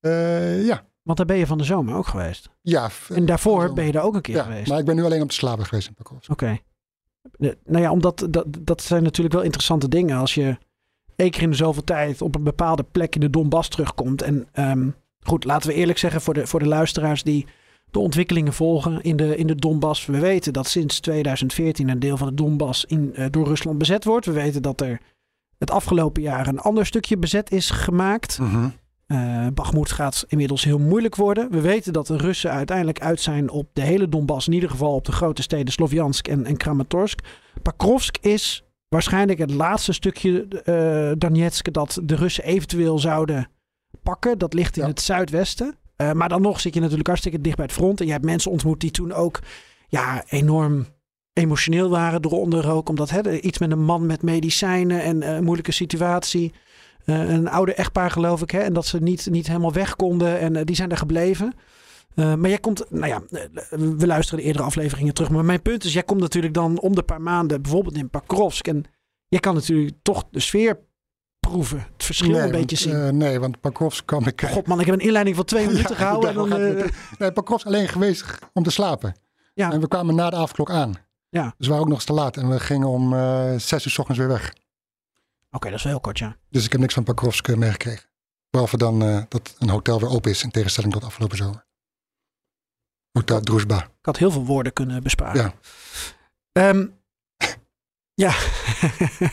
Eh, 0.00 0.66
ja. 0.66 0.84
Want 1.02 1.18
daar 1.18 1.26
ben 1.26 1.36
je 1.36 1.46
van 1.46 1.58
de 1.58 1.64
zomer 1.64 1.94
ook 1.94 2.06
geweest. 2.06 2.50
Ja, 2.62 2.90
En 3.08 3.26
daarvoor 3.26 3.72
ben 3.72 3.86
je 3.86 3.92
er 3.92 4.00
ook 4.00 4.14
een 4.14 4.20
keer 4.20 4.34
ja, 4.34 4.42
geweest. 4.42 4.68
maar 4.68 4.78
ik 4.78 4.84
ben 4.84 4.96
nu 4.96 5.04
alleen 5.04 5.22
op 5.22 5.28
de 5.28 5.34
slapen 5.34 5.66
geweest 5.66 5.88
in 5.88 5.94
Pakrovsk. 5.94 6.30
Oké. 6.30 6.58
Nou 7.64 7.82
ja, 7.82 7.90
omdat 7.90 8.26
dat, 8.30 8.46
dat 8.58 8.82
zijn 8.82 9.02
natuurlijk 9.02 9.34
wel 9.34 9.44
interessante 9.44 9.88
dingen. 9.88 10.16
Als 10.16 10.34
je 10.34 10.58
één 11.16 11.30
keer 11.30 11.42
in 11.42 11.50
de 11.50 11.56
zoveel 11.56 11.84
tijd 11.84 12.22
op 12.22 12.34
een 12.34 12.42
bepaalde 12.42 12.82
plek 12.82 13.14
in 13.14 13.20
de 13.20 13.30
Donbass 13.30 13.68
terugkomt. 13.68 14.22
En 14.22 14.48
ehm, 14.52 14.88
goed, 15.20 15.44
laten 15.44 15.68
we 15.68 15.74
eerlijk 15.74 15.98
zeggen 15.98 16.20
voor 16.20 16.34
de, 16.34 16.46
voor 16.46 16.60
de 16.60 16.66
luisteraars 16.66 17.22
die 17.22 17.46
de 17.90 17.98
ontwikkelingen 17.98 18.52
volgen 18.52 19.02
in 19.02 19.16
de, 19.16 19.36
in 19.36 19.46
de 19.46 19.54
Donbass. 19.54 20.06
We 20.06 20.18
weten 20.18 20.52
dat 20.52 20.66
sinds 20.66 21.00
2014 21.00 21.88
een 21.88 21.98
deel 21.98 22.16
van 22.16 22.28
de 22.28 22.34
Donbass 22.34 22.84
in, 22.84 23.12
uh, 23.14 23.26
door 23.30 23.46
Rusland 23.46 23.78
bezet 23.78 24.04
wordt. 24.04 24.26
We 24.26 24.32
weten 24.32 24.62
dat 24.62 24.80
er 24.80 25.00
het 25.58 25.70
afgelopen 25.70 26.22
jaar 26.22 26.46
een 26.46 26.60
ander 26.60 26.86
stukje 26.86 27.16
bezet 27.16 27.50
is 27.50 27.70
gemaakt. 27.70 28.38
Mhm. 28.38 28.68
Uh, 29.12 29.46
gaat 29.72 30.24
inmiddels 30.28 30.64
heel 30.64 30.78
moeilijk 30.78 31.16
worden. 31.16 31.50
We 31.50 31.60
weten 31.60 31.92
dat 31.92 32.06
de 32.06 32.16
Russen 32.16 32.50
uiteindelijk 32.50 33.00
uit 33.00 33.20
zijn 33.20 33.50
op 33.50 33.68
de 33.72 33.80
hele 33.80 34.08
Donbass. 34.08 34.46
In 34.46 34.52
ieder 34.52 34.70
geval 34.70 34.94
op 34.94 35.04
de 35.04 35.12
grote 35.12 35.42
steden 35.42 35.72
Sloviansk 35.72 36.28
en, 36.28 36.46
en 36.46 36.56
Kramatorsk. 36.56 37.20
Pakrovsk 37.62 38.16
is 38.20 38.64
waarschijnlijk 38.88 39.38
het 39.38 39.50
laatste 39.50 39.92
stukje 39.92 40.46
uh, 40.64 41.12
Donetsk 41.18 41.72
dat 41.72 42.00
de 42.02 42.14
Russen 42.14 42.44
eventueel 42.44 42.98
zouden 42.98 43.48
pakken. 44.02 44.38
Dat 44.38 44.54
ligt 44.54 44.76
in 44.76 44.82
Ja. 44.82 44.88
het 44.88 45.00
zuidwesten. 45.00 45.74
Uh, 45.96 46.12
maar 46.12 46.28
dan 46.28 46.42
nog 46.42 46.60
zit 46.60 46.74
je 46.74 46.80
natuurlijk 46.80 47.08
hartstikke 47.08 47.40
dicht 47.40 47.56
bij 47.56 47.64
het 47.64 47.74
front. 47.74 48.00
En 48.00 48.06
je 48.06 48.12
hebt 48.12 48.24
mensen 48.24 48.50
ontmoet 48.50 48.80
die 48.80 48.90
toen 48.90 49.12
ook 49.12 49.40
ja, 49.88 50.24
enorm 50.28 50.86
emotioneel 51.32 51.88
waren 51.90 52.24
eronder 52.24 52.70
ook. 52.70 52.88
Omdat 52.88 53.10
hè, 53.10 53.38
iets 53.40 53.58
met 53.58 53.70
een 53.70 53.84
man 53.84 54.06
met 54.06 54.22
medicijnen 54.22 55.02
en 55.02 55.22
uh, 55.22 55.34
een 55.34 55.44
moeilijke 55.44 55.72
situatie. 55.72 56.52
Uh, 57.10 57.30
een 57.30 57.48
oude 57.48 57.74
echtpaar 57.74 58.10
geloof 58.10 58.42
ik. 58.42 58.50
Hè, 58.50 58.58
en 58.58 58.72
dat 58.72 58.86
ze 58.86 58.98
niet, 58.98 59.26
niet 59.30 59.46
helemaal 59.46 59.72
weg 59.72 59.96
konden. 59.96 60.38
En 60.38 60.56
uh, 60.56 60.64
die 60.64 60.76
zijn 60.76 60.90
er 60.90 60.96
gebleven. 60.96 61.54
Uh, 62.14 62.34
maar 62.34 62.48
jij 62.48 62.58
komt, 62.58 62.84
nou 62.90 63.06
ja, 63.06 63.22
we 63.70 64.06
luisteren 64.06 64.40
de 64.40 64.46
eerdere 64.46 64.64
afleveringen 64.64 65.14
terug. 65.14 65.30
Maar 65.30 65.44
mijn 65.44 65.62
punt 65.62 65.84
is, 65.84 65.92
jij 65.92 66.02
komt 66.02 66.20
natuurlijk 66.20 66.54
dan 66.54 66.80
om 66.80 66.94
de 66.94 67.02
paar 67.02 67.20
maanden 67.20 67.62
bijvoorbeeld 67.62 67.96
in 67.96 68.10
Pakrovsk. 68.10 68.66
En 68.66 68.84
jij 69.28 69.40
kan 69.40 69.54
natuurlijk 69.54 69.96
toch 70.02 70.24
de 70.30 70.40
sfeer 70.40 70.78
proeven. 71.40 71.78
Het 71.92 72.04
verschil 72.04 72.30
nee, 72.30 72.40
een 72.40 72.50
beetje 72.50 72.76
zien. 72.76 72.94
Uh, 72.94 73.08
nee, 73.08 73.40
want 73.40 73.60
Pakrovsk 73.60 74.06
kwam 74.06 74.26
ik... 74.26 74.42
God 74.42 74.66
man, 74.66 74.80
ik 74.80 74.86
heb 74.86 74.94
een 74.94 75.00
inleiding 75.00 75.36
van 75.36 75.44
twee 75.44 75.66
minuten 75.70 75.90
ja, 75.90 75.96
gehouden. 75.96 76.30
En 76.30 76.36
dan, 76.36 76.60
uh... 76.60 76.84
Nee, 77.18 77.32
Pakrovsk 77.32 77.66
alleen 77.66 77.88
geweest 77.88 78.24
om 78.52 78.62
te 78.62 78.70
slapen. 78.70 79.16
Ja. 79.54 79.72
En 79.72 79.80
we 79.80 79.88
kwamen 79.88 80.14
na 80.14 80.30
de 80.30 80.36
avondklok 80.36 80.70
aan. 80.70 80.94
Ja. 81.28 81.54
Dus 81.56 81.66
we 81.66 81.72
waren 81.72 81.80
ook 81.80 81.88
nog 81.88 81.96
eens 81.96 82.06
te 82.06 82.12
laat. 82.12 82.36
En 82.36 82.48
we 82.48 82.60
gingen 82.60 82.88
om 82.88 83.10
zes 83.58 83.84
uur 83.84 83.90
s 83.90 83.98
ochtends 83.98 84.18
weer 84.18 84.28
weg. 84.28 84.52
Oké, 85.52 85.58
okay, 85.58 85.70
dat 85.70 85.78
is 85.78 85.84
wel 85.84 85.92
heel 85.92 86.02
kort, 86.02 86.18
ja. 86.18 86.36
Dus 86.48 86.64
ik 86.64 86.72
heb 86.72 86.80
niks 86.80 86.94
van 86.94 87.04
Pakrovsk 87.04 87.56
meegekregen. 87.56 88.08
Behalve 88.50 88.76
dan 88.76 89.02
uh, 89.02 89.22
dat 89.28 89.56
een 89.58 89.68
hotel 89.68 90.00
weer 90.00 90.08
open 90.08 90.30
is 90.30 90.42
in 90.42 90.50
tegenstelling 90.50 90.92
tot 90.92 91.04
afgelopen 91.04 91.36
zomer. 91.36 91.66
Hotel 93.12 93.40
Druzhba. 93.40 93.76
Ik 93.78 94.06
had 94.06 94.16
heel 94.16 94.30
veel 94.30 94.44
woorden 94.44 94.72
kunnen 94.72 95.02
besparen. 95.02 95.54
Ja. 96.52 96.68
Um, 96.68 96.94
ja. 98.24 98.34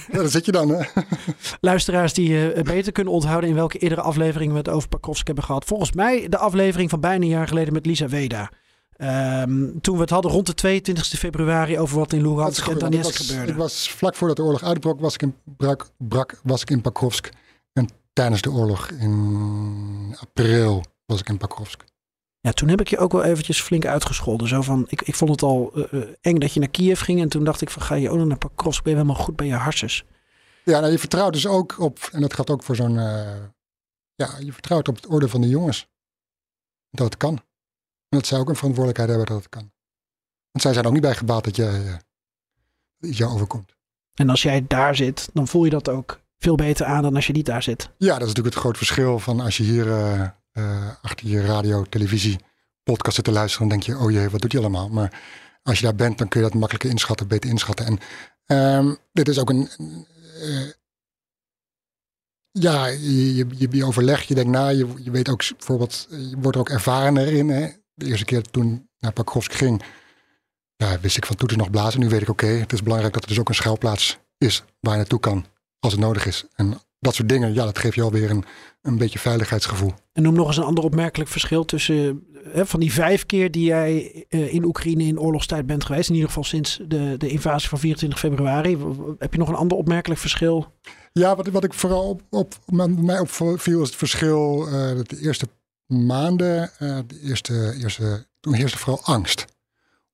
ja, 0.08 0.18
daar 0.18 0.28
zit 0.28 0.46
je 0.46 0.52
dan, 0.52 0.70
hè? 0.70 0.86
Luisteraars 1.60 2.14
die 2.14 2.56
uh, 2.56 2.64
beter 2.64 2.92
kunnen 2.92 3.14
onthouden 3.14 3.50
in 3.50 3.56
welke 3.56 3.78
eerdere 3.78 4.02
aflevering 4.02 4.52
we 4.52 4.58
het 4.58 4.70
over 4.70 4.90
Pakrovsk 4.90 5.28
hebben 5.28 5.44
gehad. 5.44 5.66
Volgens 5.66 5.92
mij 5.92 6.30
de 6.30 6.38
aflevering 6.38 6.90
van 6.90 7.00
bijna 7.00 7.24
een 7.24 7.30
jaar 7.30 7.48
geleden 7.48 7.74
met 7.74 7.86
Lisa 7.86 8.08
Weda. 8.08 8.52
Um, 8.98 9.82
toen 9.82 9.96
we 9.96 10.02
het 10.02 10.10
hadden 10.10 10.32
rond 10.32 10.46
de 10.46 10.54
22 10.54 11.20
februari 11.20 11.80
over 11.80 11.98
wat 11.98 12.14
in 12.14 12.22
Lugansk 12.22 12.68
en 12.68 12.78
Donetsk 12.80 13.16
gebeurde. 13.16 13.52
Ik 13.52 13.58
was 13.58 13.90
vlak 13.90 14.16
voordat 14.16 14.38
de 14.38 14.44
oorlog 14.44 14.64
uitbrak, 14.64 15.00
was 15.00 15.14
ik 15.14 15.22
in, 15.22 15.36
brak, 15.44 15.90
brak, 15.98 16.40
was 16.44 16.62
ik 16.62 16.70
in 16.70 16.82
Pakrovsk. 16.82 17.30
En 17.74 17.90
tijdens 18.14 18.42
de 18.42 18.52
oorlog 18.52 18.90
in 18.90 20.16
april 20.20 20.84
was 21.06 21.20
ik 21.20 21.30
in 21.30 21.38
Pakrovsk. 21.38 21.84
Ja, 22.40 22.52
toen 22.52 22.70
heb 22.70 22.82
ik 22.82 22.88
je 22.88 22.98
ook 22.98 23.12
wel 23.12 23.24
eventjes 23.24 23.62
flink 23.62 23.86
uitgescholden. 23.86 24.48
Zo 24.48 24.62
van, 24.62 24.86
ik, 24.90 25.02
ik 25.02 25.16
vond 25.16 25.32
het 25.32 25.42
al 25.42 25.72
uh, 25.76 26.04
eng 26.22 26.40
dat 26.40 26.54
je 26.54 26.60
naar 26.60 26.70
Kiev 26.70 27.02
ging. 27.02 27.22
En 27.22 27.30
toen 27.30 27.44
dacht 27.44 27.62
ik 27.62 27.70
van, 27.70 27.82
ga 27.82 27.96
je 27.96 28.10
ook 28.10 28.18
nog 28.18 28.28
naar 28.28 28.38
Pakrovsk? 28.38 28.84
Ben 28.84 28.94
je 28.94 29.00
helemaal 29.00 29.24
goed 29.24 29.36
bij 29.36 29.48
je 29.48 29.54
harses? 29.54 30.06
Ja, 30.64 30.80
nou, 30.80 30.92
je 30.92 31.00
vertrouwt 31.00 31.34
dus 31.34 31.48
ook 31.48 31.80
op, 31.80 32.10
en 32.12 32.22
dat 32.22 32.34
gaat 32.34 32.50
ook 32.50 32.64
voor 32.64 32.76
zo'n, 32.76 32.96
uh, 32.96 33.36
ja, 34.16 34.30
je 34.40 34.54
vertrouwt 34.54 34.88
op 34.88 34.96
het 34.96 35.08
orde 35.08 35.30
van 35.30 35.42
de 35.42 35.48
jongens. 35.48 35.88
Dat 36.90 37.06
het 37.06 37.18
kan. 37.18 37.42
En 38.10 38.18
dat 38.18 38.28
zij 38.28 38.40
ook 38.40 38.50
een 38.50 38.56
verantwoordelijkheid 38.56 39.10
hebben 39.10 39.28
dat 39.28 39.44
het 39.44 39.50
kan. 39.50 39.72
Want 40.52 40.64
zij 40.64 40.74
zijn 40.74 40.86
ook 40.86 40.94
niet 40.94 41.02
bij 41.02 41.16
gebaat 41.16 41.44
dat 41.44 41.56
jij, 41.56 41.84
uh, 41.86 41.96
iets 43.00 43.18
jou 43.18 43.34
overkomt. 43.34 43.76
En 44.14 44.30
als 44.30 44.42
jij 44.42 44.66
daar 44.68 44.96
zit, 44.96 45.30
dan 45.34 45.48
voel 45.48 45.64
je 45.64 45.70
dat 45.70 45.90
ook 45.90 46.22
veel 46.38 46.56
beter 46.56 46.86
aan 46.86 47.02
dan 47.02 47.16
als 47.16 47.28
je 47.28 47.34
niet 47.34 47.46
daar 47.46 47.64
zit. 47.64 47.90
Ja, 47.98 48.14
dat 48.14 48.22
is 48.22 48.28
natuurlijk 48.28 48.56
het 48.56 48.64
groot 48.64 48.78
verschil 48.78 49.20
van 49.20 49.40
als 49.40 49.58
je 49.58 49.64
hier 49.64 49.88
uh, 49.88 50.28
uh, 50.54 50.90
achter 51.02 51.28
je 51.28 51.42
radio, 51.42 51.84
televisie, 51.84 52.40
podcast 52.84 53.16
zit 53.16 53.26
te 53.26 53.32
luisteren. 53.32 53.68
Dan 53.68 53.80
denk 53.80 53.90
je, 53.90 54.06
oh 54.06 54.12
jee, 54.12 54.30
wat 54.30 54.42
doet 54.42 54.52
hij 54.52 54.62
allemaal? 54.62 54.90
Maar 54.90 55.22
als 55.64 55.80
je 55.80 55.84
daar 55.84 55.96
bent, 55.96 56.18
dan 56.18 56.28
kun 56.28 56.42
je 56.42 56.46
dat 56.46 56.56
makkelijker 56.56 56.90
inschatten, 56.90 57.28
beter 57.28 57.50
inschatten. 57.50 58.00
En 58.48 58.78
um, 58.78 58.98
dit 59.14 59.28
is 59.28 59.40
ook 59.40 59.50
een... 59.50 59.70
Uh, 60.42 60.72
ja, 62.52 62.86
je, 62.86 63.36
je, 63.36 63.68
je, 63.70 63.86
overlegt, 63.86 64.28
je 64.28 64.36
denkt 64.36 64.52
na, 64.52 64.68
je, 64.68 64.94
je 64.98 65.12
weet 65.12 65.30
ook 65.30 65.44
bijvoorbeeld, 65.58 66.08
je 66.10 66.36
wordt 66.38 66.56
er 66.56 66.62
ook 66.62 66.70
ervarener 66.70 67.28
in. 67.28 67.50
Hè? 67.50 67.70
De 67.98 68.06
eerste 68.06 68.26
keer 68.26 68.42
toen 68.42 68.90
naar 69.00 69.14
Pakrovsk 69.14 69.54
ging, 69.54 69.84
ja, 70.76 71.00
wist 71.00 71.18
ik 71.18 71.26
van 71.26 71.36
toeters 71.36 71.60
nog 71.60 71.70
blazen. 71.70 72.00
Nu 72.00 72.10
weet 72.10 72.22
ik, 72.22 72.30
oké, 72.30 72.46
okay, 72.46 72.60
het 72.60 72.74
is 72.74 72.84
belangrijk 72.84 73.14
dat 73.14 73.24
er 73.24 73.30
dus 73.30 73.40
ook 73.40 73.50
een 73.50 73.56
schuilplaats 73.56 74.18
is 74.38 74.64
waar 74.80 74.92
je 74.92 74.98
naartoe 74.98 75.20
kan 75.20 75.46
als 75.80 75.92
het 75.92 76.02
nodig 76.02 76.26
is. 76.26 76.46
En 76.56 76.78
dat 77.00 77.16
soort 77.16 77.30
dingen, 77.30 77.54
ja, 77.54 77.64
dat 77.64 77.80
geeft 77.80 77.96
je 77.96 78.02
alweer 78.02 78.30
een, 78.30 78.44
een 78.82 78.98
beetje 78.98 79.20
veiligheidsgevoel. 79.20 79.94
En 80.14 80.24
noem 80.24 80.34
nog 80.34 80.48
eens 80.48 80.58
een 80.58 80.64
ander 80.64 80.84
opmerkelijk 80.84 81.30
verschil 81.30 81.66
tussen 81.66 82.24
hè, 82.44 82.66
van 82.66 82.80
die 82.80 82.94
vijf 82.94 83.26
keer 83.26 83.52
die 83.52 83.66
jij 83.66 84.26
uh, 84.30 84.54
in 84.54 84.64
Oekraïne 84.64 85.04
in 85.04 85.20
oorlogstijd 85.20 85.66
bent 85.66 85.86
geweest. 85.86 86.10
In 86.10 86.14
ieder 86.14 86.30
geval 86.30 86.44
sinds 86.44 86.80
de, 86.88 87.16
de 87.18 87.28
invasie 87.28 87.70
van 87.70 87.80
24 87.80 88.20
februari. 88.20 88.78
Heb 89.18 89.34
je 89.34 89.40
nog 89.40 89.50
een 89.50 89.56
ander 89.56 89.78
opmerkelijk 89.78 90.20
verschil? 90.20 90.74
Ja, 91.12 91.36
wat, 91.36 91.48
wat 91.48 91.64
ik 91.64 91.74
vooral 91.74 92.10
op, 92.10 92.22
op, 92.30 92.54
mij 92.98 93.20
opviel 93.20 93.82
is 93.82 93.88
het 93.88 93.96
verschil 93.96 94.68
uh, 94.68 94.96
dat 94.96 95.10
de 95.10 95.20
eerste 95.22 95.48
maanden, 95.88 96.72
uh, 96.80 97.00
de 97.08 97.20
eerste, 97.22 97.76
eerste, 97.82 98.28
toen 98.40 98.54
heerste 98.54 98.78
vooral 98.78 99.04
angst. 99.04 99.46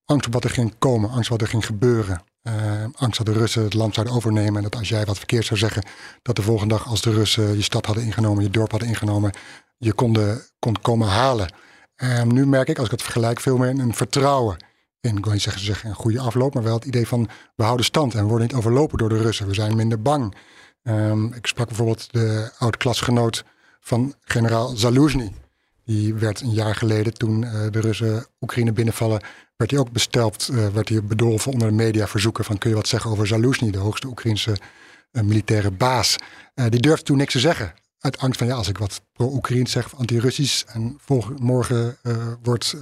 Angst 0.05 0.27
op 0.27 0.33
wat 0.33 0.43
er 0.43 0.49
ging 0.49 0.75
komen, 0.77 1.09
angst 1.09 1.29
wat 1.29 1.41
er 1.41 1.47
ging 1.47 1.65
gebeuren. 1.65 2.23
Uh, 2.43 2.53
angst 2.95 3.17
dat 3.17 3.25
de 3.25 3.39
Russen 3.39 3.63
het 3.63 3.73
land 3.73 3.93
zouden 3.93 4.15
overnemen. 4.15 4.55
En 4.55 4.63
dat 4.63 4.75
als 4.75 4.89
jij 4.89 5.05
wat 5.05 5.17
verkeerd 5.17 5.45
zou 5.45 5.59
zeggen, 5.59 5.83
dat 6.21 6.35
de 6.35 6.41
volgende 6.41 6.73
dag 6.75 6.87
als 6.87 7.01
de 7.01 7.11
Russen 7.11 7.55
je 7.55 7.61
stad 7.61 7.85
hadden 7.85 8.03
ingenomen, 8.03 8.43
je 8.43 8.49
dorp 8.49 8.71
hadden 8.71 8.89
ingenomen, 8.89 9.33
je 9.77 9.93
kon, 9.93 10.17
kon 10.59 10.81
komen 10.81 11.07
halen. 11.07 11.53
Uh, 11.97 12.23
nu 12.23 12.47
merk 12.47 12.67
ik, 12.67 12.77
als 12.77 12.85
ik 12.85 12.91
het 12.91 13.01
vergelijk, 13.01 13.39
veel 13.39 13.57
meer 13.57 13.69
een 13.69 13.93
vertrouwen 13.93 14.57
in, 15.03 15.17
ik 15.17 15.23
wil 15.23 15.33
niet 15.33 15.41
zeggen, 15.41 15.61
zeggen 15.61 15.89
een 15.89 15.95
goede 15.95 16.19
afloop, 16.19 16.53
maar 16.53 16.63
wel 16.63 16.73
het 16.73 16.85
idee 16.85 17.07
van 17.07 17.29
we 17.55 17.63
houden 17.63 17.85
stand 17.85 18.13
en 18.13 18.21
we 18.21 18.27
worden 18.27 18.47
niet 18.47 18.55
overlopen 18.55 18.97
door 18.97 19.09
de 19.09 19.21
Russen. 19.21 19.47
We 19.47 19.53
zijn 19.53 19.75
minder 19.75 20.01
bang. 20.01 20.35
Um, 20.83 21.33
ik 21.33 21.47
sprak 21.47 21.67
bijvoorbeeld 21.67 22.13
de 22.13 22.51
oud-klasgenoot 22.57 23.43
van 23.79 24.13
generaal 24.21 24.75
Zaluzny. 24.75 25.31
Die 25.85 26.13
werd 26.13 26.41
een 26.41 26.53
jaar 26.53 26.75
geleden, 26.75 27.13
toen 27.13 27.41
uh, 27.41 27.51
de 27.71 27.79
Russen 27.79 28.25
Oekraïne 28.41 28.71
binnenvallen, 28.71 29.21
werd 29.57 29.71
hij 29.71 29.79
ook 29.79 29.91
besteld, 29.91 30.49
uh, 30.51 30.67
werd 30.67 30.89
hij 30.89 31.03
bedolven 31.03 31.51
onder 31.51 31.67
de 31.67 31.73
media 31.73 32.07
verzoeken 32.07 32.43
van 32.43 32.57
kun 32.57 32.69
je 32.69 32.75
wat 32.75 32.87
zeggen 32.87 33.11
over 33.11 33.27
Zaluzny, 33.27 33.71
de 33.71 33.77
hoogste 33.77 34.07
Oekraïnse 34.07 34.57
uh, 35.11 35.23
militaire 35.23 35.71
baas. 35.71 36.15
Die 36.53 36.79
durfde 36.79 37.03
toen 37.03 37.17
niks 37.17 37.33
te 37.33 37.39
zeggen. 37.39 37.73
Uit 37.99 38.17
angst 38.17 38.37
van 38.37 38.47
ja, 38.47 38.55
als 38.55 38.67
ik 38.67 38.77
wat 38.77 39.01
pro-Oekraïns 39.13 39.71
zeg 39.71 39.85
of 39.85 39.93
anti-Russisch 39.93 40.63
en 40.65 40.99
morgen 41.37 41.97
wordt 42.43 42.75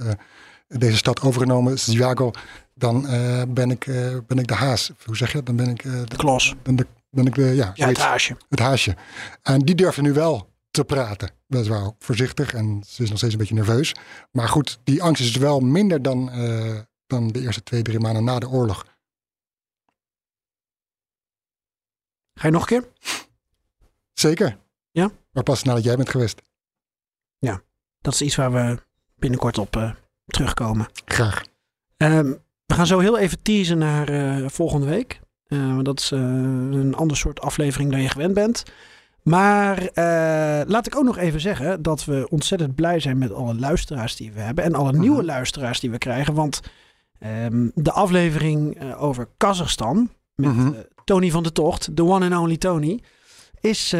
deze 0.68 0.96
stad 0.96 1.20
overgenomen, 1.20 1.78
Zviago, 1.78 2.30
dan 2.74 3.06
ben, 3.48 3.70
ik, 3.70 3.84
ben 4.26 4.38
ik 4.38 4.46
de 4.46 4.54
haas. 4.54 4.92
Hoe 5.04 5.16
zeg 5.16 5.28
je 5.28 5.36
dat? 5.36 5.46
Dan 5.46 5.56
ben 5.56 5.68
ik 5.68 5.82
de, 5.82 6.04
de 6.04 6.16
klos. 6.16 6.54
Dan 6.62 6.76
de, 6.76 6.86
ben 7.10 7.26
ik 7.26 7.34
de, 7.34 7.44
ja, 7.44 7.70
ja 7.74 7.86
het 7.88 7.98
haasje. 7.98 8.36
Het 8.48 8.58
haasje. 8.58 8.96
En 9.42 9.58
die 9.58 9.74
durfde 9.74 10.02
nu 10.02 10.12
wel 10.12 10.51
te 10.72 10.84
praten. 10.84 11.30
Weliswaar 11.46 11.84
ook 11.84 11.96
voorzichtig 11.98 12.54
en 12.54 12.82
ze 12.86 13.02
is 13.02 13.08
nog 13.08 13.18
steeds 13.18 13.32
een 13.32 13.38
beetje 13.38 13.54
nerveus. 13.54 13.94
Maar 14.30 14.48
goed, 14.48 14.78
die 14.84 15.02
angst 15.02 15.22
is 15.22 15.36
wel 15.36 15.60
minder 15.60 16.02
dan, 16.02 16.38
uh, 16.38 16.80
dan 17.06 17.28
de 17.28 17.40
eerste 17.40 17.62
twee, 17.62 17.82
drie 17.82 17.98
maanden 17.98 18.24
na 18.24 18.38
de 18.38 18.48
oorlog. 18.48 18.86
Ga 22.34 22.46
je 22.46 22.52
nog 22.52 22.70
een 22.70 22.80
keer? 22.80 22.88
Zeker. 24.12 24.58
Ja? 24.90 25.10
Maar 25.30 25.42
pas 25.42 25.62
nadat 25.62 25.84
jij 25.84 25.96
bent 25.96 26.10
geweest. 26.10 26.42
Ja, 27.38 27.62
dat 28.00 28.12
is 28.14 28.22
iets 28.22 28.36
waar 28.36 28.52
we 28.52 28.82
binnenkort 29.16 29.58
op 29.58 29.76
uh, 29.76 29.94
terugkomen. 30.26 30.88
Graag. 31.04 31.42
Um, 31.96 32.42
we 32.66 32.74
gaan 32.74 32.86
zo 32.86 32.98
heel 32.98 33.18
even 33.18 33.42
teasen 33.42 33.78
naar 33.78 34.10
uh, 34.10 34.48
volgende 34.48 34.86
week. 34.86 35.20
Uh, 35.48 35.78
dat 35.82 35.98
is 36.00 36.10
een 36.10 36.94
ander 36.94 37.16
soort 37.16 37.40
aflevering 37.40 37.90
dan 37.90 38.02
je 38.02 38.08
gewend 38.08 38.34
bent. 38.34 38.62
Maar 39.22 39.82
uh, 39.82 39.86
laat 40.66 40.86
ik 40.86 40.96
ook 40.96 41.04
nog 41.04 41.18
even 41.18 41.40
zeggen 41.40 41.82
dat 41.82 42.04
we 42.04 42.26
ontzettend 42.30 42.74
blij 42.74 43.00
zijn 43.00 43.18
met 43.18 43.32
alle 43.32 43.54
luisteraars 43.54 44.16
die 44.16 44.32
we 44.32 44.40
hebben. 44.40 44.64
En 44.64 44.74
alle 44.74 44.92
nieuwe 44.92 45.24
luisteraars 45.24 45.80
die 45.80 45.90
we 45.90 45.98
krijgen. 45.98 46.34
Want 46.34 46.60
um, 47.20 47.72
de 47.74 47.92
aflevering 47.92 48.82
uh, 48.82 49.02
over 49.02 49.28
Kazachstan 49.36 50.10
met 50.34 50.50
uh, 50.50 50.56
Mhm. 50.56 50.80
Tony 51.04 51.30
van 51.30 51.42
de 51.42 51.52
Tocht, 51.52 51.96
de 51.96 52.04
one 52.04 52.30
and 52.30 52.42
only 52.42 52.56
Tony, 52.56 53.02
is 53.60 53.92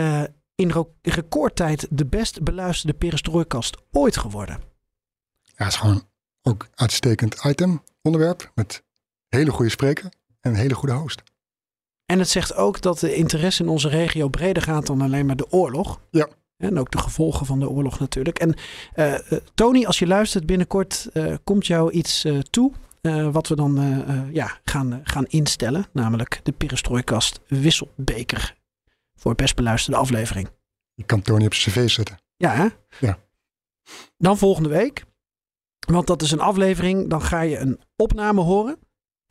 in 0.54 0.72
recordtijd 1.02 1.86
de 1.90 2.06
best 2.06 2.42
beluisterde 2.42 2.98
perestrooikast 2.98 3.76
ooit 3.90 4.16
geworden. 4.16 4.60
Ja, 5.42 5.64
het 5.64 5.72
is 5.72 5.76
gewoon 5.78 6.02
ook 6.42 6.68
uitstekend 6.74 7.44
item, 7.44 7.82
onderwerp. 8.02 8.50
Met 8.54 8.82
hele 9.28 9.50
goede 9.50 9.70
spreker 9.70 10.04
en 10.40 10.50
een 10.50 10.56
hele 10.56 10.74
goede 10.74 10.94
host. 10.94 11.22
En 12.12 12.18
het 12.18 12.28
zegt 12.28 12.54
ook 12.54 12.80
dat 12.80 12.98
de 12.98 13.14
interesse 13.14 13.62
in 13.62 13.68
onze 13.68 13.88
regio 13.88 14.28
breder 14.28 14.62
gaat 14.62 14.86
dan 14.86 15.00
alleen 15.00 15.26
maar 15.26 15.36
de 15.36 15.50
oorlog. 15.50 16.00
Ja. 16.10 16.28
En 16.56 16.78
ook 16.78 16.90
de 16.90 16.98
gevolgen 16.98 17.46
van 17.46 17.60
de 17.60 17.68
oorlog 17.68 17.98
natuurlijk. 18.00 18.38
En 18.38 18.54
uh, 18.96 19.14
Tony, 19.54 19.84
als 19.84 19.98
je 19.98 20.06
luistert, 20.06 20.46
binnenkort 20.46 21.08
uh, 21.12 21.34
komt 21.44 21.66
jou 21.66 21.90
iets 21.90 22.26
toe. 22.50 22.72
wat 23.32 23.48
we 23.48 23.56
dan 23.56 24.04
ja, 24.32 24.60
gaan, 24.64 25.00
gaan 25.04 25.26
instellen. 25.26 25.86
Namelijk 25.92 26.40
de 26.42 26.52
Perestrooikast 26.52 27.40
Wisselbeker. 27.46 28.54
Voor 29.14 29.34
best 29.34 29.56
beluisterde 29.56 29.98
aflevering. 29.98 30.48
Je 30.94 31.04
kan 31.04 31.22
Tony 31.22 31.44
op 31.46 31.54
zijn 31.54 31.74
cv 31.76 31.90
zetten. 31.90 32.18
Ja, 32.36 32.54
hè? 32.54 32.66
Ja. 33.06 33.18
Dan 34.18 34.38
volgende 34.38 34.68
week. 34.68 35.04
Want 35.86 36.06
dat 36.06 36.22
is 36.22 36.30
een 36.30 36.40
aflevering. 36.40 37.10
Dan 37.10 37.22
ga 37.22 37.40
je 37.40 37.58
een 37.58 37.80
opname 37.96 38.40
horen. 38.40 38.78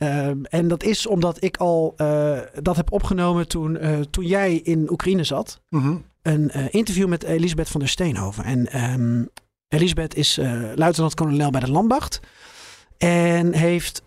Uh, 0.02 0.30
en 0.42 0.68
dat 0.68 0.82
is 0.82 1.06
omdat 1.06 1.44
ik 1.44 1.56
al 1.56 1.94
uh, 1.96 2.38
dat 2.62 2.76
heb 2.76 2.92
opgenomen 2.92 3.48
toen, 3.48 3.84
uh, 3.84 4.00
toen 4.10 4.26
jij 4.26 4.54
in 4.54 4.90
Oekraïne 4.90 5.24
zat. 5.24 5.60
Mm 5.68 5.80
-hmm. 5.80 6.04
Een 6.22 6.72
interview 6.72 7.08
met 7.08 7.22
Elisabeth 7.22 7.68
van 7.68 7.80
der 7.80 7.88
Steenhoven. 7.88 8.44
En 8.44 8.92
um, 8.92 9.28
Elisabeth 9.68 10.14
is 10.14 10.36
luitenant-kolonel 10.74 11.50
bij 11.50 11.60
de 11.60 11.70
Landmacht. 11.70 12.20
En 12.98 13.54
heeft 13.54 14.02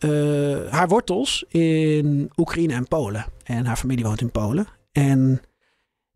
haar 0.69 0.87
wortels 0.87 1.45
in 1.47 2.31
Oekraïne 2.35 2.73
en 2.73 2.87
Polen. 2.87 3.25
En 3.43 3.65
haar 3.65 3.77
familie 3.77 4.05
woont 4.05 4.21
in 4.21 4.31
Polen. 4.31 4.67
En 4.91 5.41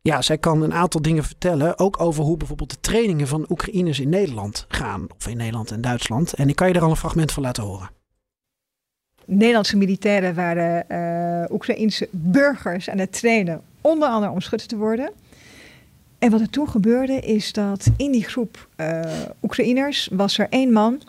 ja, 0.01 0.21
zij 0.21 0.37
kan 0.37 0.61
een 0.61 0.73
aantal 0.73 1.01
dingen 1.01 1.23
vertellen. 1.23 1.79
Ook 1.79 1.99
over 1.99 2.23
hoe 2.23 2.37
bijvoorbeeld 2.37 2.69
de 2.69 2.79
trainingen 2.79 3.27
van 3.27 3.45
Oekraïners 3.49 3.99
in 3.99 4.09
Nederland 4.09 4.65
gaan. 4.67 5.07
Of 5.17 5.27
in 5.27 5.37
Nederland 5.37 5.71
en 5.71 5.81
Duitsland. 5.81 6.33
En 6.33 6.49
ik 6.49 6.55
kan 6.55 6.67
je 6.67 6.73
er 6.73 6.83
al 6.83 6.89
een 6.89 6.95
fragment 6.95 7.31
van 7.31 7.43
laten 7.43 7.63
horen. 7.63 7.89
Nederlandse 9.29 9.77
militairen 9.77 10.35
waren 10.35 10.85
uh, 10.91 11.55
Oekraïense 11.55 12.07
burgers 12.11 12.89
aan 12.89 12.97
het 12.97 13.11
trainen. 13.11 13.61
Onder 13.81 14.07
andere 14.07 14.31
om 14.31 14.41
schutter 14.41 14.67
te 14.67 14.77
worden. 14.77 15.11
En 16.19 16.31
wat 16.31 16.41
er 16.41 16.49
toen 16.49 16.69
gebeurde 16.69 17.19
is 17.19 17.53
dat 17.53 17.89
in 17.97 18.11
die 18.11 18.23
groep 18.23 18.67
uh, 18.77 19.01
Oekraïners 19.41 20.09
was 20.11 20.37
er 20.37 20.47
één 20.49 20.71
man 20.71 21.01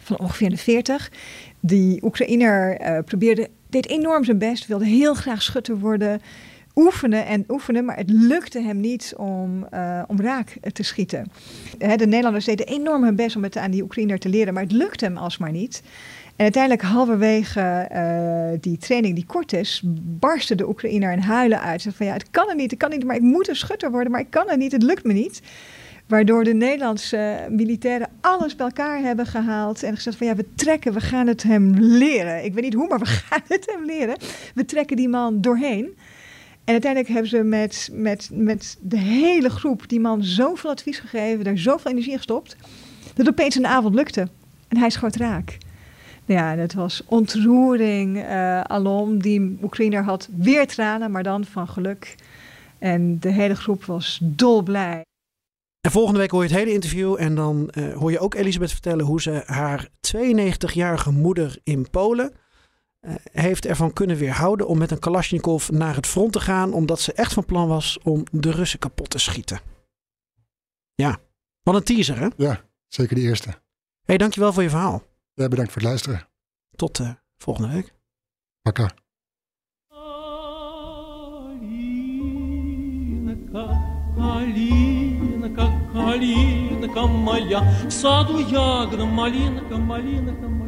van 0.00 0.18
ongeveer 0.18 0.50
de 0.50 0.56
40. 0.56 1.10
Die 1.60 2.04
Oekraïner 2.04 2.80
uh, 2.80 2.98
probeerde, 3.04 3.48
deed 3.68 3.88
enorm 3.88 4.24
zijn 4.24 4.38
best, 4.38 4.66
wilde 4.66 4.86
heel 4.86 5.14
graag 5.14 5.42
schutter 5.42 5.78
worden 5.78 6.20
oefenen 6.74 7.26
en 7.26 7.44
oefenen, 7.48 7.84
maar 7.84 7.96
het 7.96 8.10
lukte 8.10 8.60
hem 8.60 8.80
niet 8.80 9.14
om, 9.16 9.66
om 10.06 10.20
raak 10.20 10.56
te 10.72 10.82
schieten. 10.82 11.32
De 11.78 12.06
Nederlanders 12.06 12.44
deden 12.44 12.66
enorm 12.66 13.04
hun 13.04 13.16
best 13.16 13.36
om 13.36 13.42
het 13.42 13.56
aan 13.56 13.70
die 13.70 13.82
Oekraïner 13.82 14.18
te 14.18 14.28
leren, 14.28 14.54
maar 14.54 14.62
het 14.62 14.72
lukte 14.72 15.04
hem 15.04 15.16
alsmaar 15.16 15.52
niet. 15.52 15.82
En 16.42 16.48
uiteindelijk, 16.48 16.82
halverwege 16.82 17.88
uh, 17.92 18.60
die 18.60 18.78
training 18.78 19.14
die 19.14 19.26
kort 19.26 19.52
is, 19.52 19.82
barstte 20.02 20.54
de 20.54 20.68
Oekraïner 20.68 21.12
in 21.12 21.18
huilen 21.18 21.60
uit. 21.60 21.82
Zei 21.82 21.94
van 21.94 22.06
ja, 22.06 22.12
het 22.12 22.30
kan 22.30 22.48
er 22.48 22.54
niet, 22.54 22.70
het 22.70 22.80
kan 22.80 22.90
niet, 22.90 23.04
maar 23.04 23.16
ik 23.16 23.22
moet 23.22 23.48
een 23.48 23.56
schutter 23.56 23.90
worden, 23.90 24.12
maar 24.12 24.20
ik 24.20 24.30
kan 24.30 24.48
het 24.48 24.58
niet, 24.58 24.72
het 24.72 24.82
lukt 24.82 25.04
me 25.04 25.12
niet. 25.12 25.42
Waardoor 26.06 26.44
de 26.44 26.54
Nederlandse 26.54 27.46
militairen 27.50 28.08
alles 28.20 28.56
bij 28.56 28.66
elkaar 28.66 28.98
hebben 29.00 29.26
gehaald 29.26 29.82
en 29.82 29.94
gezegd 29.94 30.16
van 30.16 30.26
ja, 30.26 30.34
we 30.34 30.54
trekken, 30.54 30.92
we 30.92 31.00
gaan 31.00 31.26
het 31.26 31.42
hem 31.42 31.74
leren. 31.78 32.44
Ik 32.44 32.54
weet 32.54 32.64
niet 32.64 32.74
hoe, 32.74 32.88
maar 32.88 32.98
we 32.98 33.06
gaan 33.28 33.42
het 33.48 33.72
hem 33.74 33.84
leren. 33.84 34.16
We 34.54 34.64
trekken 34.64 34.96
die 34.96 35.08
man 35.08 35.40
doorheen. 35.40 35.84
En 36.64 36.72
uiteindelijk 36.72 37.12
hebben 37.12 37.30
ze 37.30 37.42
met, 37.42 37.88
met, 37.92 38.30
met 38.32 38.78
de 38.80 38.98
hele 38.98 39.50
groep 39.50 39.88
die 39.88 40.00
man 40.00 40.24
zoveel 40.24 40.70
advies 40.70 40.98
gegeven, 40.98 41.44
daar 41.44 41.58
zoveel 41.58 41.90
energie 41.90 42.12
in 42.12 42.16
gestopt, 42.16 42.56
dat 43.14 43.28
opeens 43.28 43.54
een 43.54 43.66
avond 43.66 43.94
lukte. 43.94 44.28
En 44.68 44.76
hij 44.76 44.90
schoot 44.90 45.16
raak. 45.16 45.58
Ja, 46.24 46.56
het 46.56 46.74
was 46.74 47.02
ontroering 47.06 48.16
uh, 48.16 48.60
alom. 48.60 49.22
Die 49.22 49.58
Oekraïner 49.62 50.04
had 50.04 50.28
weer 50.36 50.66
tranen, 50.66 51.10
maar 51.10 51.22
dan 51.22 51.44
van 51.44 51.68
geluk. 51.68 52.14
En 52.78 53.20
de 53.20 53.30
hele 53.30 53.54
groep 53.54 53.84
was 53.84 54.18
dolblij. 54.22 55.04
En 55.80 55.90
volgende 55.90 56.18
week 56.18 56.30
hoor 56.30 56.42
je 56.42 56.48
het 56.48 56.58
hele 56.58 56.72
interview 56.72 57.16
en 57.18 57.34
dan 57.34 57.70
uh, 57.74 57.94
hoor 57.94 58.10
je 58.10 58.18
ook 58.18 58.34
Elisabeth 58.34 58.72
vertellen 58.72 59.04
hoe 59.04 59.20
ze 59.20 59.42
haar 59.46 59.88
92-jarige 60.16 61.10
moeder 61.10 61.58
in 61.62 61.90
Polen 61.90 62.32
uh, 63.00 63.14
heeft 63.32 63.66
ervan 63.66 63.92
kunnen 63.92 64.16
weerhouden 64.16 64.66
om 64.66 64.78
met 64.78 64.90
een 64.90 64.98
Kalashnikov 64.98 65.68
naar 65.68 65.94
het 65.94 66.06
front 66.06 66.32
te 66.32 66.40
gaan, 66.40 66.72
omdat 66.72 67.00
ze 67.00 67.12
echt 67.12 67.32
van 67.32 67.44
plan 67.44 67.68
was 67.68 67.98
om 68.02 68.24
de 68.30 68.50
Russen 68.50 68.78
kapot 68.78 69.10
te 69.10 69.18
schieten. 69.18 69.60
Ja, 70.94 71.18
wat 71.62 71.74
een 71.74 71.82
teaser 71.82 72.18
hè? 72.18 72.28
Ja, 72.36 72.60
zeker 72.88 73.14
de 73.14 73.20
eerste. 73.20 73.48
hey, 74.04 74.18
dankjewel 74.18 74.52
voor 74.52 74.62
je 74.62 74.70
verhaal. 74.70 75.02
Ja, 75.33 75.47
bedankt 75.47 75.71
voor 75.71 75.81
het 75.81 75.89
luisteren. 75.89 76.27
Tot 76.75 76.99
uh, 76.99 77.11
volgende 77.37 77.73
week. 77.73 77.93
Pakka. 78.61 78.91
Калинка, 84.17 85.71
калинка 85.93 87.07
моя, 87.07 87.61
в 87.87 87.91
саду 87.91 88.39
ягода, 88.39 89.05
малинка, 89.05 89.77
малинка 89.77 90.47
моя. 90.47 90.67